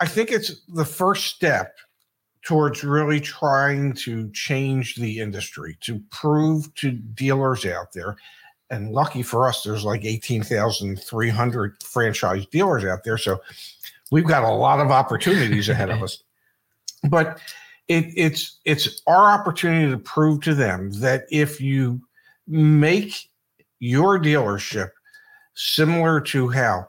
I 0.00 0.06
think 0.06 0.30
it's 0.30 0.60
the 0.68 0.84
first 0.84 1.26
step 1.26 1.76
towards 2.48 2.82
really 2.82 3.20
trying 3.20 3.92
to 3.92 4.30
change 4.30 4.96
the 4.96 5.20
industry 5.20 5.76
to 5.82 6.00
prove 6.10 6.74
to 6.74 6.90
dealers 6.90 7.66
out 7.66 7.92
there 7.92 8.16
and 8.70 8.90
lucky 8.90 9.22
for 9.22 9.46
us 9.46 9.62
there's 9.62 9.84
like 9.84 10.04
18,300 10.04 11.82
franchise 11.82 12.46
dealers 12.46 12.84
out 12.84 13.04
there 13.04 13.18
so 13.18 13.38
we've 14.10 14.26
got 14.26 14.44
a 14.44 14.48
lot 14.48 14.80
of 14.80 14.90
opportunities 14.90 15.68
ahead 15.68 15.90
of 15.90 16.02
us. 16.02 16.22
But 17.08 17.40
it, 17.88 18.06
it's 18.16 18.58
it's 18.64 19.02
our 19.06 19.30
opportunity 19.30 19.90
to 19.90 19.98
prove 19.98 20.40
to 20.42 20.54
them 20.54 20.90
that 21.00 21.24
if 21.30 21.60
you 21.60 22.00
make 22.46 23.28
your 23.78 24.18
dealership 24.18 24.90
similar 25.54 26.20
to 26.20 26.48
how 26.48 26.86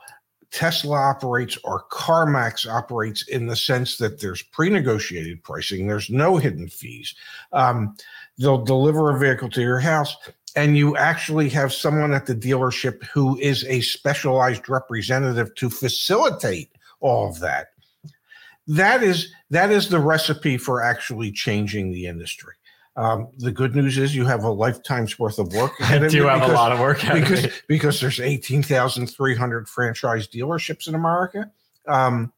Tesla 0.52 0.98
operates 0.98 1.58
or 1.64 1.86
CarMax 1.92 2.68
operates 2.68 3.28
in 3.28 3.48
the 3.48 3.56
sense 3.56 3.98
that 3.98 4.20
there's 4.20 4.42
pre-negotiated 4.42 5.44
pricing, 5.44 5.88
there's 5.88 6.10
no 6.10 6.38
hidden 6.38 6.68
fees. 6.68 7.14
Um, 7.54 7.96
they'll 8.38 8.64
deliver 8.64 9.10
a 9.10 9.20
vehicle 9.20 9.50
to 9.52 9.62
your 9.62 9.80
house, 9.80 10.16
and 10.56 10.78
you 10.78 10.98
actually 10.98 11.50
have 11.50 11.72
someone 11.72 12.14
at 12.14 12.26
the 12.26 12.36
dealership 12.36 13.04
who 13.06 13.38
is 13.38 13.64
a 13.66 13.82
specialized 13.82 14.68
representative 14.70 15.54
to 15.56 15.70
facilitate 15.70 16.72
all 17.00 17.30
of 17.30 17.40
that. 17.40 17.68
That 18.68 19.02
is 19.02 19.34
that 19.50 19.72
is 19.72 19.90
the 19.90 20.00
recipe 20.00 20.58
for 20.58 20.82
actually 20.82 21.32
changing 21.32 21.92
the 21.92 22.06
industry. 22.06 22.54
Um, 22.96 23.30
the 23.38 23.52
good 23.52 23.76
news 23.76 23.98
is 23.98 24.16
you 24.16 24.26
have 24.26 24.44
a 24.44 24.52
lifetime's 24.52 25.18
worth 25.18 25.40
of 25.40 25.54
work. 25.54 25.72
I 25.80 26.00
do 26.08 26.26
have 26.26 26.40
because, 26.40 26.52
a 26.52 26.54
lot 26.54 26.72
of 26.72 26.80
work 26.80 27.02
because 27.02 27.48
because 27.68 28.02
there's 28.02 28.20
eighteen 28.20 28.64
thousand 28.64 29.08
three 29.08 29.36
hundred 29.36 29.70
franchise 29.70 30.28
dealerships 30.28 30.88
in 30.88 30.96
America. 30.96 31.52
Um, 31.88 32.34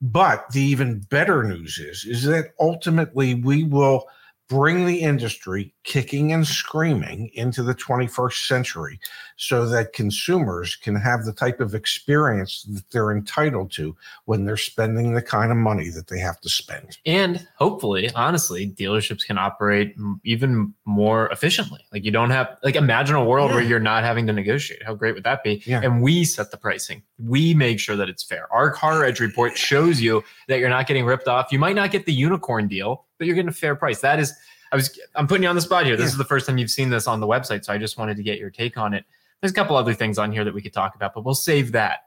but 0.00 0.50
the 0.50 0.60
even 0.60 1.00
better 1.00 1.42
news 1.42 1.78
is 1.78 2.04
is 2.04 2.24
that 2.24 2.52
ultimately 2.60 3.34
we 3.34 3.64
will 3.64 4.06
bring 4.48 4.86
the 4.86 5.00
industry 5.00 5.74
kicking 5.86 6.32
and 6.32 6.46
screaming 6.46 7.30
into 7.34 7.62
the 7.62 7.74
21st 7.74 8.46
century 8.48 8.98
so 9.36 9.66
that 9.66 9.92
consumers 9.92 10.74
can 10.74 10.96
have 10.96 11.24
the 11.24 11.32
type 11.32 11.60
of 11.60 11.74
experience 11.74 12.64
that 12.64 12.82
they're 12.90 13.12
entitled 13.12 13.70
to 13.70 13.96
when 14.24 14.44
they're 14.44 14.56
spending 14.56 15.14
the 15.14 15.22
kind 15.22 15.52
of 15.52 15.56
money 15.56 15.88
that 15.88 16.08
they 16.08 16.18
have 16.18 16.40
to 16.40 16.48
spend. 16.48 16.98
And 17.06 17.46
hopefully, 17.56 18.10
honestly, 18.14 18.68
dealerships 18.68 19.24
can 19.24 19.38
operate 19.38 19.94
even 20.24 20.74
more 20.86 21.28
efficiently. 21.28 21.80
Like 21.92 22.04
you 22.04 22.10
don't 22.10 22.30
have 22.30 22.58
like 22.64 22.74
imagine 22.74 23.14
a 23.14 23.24
world 23.24 23.50
yeah. 23.50 23.56
where 23.56 23.64
you're 23.64 23.78
not 23.78 24.02
having 24.02 24.26
to 24.26 24.32
negotiate. 24.32 24.82
How 24.82 24.94
great 24.94 25.14
would 25.14 25.24
that 25.24 25.44
be? 25.44 25.62
Yeah. 25.66 25.82
And 25.84 26.02
we 26.02 26.24
set 26.24 26.50
the 26.50 26.56
pricing. 26.56 27.02
We 27.18 27.54
make 27.54 27.78
sure 27.78 27.94
that 27.94 28.08
it's 28.08 28.24
fair. 28.24 28.52
Our 28.52 28.72
car 28.72 29.04
edge 29.04 29.20
report 29.20 29.56
shows 29.56 30.00
you 30.00 30.24
that 30.48 30.58
you're 30.58 30.68
not 30.68 30.88
getting 30.88 31.04
ripped 31.04 31.28
off. 31.28 31.52
You 31.52 31.60
might 31.60 31.76
not 31.76 31.92
get 31.92 32.06
the 32.06 32.12
unicorn 32.12 32.66
deal, 32.66 33.04
but 33.18 33.28
you're 33.28 33.36
getting 33.36 33.50
a 33.50 33.52
fair 33.52 33.76
price. 33.76 34.00
That 34.00 34.18
is, 34.18 34.34
I 34.72 34.76
was, 34.76 34.98
I'm 35.14 35.26
putting 35.26 35.42
you 35.42 35.48
on 35.48 35.54
the 35.54 35.60
spot 35.60 35.86
here. 35.86 35.96
This 35.96 36.04
yeah. 36.04 36.12
is 36.12 36.16
the 36.16 36.24
first 36.24 36.46
time 36.46 36.58
you've 36.58 36.70
seen 36.70 36.90
this 36.90 37.06
on 37.06 37.20
the 37.20 37.26
website, 37.26 37.64
so 37.64 37.72
I 37.72 37.78
just 37.78 37.98
wanted 37.98 38.16
to 38.16 38.22
get 38.22 38.38
your 38.38 38.50
take 38.50 38.76
on 38.76 38.94
it. 38.94 39.04
There's 39.40 39.52
a 39.52 39.54
couple 39.54 39.76
other 39.76 39.94
things 39.94 40.18
on 40.18 40.32
here 40.32 40.44
that 40.44 40.54
we 40.54 40.62
could 40.62 40.72
talk 40.72 40.94
about, 40.94 41.14
but 41.14 41.24
we'll 41.24 41.34
save 41.34 41.72
that. 41.72 42.06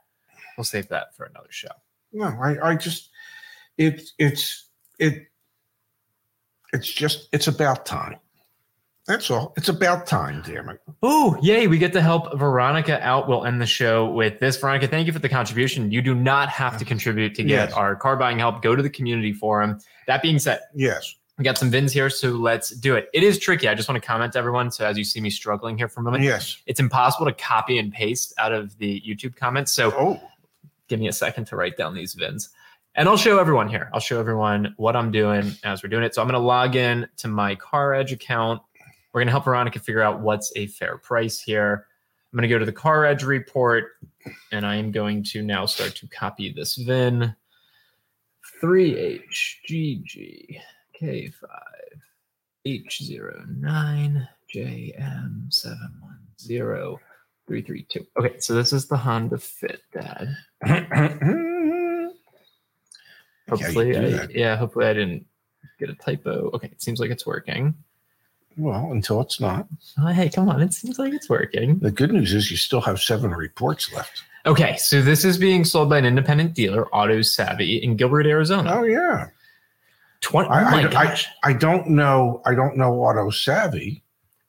We'll 0.56 0.64
save 0.64 0.88
that 0.88 1.14
for 1.16 1.24
another 1.24 1.50
show. 1.50 1.68
No, 2.12 2.26
I, 2.26 2.70
I 2.70 2.76
just, 2.76 3.10
it, 3.78 4.10
it's, 4.18 4.66
it, 4.98 5.28
it's 6.72 6.88
just, 6.88 7.28
it's 7.32 7.46
about 7.46 7.86
time. 7.86 8.16
That's 9.06 9.30
all. 9.30 9.54
It's 9.56 9.68
about 9.68 10.06
time, 10.06 10.42
damn 10.46 10.68
it. 10.68 10.80
Oh, 11.02 11.36
yay. 11.42 11.66
We 11.66 11.78
get 11.78 11.92
to 11.94 12.00
help 12.00 12.36
Veronica 12.38 13.04
out. 13.04 13.26
We'll 13.26 13.44
end 13.44 13.60
the 13.60 13.66
show 13.66 14.08
with 14.10 14.38
this. 14.38 14.56
Veronica, 14.56 14.86
thank 14.86 15.06
you 15.06 15.12
for 15.12 15.18
the 15.18 15.28
contribution. 15.28 15.90
You 15.90 16.00
do 16.00 16.14
not 16.14 16.48
have 16.50 16.76
to 16.78 16.84
contribute 16.84 17.34
to 17.36 17.42
get 17.42 17.70
yes. 17.70 17.72
our 17.72 17.96
car 17.96 18.16
buying 18.16 18.38
help. 18.38 18.62
Go 18.62 18.76
to 18.76 18.82
the 18.82 18.90
community 18.90 19.32
forum. 19.32 19.80
That 20.06 20.22
being 20.22 20.38
said, 20.38 20.60
yes. 20.74 21.16
We 21.40 21.44
got 21.44 21.56
some 21.56 21.70
VINs 21.70 21.90
here, 21.90 22.10
so 22.10 22.32
let's 22.32 22.68
do 22.68 22.96
it. 22.96 23.08
It 23.14 23.22
is 23.22 23.38
tricky. 23.38 23.66
I 23.66 23.74
just 23.74 23.88
want 23.88 23.98
to 23.98 24.06
comment 24.06 24.34
to 24.34 24.38
everyone. 24.38 24.70
So 24.70 24.84
as 24.84 24.98
you 24.98 25.04
see 25.04 25.22
me 25.22 25.30
struggling 25.30 25.78
here 25.78 25.88
for 25.88 26.00
a 26.00 26.02
moment, 26.02 26.22
yes, 26.22 26.58
it's 26.66 26.78
impossible 26.78 27.24
to 27.24 27.32
copy 27.32 27.78
and 27.78 27.90
paste 27.90 28.34
out 28.36 28.52
of 28.52 28.76
the 28.76 29.00
YouTube 29.00 29.36
comments. 29.36 29.72
So 29.72 29.90
oh. 29.96 30.20
give 30.88 31.00
me 31.00 31.08
a 31.08 31.14
second 31.14 31.46
to 31.46 31.56
write 31.56 31.78
down 31.78 31.94
these 31.94 32.12
VINs. 32.12 32.50
And 32.94 33.08
I'll 33.08 33.16
show 33.16 33.38
everyone 33.38 33.70
here. 33.70 33.88
I'll 33.94 34.00
show 34.00 34.20
everyone 34.20 34.74
what 34.76 34.94
I'm 34.94 35.10
doing 35.10 35.50
as 35.64 35.82
we're 35.82 35.88
doing 35.88 36.02
it. 36.02 36.14
So 36.14 36.20
I'm 36.20 36.28
going 36.28 36.38
to 36.38 36.46
log 36.46 36.76
in 36.76 37.08
to 37.16 37.28
my 37.28 37.54
Car 37.54 37.94
Edge 37.94 38.12
account. 38.12 38.60
We're 39.14 39.20
going 39.20 39.28
to 39.28 39.32
help 39.32 39.46
Veronica 39.46 39.78
figure 39.78 40.02
out 40.02 40.20
what's 40.20 40.52
a 40.56 40.66
fair 40.66 40.98
price 40.98 41.40
here. 41.40 41.86
I'm 42.30 42.36
going 42.36 42.46
to 42.46 42.54
go 42.54 42.58
to 42.58 42.66
the 42.66 42.72
Car 42.72 43.06
Edge 43.06 43.22
report, 43.22 43.92
and 44.52 44.66
I 44.66 44.76
am 44.76 44.90
going 44.90 45.24
to 45.30 45.40
now 45.40 45.64
start 45.64 45.94
to 45.96 46.06
copy 46.08 46.52
this 46.52 46.76
VIN. 46.76 47.34
3HGG. 48.62 50.60
K5 51.00 51.32
H09 52.66 54.28
JM710 54.54 56.98
332. 57.46 58.06
Okay, 58.18 58.38
so 58.38 58.54
this 58.54 58.72
is 58.72 58.86
the 58.86 58.96
Honda 58.96 59.38
Fit, 59.38 59.82
Dad. 59.92 60.36
hopefully, 63.48 63.96
I, 63.96 64.26
yeah, 64.30 64.56
hopefully 64.56 64.86
I 64.86 64.92
didn't 64.92 65.26
get 65.78 65.90
a 65.90 65.94
typo. 65.94 66.50
Okay, 66.54 66.68
it 66.68 66.82
seems 66.82 67.00
like 67.00 67.10
it's 67.10 67.26
working. 67.26 67.74
Well, 68.56 68.92
until 68.92 69.20
it's 69.20 69.40
not. 69.40 69.66
Oh, 69.98 70.06
hey, 70.08 70.28
come 70.28 70.48
on. 70.48 70.60
It 70.60 70.74
seems 70.74 70.98
like 70.98 71.12
it's 71.12 71.28
working. 71.28 71.78
The 71.78 71.90
good 71.90 72.12
news 72.12 72.34
is 72.34 72.50
you 72.50 72.56
still 72.56 72.80
have 72.82 73.00
seven 73.00 73.30
reports 73.30 73.92
left. 73.92 74.24
Okay, 74.46 74.76
so 74.76 75.02
this 75.02 75.24
is 75.24 75.38
being 75.38 75.64
sold 75.64 75.90
by 75.90 75.98
an 75.98 76.06
independent 76.06 76.54
dealer, 76.54 76.88
Auto 76.94 77.22
Savvy, 77.22 77.76
in 77.76 77.96
Gilbert, 77.96 78.26
Arizona. 78.26 78.72
Oh, 78.74 78.84
yeah. 78.84 79.28
20 80.20 80.48
I, 80.48 80.60
oh 80.60 80.70
my 80.70 80.88
I, 80.88 80.90
gosh. 80.90 81.26
I, 81.42 81.50
I, 81.50 81.52
don't 81.52 81.88
know. 81.88 82.42
I 82.44 82.54
don't 82.54 82.76
know 82.76 82.92
auto 83.02 83.30
savvy. 83.30 84.02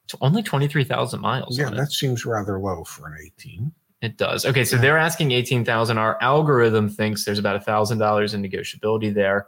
It's 0.06 0.16
only 0.22 0.44
23,000 0.44 1.22
miles. 1.22 1.58
Yeah, 1.58 1.70
that 1.70 1.92
seems 1.92 2.26
rather 2.26 2.60
low 2.60 2.84
for 2.84 3.08
an 3.08 3.18
18. 3.26 3.72
It 4.02 4.18
does. 4.18 4.46
Okay, 4.46 4.66
so 4.66 4.76
yeah. 4.76 4.82
they're 4.82 4.98
asking 4.98 5.32
18,000. 5.32 5.98
Our 5.98 6.22
algorithm 6.22 6.90
thinks 6.90 7.24
there's 7.24 7.40
about 7.40 7.64
$1,000 7.64 8.34
in 8.34 8.44
negotiability 8.44 9.14
there. 9.14 9.48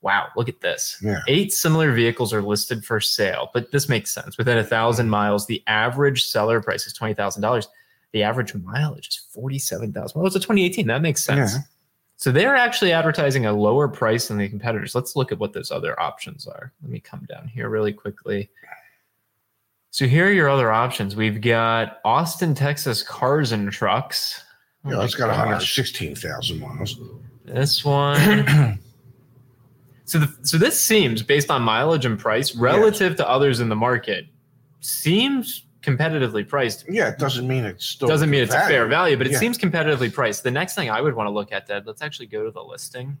Wow, 0.00 0.28
look 0.36 0.48
at 0.48 0.60
this. 0.60 0.96
Yeah. 1.02 1.20
Eight 1.26 1.52
similar 1.52 1.92
vehicles 1.92 2.32
are 2.32 2.40
listed 2.40 2.84
for 2.84 3.00
sale, 3.00 3.50
but 3.52 3.72
this 3.72 3.88
makes 3.88 4.14
sense. 4.14 4.38
Within 4.38 4.56
a 4.56 4.64
thousand 4.64 5.10
miles, 5.10 5.46
the 5.46 5.62
average 5.66 6.24
seller 6.24 6.62
price 6.62 6.86
is 6.86 6.96
$20,000. 6.96 7.66
The 8.12 8.22
average 8.22 8.54
mileage 8.54 9.08
is 9.08 9.16
47,000. 9.34 10.18
Well, 10.18 10.26
it's 10.26 10.36
a 10.36 10.40
2018. 10.40 10.86
That 10.86 11.02
makes 11.02 11.22
sense. 11.22 11.54
Yeah. 11.54 11.60
So 12.18 12.32
they're 12.32 12.56
actually 12.56 12.90
advertising 12.90 13.46
a 13.46 13.52
lower 13.52 13.86
price 13.86 14.26
than 14.26 14.38
the 14.38 14.48
competitors. 14.48 14.92
Let's 14.92 15.14
look 15.14 15.30
at 15.30 15.38
what 15.38 15.52
those 15.52 15.70
other 15.70 15.98
options 16.00 16.48
are. 16.48 16.72
Let 16.82 16.90
me 16.90 16.98
come 16.98 17.24
down 17.28 17.46
here 17.46 17.68
really 17.68 17.92
quickly. 17.92 18.50
So 19.90 20.04
here 20.08 20.26
are 20.26 20.32
your 20.32 20.48
other 20.48 20.72
options. 20.72 21.14
We've 21.14 21.40
got 21.40 22.00
Austin, 22.04 22.56
Texas 22.56 23.04
cars 23.04 23.52
and 23.52 23.70
trucks. 23.70 24.42
Oh 24.84 24.90
yeah, 24.90 25.04
it's 25.04 25.14
got 25.14 25.28
116,000 25.28 26.58
miles. 26.58 26.98
This 27.44 27.84
one. 27.84 28.80
so 30.04 30.18
the, 30.18 30.36
so 30.42 30.58
this 30.58 30.78
seems 30.78 31.22
based 31.22 31.52
on 31.52 31.62
mileage 31.62 32.04
and 32.04 32.18
price 32.18 32.56
relative 32.56 33.12
yes. 33.12 33.18
to 33.18 33.28
others 33.28 33.60
in 33.60 33.68
the 33.68 33.76
market 33.76 34.26
seems 34.80 35.67
competitively 35.82 36.46
priced. 36.46 36.84
Yeah, 36.88 37.08
it 37.08 37.18
doesn't 37.18 37.46
mean 37.46 37.64
it's 37.64 37.84
still 37.84 38.08
doesn't 38.08 38.30
mean 38.30 38.42
it's 38.42 38.52
value. 38.52 38.66
a 38.66 38.68
fair 38.68 38.86
value, 38.86 39.16
but 39.16 39.26
it 39.26 39.32
yeah. 39.32 39.38
seems 39.38 39.58
competitively 39.58 40.12
priced. 40.12 40.42
The 40.42 40.50
next 40.50 40.74
thing 40.74 40.90
I 40.90 41.00
would 41.00 41.14
want 41.14 41.26
to 41.26 41.30
look 41.30 41.52
at, 41.52 41.66
Dad, 41.66 41.86
let's 41.86 42.02
actually 42.02 42.26
go 42.26 42.44
to 42.44 42.50
the 42.50 42.62
listing. 42.62 43.16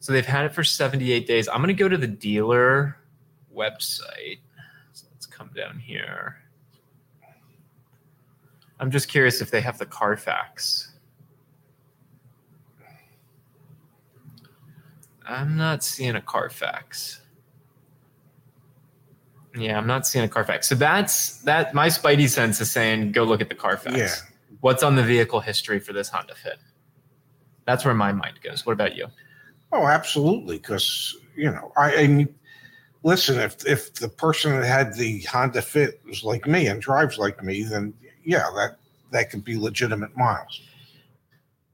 So 0.00 0.12
they've 0.12 0.24
had 0.24 0.46
it 0.46 0.54
for 0.54 0.64
78 0.64 1.26
days. 1.26 1.48
I'm 1.48 1.58
going 1.58 1.68
to 1.68 1.74
go 1.74 1.88
to 1.88 1.98
the 1.98 2.06
dealer 2.06 2.96
website. 3.54 4.38
So 4.92 5.06
let's 5.12 5.26
come 5.26 5.50
down 5.54 5.78
here. 5.78 6.36
I'm 8.80 8.90
just 8.90 9.08
curious 9.08 9.40
if 9.40 9.50
they 9.50 9.60
have 9.60 9.76
the 9.76 9.86
Carfax. 9.86 10.92
I'm 15.26 15.56
not 15.56 15.82
seeing 15.82 16.16
a 16.16 16.22
Carfax. 16.22 17.20
Yeah, 19.56 19.78
I'm 19.78 19.86
not 19.86 20.06
seeing 20.06 20.24
a 20.24 20.28
Carfax. 20.28 20.68
So 20.68 20.74
that's 20.74 21.38
that. 21.42 21.74
My 21.74 21.88
Spidey 21.88 22.28
sense 22.28 22.60
is 22.60 22.70
saying, 22.70 23.12
go 23.12 23.24
look 23.24 23.40
at 23.40 23.48
the 23.48 23.54
Carfax. 23.54 23.96
Yeah. 23.96 24.14
What's 24.60 24.82
on 24.82 24.96
the 24.96 25.02
vehicle 25.02 25.40
history 25.40 25.80
for 25.80 25.92
this 25.92 26.08
Honda 26.08 26.34
Fit? 26.34 26.58
That's 27.64 27.84
where 27.84 27.94
my 27.94 28.12
mind 28.12 28.40
goes. 28.42 28.66
What 28.66 28.72
about 28.72 28.96
you? 28.96 29.06
Oh, 29.72 29.86
absolutely. 29.86 30.58
Because 30.58 31.16
you 31.36 31.50
know, 31.50 31.72
I, 31.76 31.96
I 31.96 32.06
mean, 32.06 32.34
listen, 33.02 33.38
if 33.38 33.64
if 33.66 33.94
the 33.94 34.08
person 34.08 34.52
that 34.60 34.66
had 34.66 34.94
the 34.94 35.20
Honda 35.22 35.62
Fit 35.62 36.00
was 36.06 36.24
like 36.24 36.46
me 36.46 36.66
and 36.66 36.80
drives 36.80 37.18
like 37.18 37.42
me, 37.42 37.62
then 37.62 37.94
yeah, 38.24 38.44
that 38.56 38.76
that 39.12 39.30
could 39.30 39.44
be 39.44 39.56
legitimate 39.56 40.16
miles. 40.16 40.60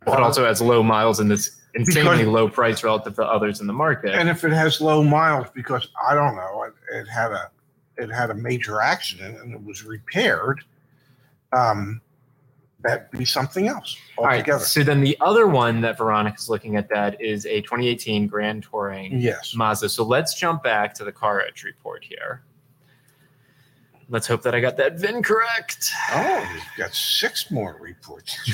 But 0.04 0.22
also 0.22 0.44
has 0.44 0.60
low 0.60 0.82
miles 0.82 1.18
in 1.18 1.28
this 1.28 1.58
insanely 1.74 2.18
Because- 2.18 2.26
low 2.28 2.48
price 2.48 2.84
relative 2.84 3.14
to 3.16 3.24
others 3.24 3.60
in 3.60 3.66
the 3.66 3.72
market. 3.72 4.14
And 4.14 4.28
if 4.28 4.44
it 4.44 4.52
has 4.52 4.80
low 4.80 5.02
miles, 5.02 5.48
because 5.54 5.88
I 6.08 6.14
don't 6.14 6.36
know, 6.36 6.64
it, 6.64 6.74
it 6.94 7.06
had 7.08 7.32
a 7.32 7.50
it 7.96 8.08
had 8.10 8.30
a 8.30 8.34
major 8.34 8.80
accident 8.80 9.40
and 9.40 9.52
it 9.54 9.64
was 9.64 9.84
repaired, 9.84 10.62
um, 11.52 12.00
that'd 12.80 13.10
be 13.12 13.24
something 13.24 13.66
else 13.68 13.96
All 14.18 14.24
right. 14.24 14.34
altogether. 14.34 14.64
So 14.64 14.82
then 14.82 15.00
the 15.00 15.16
other 15.20 15.46
one 15.46 15.80
that 15.82 15.96
Veronica's 15.96 16.48
looking 16.50 16.76
at 16.76 16.88
that 16.90 17.20
is 17.20 17.46
a 17.46 17.60
2018 17.62 18.26
Grand 18.26 18.62
Touring 18.64 19.18
Yes. 19.20 19.54
Mazda. 19.54 19.88
So 19.88 20.04
let's 20.04 20.34
jump 20.34 20.62
back 20.62 20.92
to 20.94 21.04
the 21.04 21.12
car 21.12 21.40
edge 21.40 21.62
report 21.64 22.04
here. 22.04 22.42
Let's 24.10 24.26
hope 24.26 24.42
that 24.42 24.54
I 24.54 24.60
got 24.60 24.76
that 24.76 24.98
VIN 24.98 25.22
correct. 25.22 25.90
Oh, 26.12 26.50
you've 26.54 26.62
got 26.76 26.94
six 26.94 27.50
more 27.50 27.78
reports. 27.80 28.36
that 28.36 28.46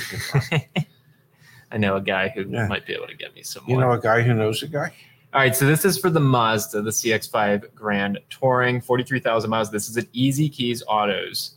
you 0.53 0.61
can. 0.77 0.87
I 1.73 1.77
know 1.77 1.97
a 1.97 2.01
guy 2.01 2.29
who 2.29 2.43
Yeah. 2.49 2.67
might 2.69 2.87
be 2.87 2.95
able 2.95 3.09
to 3.09 3.17
get 3.17 3.35
me 3.35 3.43
some 3.43 3.65
you 3.67 3.77
know 3.77 3.93
a 3.93 4.01
guy 4.01 4.23
who 4.23 4.33
knows 4.35 4.63
a 4.63 4.69
guy? 4.69 4.93
All 5.33 5.41
right, 5.41 5.55
so 5.55 5.65
this 5.65 5.85
is 5.85 5.97
for 5.97 6.11
the 6.11 6.19
Mazda, 6.19 6.83
the 6.83 6.91
CX5 6.91 7.73
Grand 7.73 8.19
Touring, 8.31 8.81
43,000 8.81 9.49
miles. 9.49 9.71
This 9.71 9.89
is 9.89 9.97
at 9.97 10.07
Easy 10.13 10.49
Keys 10.49 10.83
Autos 10.89 11.53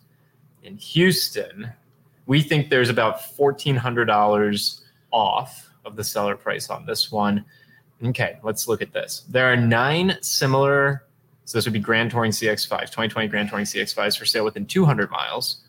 in 0.62 0.78
Houston. 0.78 1.72
We 2.28 2.44
think 2.44 2.70
there's 2.70 2.90
about 2.90 3.22
$1,400 3.22 4.82
off 5.10 5.72
of 5.86 5.96
the 5.96 6.04
seller 6.04 6.36
price 6.36 6.70
on 6.70 6.86
this 6.86 7.12
one. 7.12 7.44
Okay, 8.06 8.38
let's 8.44 8.68
look 8.68 8.84
at 8.84 8.94
this. 8.94 9.26
There 9.28 9.52
are 9.52 9.58
nine 9.58 10.20
similar, 10.22 11.06
so 11.46 11.58
this 11.58 11.66
would 11.66 11.74
be 11.74 11.80
Grand 11.80 12.12
Touring 12.12 12.32
CX5, 12.32 12.80
2020 12.80 13.28
Grand 13.28 13.50
Touring 13.50 13.66
CX5s 13.66 14.20
for 14.20 14.26
sale 14.28 14.46
within 14.46 14.68
200 14.68 15.10
miles. 15.10 15.63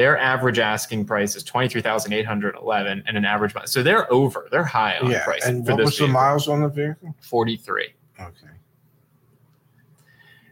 Their 0.00 0.16
average 0.16 0.58
asking 0.58 1.04
price 1.04 1.36
is 1.36 1.44
23,811 1.44 3.04
and 3.06 3.16
an 3.18 3.24
average 3.26 3.54
mile. 3.54 3.66
So 3.66 3.82
they're 3.82 4.10
over, 4.10 4.48
they're 4.50 4.64
high 4.64 4.96
on 4.96 5.10
yeah. 5.10 5.24
price. 5.24 5.44
And 5.44 5.66
for 5.66 5.72
what 5.72 5.76
this 5.76 5.84
was 5.88 5.98
the 5.98 6.06
vehicle. 6.06 6.20
miles 6.22 6.48
on 6.48 6.62
the 6.62 6.70
vehicle? 6.70 7.14
43. 7.20 7.92
Okay. 8.18 8.32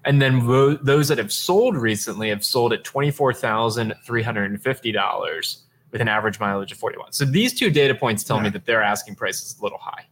And 0.05 0.21
then 0.21 0.47
ro- 0.47 0.75
those 0.75 1.09
that 1.09 1.17
have 1.17 1.33
sold 1.33 1.79
recently 1.79 2.29
have 2.29 2.45
sold 2.45 2.75
at 2.75 2.85
$24,350 2.85 5.57
with 5.93 6.01
an 6.03 6.09
average 6.09 6.39
mileage 6.39 6.73
of 6.73 6.77
41. 6.77 7.13
So 7.13 7.25
these 7.25 7.59
two 7.59 7.71
data 7.71 7.95
points 7.95 8.25
tell 8.25 8.41
me 8.41 8.49
Yeah. 8.49 8.51
that 8.51 8.67
their 8.67 8.83
asking 8.83 9.15
price 9.15 9.41
is 9.41 9.59
a 9.59 9.63
little 9.63 9.79
high. 9.79 10.05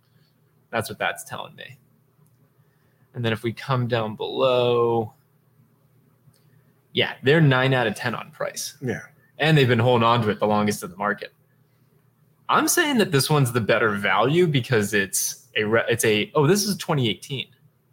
That's 0.70 0.89
what 0.89 0.99
that's 0.99 1.24
telling 1.24 1.55
me. 1.57 1.76
And 3.12 3.22
then 3.22 3.34
if 3.34 3.43
we 3.43 3.53
come 3.53 3.87
down 3.87 4.16
below, 4.16 5.12
yeah, 6.95 7.16
they're 7.22 7.43
nine 7.43 7.74
out 7.74 7.87
of 7.87 7.95
10 7.95 8.14
on 8.14 8.30
price. 8.30 8.78
Yeah. 8.80 9.03
And 9.39 9.57
they've 9.57 9.68
been 9.68 9.78
holding 9.78 10.05
on 10.07 10.22
to 10.22 10.30
it 10.30 10.39
the 10.41 10.47
longest 10.47 10.82
in 10.82 10.91
the 10.91 10.97
market. 10.97 11.32
I'm 12.49 12.68
saying 12.68 12.99
that 12.99 13.11
this 13.12 13.28
one's 13.28 13.53
the 13.53 13.61
better 13.61 13.91
value 13.91 14.47
because 14.47 14.95
it's 14.95 15.49
a, 15.57 15.64
re- 15.64 15.84
it's 15.89 16.05
a, 16.05 16.30
oh, 16.34 16.47
this 16.47 16.62
is 16.64 16.76
2018. 16.76 17.47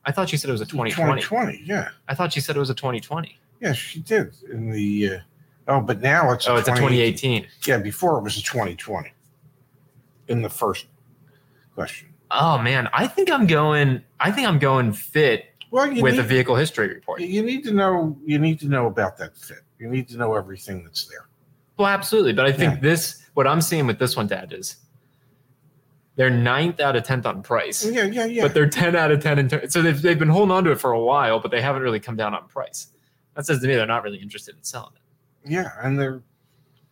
I 0.05 0.11
thought 0.11 0.29
she 0.29 0.37
said 0.37 0.49
it 0.49 0.53
was 0.53 0.61
a 0.61 0.65
2020. 0.65 1.21
2020. 1.21 1.63
Yeah. 1.65 1.89
I 2.07 2.13
thought 2.15 2.31
she 2.33 2.39
said 2.39 2.55
it 2.55 2.59
was 2.59 2.69
a 2.69 2.75
2020. 2.75 3.37
Yeah, 3.61 3.73
she 3.73 3.99
did 4.01 4.35
in 4.51 4.69
the. 4.69 5.09
Uh, 5.15 5.19
oh, 5.69 5.81
but 5.81 6.01
now 6.01 6.31
it's 6.33 6.47
Oh, 6.47 6.55
it's 6.57 6.67
a 6.67 6.71
2018. 6.71 7.43
2018. 7.43 7.47
Yeah, 7.65 7.77
before 7.79 8.17
it 8.19 8.21
was 8.21 8.37
a 8.37 8.43
2020. 8.43 9.11
In 10.27 10.41
the 10.41 10.49
first 10.49 10.85
question. 11.73 12.09
Oh 12.31 12.57
man, 12.57 12.89
I 12.93 13.07
think 13.07 13.31
I'm 13.31 13.47
going. 13.47 14.01
I 14.19 14.31
think 14.31 14.47
I'm 14.47 14.59
going 14.59 14.91
fit 14.91 15.45
Well, 15.71 15.91
you 15.91 16.01
with 16.01 16.15
need, 16.15 16.19
a 16.19 16.23
vehicle 16.23 16.55
history 16.55 16.87
report. 16.89 17.21
you 17.21 17.43
need 17.43 17.63
to 17.65 17.71
know. 17.71 18.17
You 18.25 18.39
need 18.39 18.59
to 18.61 18.67
know 18.67 18.87
about 18.87 19.17
that 19.17 19.37
fit. 19.37 19.59
You 19.79 19.87
need 19.89 20.07
to 20.09 20.17
know 20.17 20.35
everything 20.35 20.83
that's 20.83 21.05
there. 21.05 21.27
Well, 21.77 21.87
absolutely. 21.87 22.33
But 22.33 22.45
I 22.45 22.51
think 22.51 22.75
Yeah. 22.75 22.79
this, 22.81 23.23
what 23.33 23.47
I'm 23.47 23.61
seeing 23.61 23.87
with 23.87 23.99
this 23.99 24.15
one, 24.15 24.27
Dad, 24.27 24.53
is 24.53 24.77
they're 26.15 26.29
ninth 26.29 26.79
out 26.79 26.95
of 26.95 27.03
tenth 27.03 27.25
on 27.25 27.41
price, 27.41 27.83
Yeah, 27.85 28.03
yeah, 28.03 28.25
yeah. 28.25 28.43
but 28.43 28.53
they're 28.53 28.69
ten 28.69 28.95
out 28.95 29.11
of 29.11 29.21
ten 29.23 29.39
in 29.39 29.47
ter- 29.49 29.67
So 29.67 29.81
they've 29.81 29.99
they've 29.99 30.19
been 30.19 30.29
holding 30.29 30.51
on 30.51 30.63
to 30.65 30.71
it 30.71 30.79
for 30.79 30.91
a 30.91 30.99
while, 30.99 31.39
but 31.39 31.49
they 31.51 31.61
haven't 31.61 31.81
really 31.81 31.99
come 31.99 32.15
down 32.15 32.35
on 32.35 32.47
price. 32.47 32.87
That 33.35 33.45
says 33.47 33.59
to 33.61 33.67
me 33.67 33.73
they're 33.75 33.87
not 33.87 34.03
really 34.03 34.19
interested 34.19 34.55
in 34.55 34.63
selling 34.63 34.93
it. 34.95 35.51
yeah, 35.51 35.71
and 35.81 35.99
they're 35.99 36.21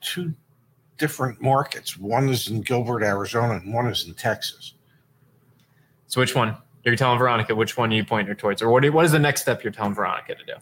two 0.02 0.34
different 0.98 1.40
markets. 1.42 1.98
One 1.98 2.30
is 2.30 2.48
in 2.48 2.62
Gilbert, 2.62 3.04
Arizona, 3.04 3.54
and 3.56 3.72
one 3.74 3.86
is 3.88 4.08
in 4.08 4.16
Texas. 4.16 4.74
So 6.08 6.20
which 6.20 6.34
one? 6.36 6.50
Are 6.50 6.58
You're 6.84 6.96
telling 6.96 7.20
Veronica 7.20 7.54
which 7.54 7.78
one 7.78 7.92
you 7.92 8.04
point 8.04 8.28
her 8.28 8.34
towards, 8.36 8.62
or 8.64 8.70
what? 8.72 8.84
What 8.92 9.06
is 9.06 9.12
the 9.12 9.20
next 9.20 9.42
step 9.44 9.64
you're 9.64 9.72
telling 9.72 9.94
Veronica 9.94 10.34
to 10.34 10.44
do? 10.46 10.54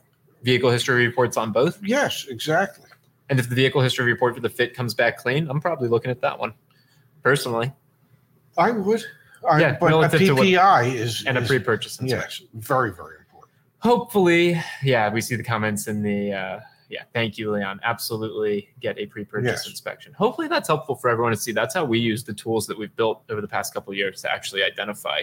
Vehicle 0.43 0.69
history 0.71 1.07
reports 1.07 1.37
on 1.37 1.53
both. 1.53 1.79
Yes, 1.81 2.25
exactly. 2.29 2.85
And 3.29 3.39
if 3.39 3.47
the 3.49 3.55
vehicle 3.55 3.81
history 3.81 4.05
report 4.05 4.35
for 4.35 4.41
the 4.41 4.49
fit 4.49 4.73
comes 4.73 4.93
back 4.93 5.17
clean, 5.17 5.47
I'm 5.49 5.61
probably 5.61 5.87
looking 5.87 6.11
at 6.11 6.21
that 6.21 6.37
one 6.39 6.53
personally. 7.23 7.71
I 8.57 8.71
would. 8.71 9.03
I, 9.49 9.61
Yeah, 9.61 9.77
but 9.79 9.87
a 9.87 9.89
relative 9.89 10.19
to 10.21 10.33
what- 10.35 10.45
PPI 10.47 10.93
is 10.95 11.23
And 11.25 11.37
a 11.37 11.41
pre-purchase 11.41 11.99
inspection. 11.99 12.47
Yes, 12.53 12.65
very, 12.65 12.91
very 12.91 13.17
important. 13.19 13.53
Hopefully, 13.79 14.59
yeah, 14.83 15.09
we 15.13 15.21
see 15.21 15.35
the 15.35 15.43
comments 15.43 15.87
in 15.87 16.01
the 16.01 16.33
uh, 16.33 16.59
yeah. 16.89 17.03
Thank 17.13 17.37
you, 17.37 17.51
Leon. 17.51 17.79
Absolutely, 17.83 18.69
get 18.81 18.97
a 18.97 19.05
pre-purchase 19.05 19.61
Yes. 19.63 19.67
inspection. 19.69 20.11
Hopefully, 20.13 20.47
that's 20.47 20.67
helpful 20.67 20.95
for 20.95 21.09
everyone 21.09 21.31
to 21.31 21.37
see. 21.37 21.51
That's 21.51 21.75
how 21.75 21.85
we 21.85 21.99
use 21.99 22.23
the 22.23 22.33
tools 22.33 22.65
that 22.67 22.77
we've 22.77 22.93
built 22.95 23.21
over 23.29 23.41
the 23.41 23.47
past 23.47 23.73
couple 23.75 23.91
of 23.91 23.97
years 23.97 24.21
to 24.23 24.31
actually 24.33 24.63
identify, 24.63 25.21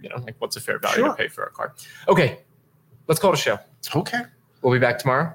you 0.00 0.08
know, 0.08 0.16
like 0.16 0.36
what's 0.38 0.56
a 0.56 0.60
fair 0.60 0.78
value 0.78 0.96
Sure. 0.96 1.08
to 1.10 1.14
pay 1.14 1.28
for 1.28 1.44
a 1.44 1.50
car. 1.50 1.74
Okay, 2.08 2.40
let's 3.08 3.20
call 3.20 3.32
it 3.32 3.38
a 3.38 3.42
show. 3.42 3.58
Okay, 3.94 4.22
We'll 4.62 4.72
be 4.72 4.78
back 4.78 4.98
tomorrow. 4.98 5.32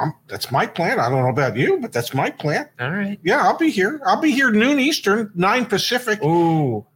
Um, 0.00 0.14
that's 0.28 0.50
my 0.50 0.66
plan. 0.66 0.98
I 1.00 1.08
don't 1.08 1.22
know 1.22 1.28
about 1.28 1.56
you, 1.56 1.78
but 1.80 1.92
that's 1.92 2.12
my 2.14 2.30
plan. 2.30 2.68
All 2.80 2.90
right. 2.90 3.18
Yeah, 3.22 3.42
I'll 3.42 3.56
be 3.58 3.70
here. 3.70 4.00
I'll 4.06 4.20
be 4.20 4.30
here 4.32 4.50
noon 4.50 4.78
Eastern, 4.80 5.30
nine 5.34 5.66
Pacific. 5.66 6.22
Ooh. 6.22 6.86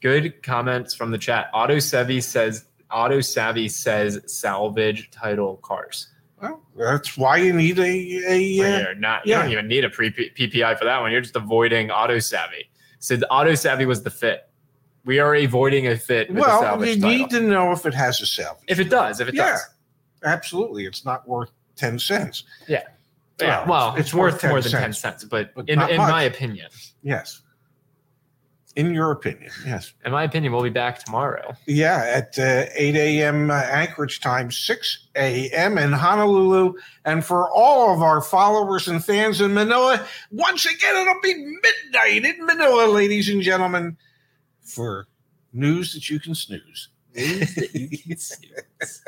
Good 0.00 0.42
comments 0.42 0.94
from 0.94 1.10
the 1.10 1.18
chat. 1.18 1.48
Auto 1.54 1.78
Savvy 1.78 2.20
says 2.20 2.66
Auto 2.90 3.20
Savvy 3.20 3.68
says 3.68 4.20
salvage 4.26 5.10
title 5.10 5.56
cars. 5.62 6.08
Well, 6.42 6.60
that's 6.76 7.16
why 7.16 7.38
you 7.38 7.54
need 7.54 7.78
a 7.78 7.82
a. 8.28 8.60
Right 8.60 8.86
Uh. 8.90 8.94
Not 8.98 9.26
you 9.26 9.34
don't 9.34 9.50
even 9.50 9.66
need 9.66 9.84
a 9.84 9.90
pre 9.90 10.10
PPI 10.10 10.78
for 10.78 10.84
that 10.84 11.00
one. 11.00 11.10
You're 11.10 11.22
just 11.22 11.36
avoiding 11.36 11.90
Auto 11.90 12.18
Savvy. 12.18 12.68
So 12.98 13.16
the 13.16 13.30
Auto 13.30 13.54
Savvy 13.54 13.86
was 13.86 14.02
the 14.02 14.10
fit. 14.10 14.48
We 15.06 15.18
are 15.20 15.34
avoiding 15.34 15.86
a 15.86 15.96
fit 15.96 16.30
well, 16.32 16.60
salvage 16.60 16.96
you 16.96 17.02
title. 17.02 17.18
need 17.18 17.30
to 17.30 17.40
know 17.40 17.72
if 17.72 17.84
it 17.86 17.94
has 17.94 18.20
a 18.22 18.26
salvage. 18.26 18.64
if 18.68 18.78
it 18.78 18.88
does, 18.90 19.20
if 19.20 19.28
it 19.28 19.34
Yeah. 19.34 19.52
does. 19.52 19.60
Absolutely, 20.24 20.86
it's 20.86 21.04
not 21.04 21.26
worth 21.28 21.50
ten 21.76 21.98
cents. 21.98 22.44
Yeah, 22.68 22.82
Well, 23.40 23.64
well, 23.66 23.88
it's- 23.88 24.00
it's, 24.00 24.08
it's 24.08 24.14
worth, 24.14 24.32
worth 24.42 24.44
more 24.44 24.60
than 24.60 24.70
10 24.72 24.80
cents, 24.92 24.98
cents, 25.00 25.24
but, 25.24 25.54
but 25.54 25.68
in, 25.68 25.80
in 25.80 25.96
much. 25.98 26.10
my 26.10 26.22
opinion, 26.22 26.68
Yes. 27.02 27.40
In 28.76 28.92
your 28.92 29.12
opinion, 29.12 29.52
yes. 29.64 29.92
in 30.04 30.10
my 30.10 30.24
opinion, 30.24 30.52
we'll 30.52 30.60
be 30.64 30.68
back 30.68 30.98
tomorrow. 31.04 31.54
Yeah, 31.64 32.02
at 32.12 32.36
uh, 32.36 32.64
8 32.74 32.96
a.m. 32.96 33.48
Uh, 33.48 33.54
Anchorage 33.54 34.18
time, 34.18 34.50
6 34.50 35.06
a.m. 35.14 35.78
in 35.78 35.92
Honolulu. 35.92 36.74
And 37.04 37.24
for 37.24 37.48
all 37.52 37.94
of 37.94 38.02
our 38.02 38.20
followers 38.20 38.88
and 38.88 39.04
fans 39.04 39.40
in 39.40 39.54
Manila, 39.54 40.04
once 40.32 40.66
again, 40.66 40.96
it'll 40.96 41.20
be 41.22 41.34
midnight 41.36 42.24
in 42.36 42.44
Manila, 42.44 42.86
ladies 42.90 43.28
and 43.28 43.42
gentlemen, 43.42 43.96
for 44.60 45.06
news 45.52 45.94
that 45.94 46.10
you 46.10 46.18
can 46.18 46.34
snooze. 46.34 46.88
News 47.14 47.54
that 47.54 47.72
you 47.76 47.96
can 47.96 48.16
snooze. 48.18 49.04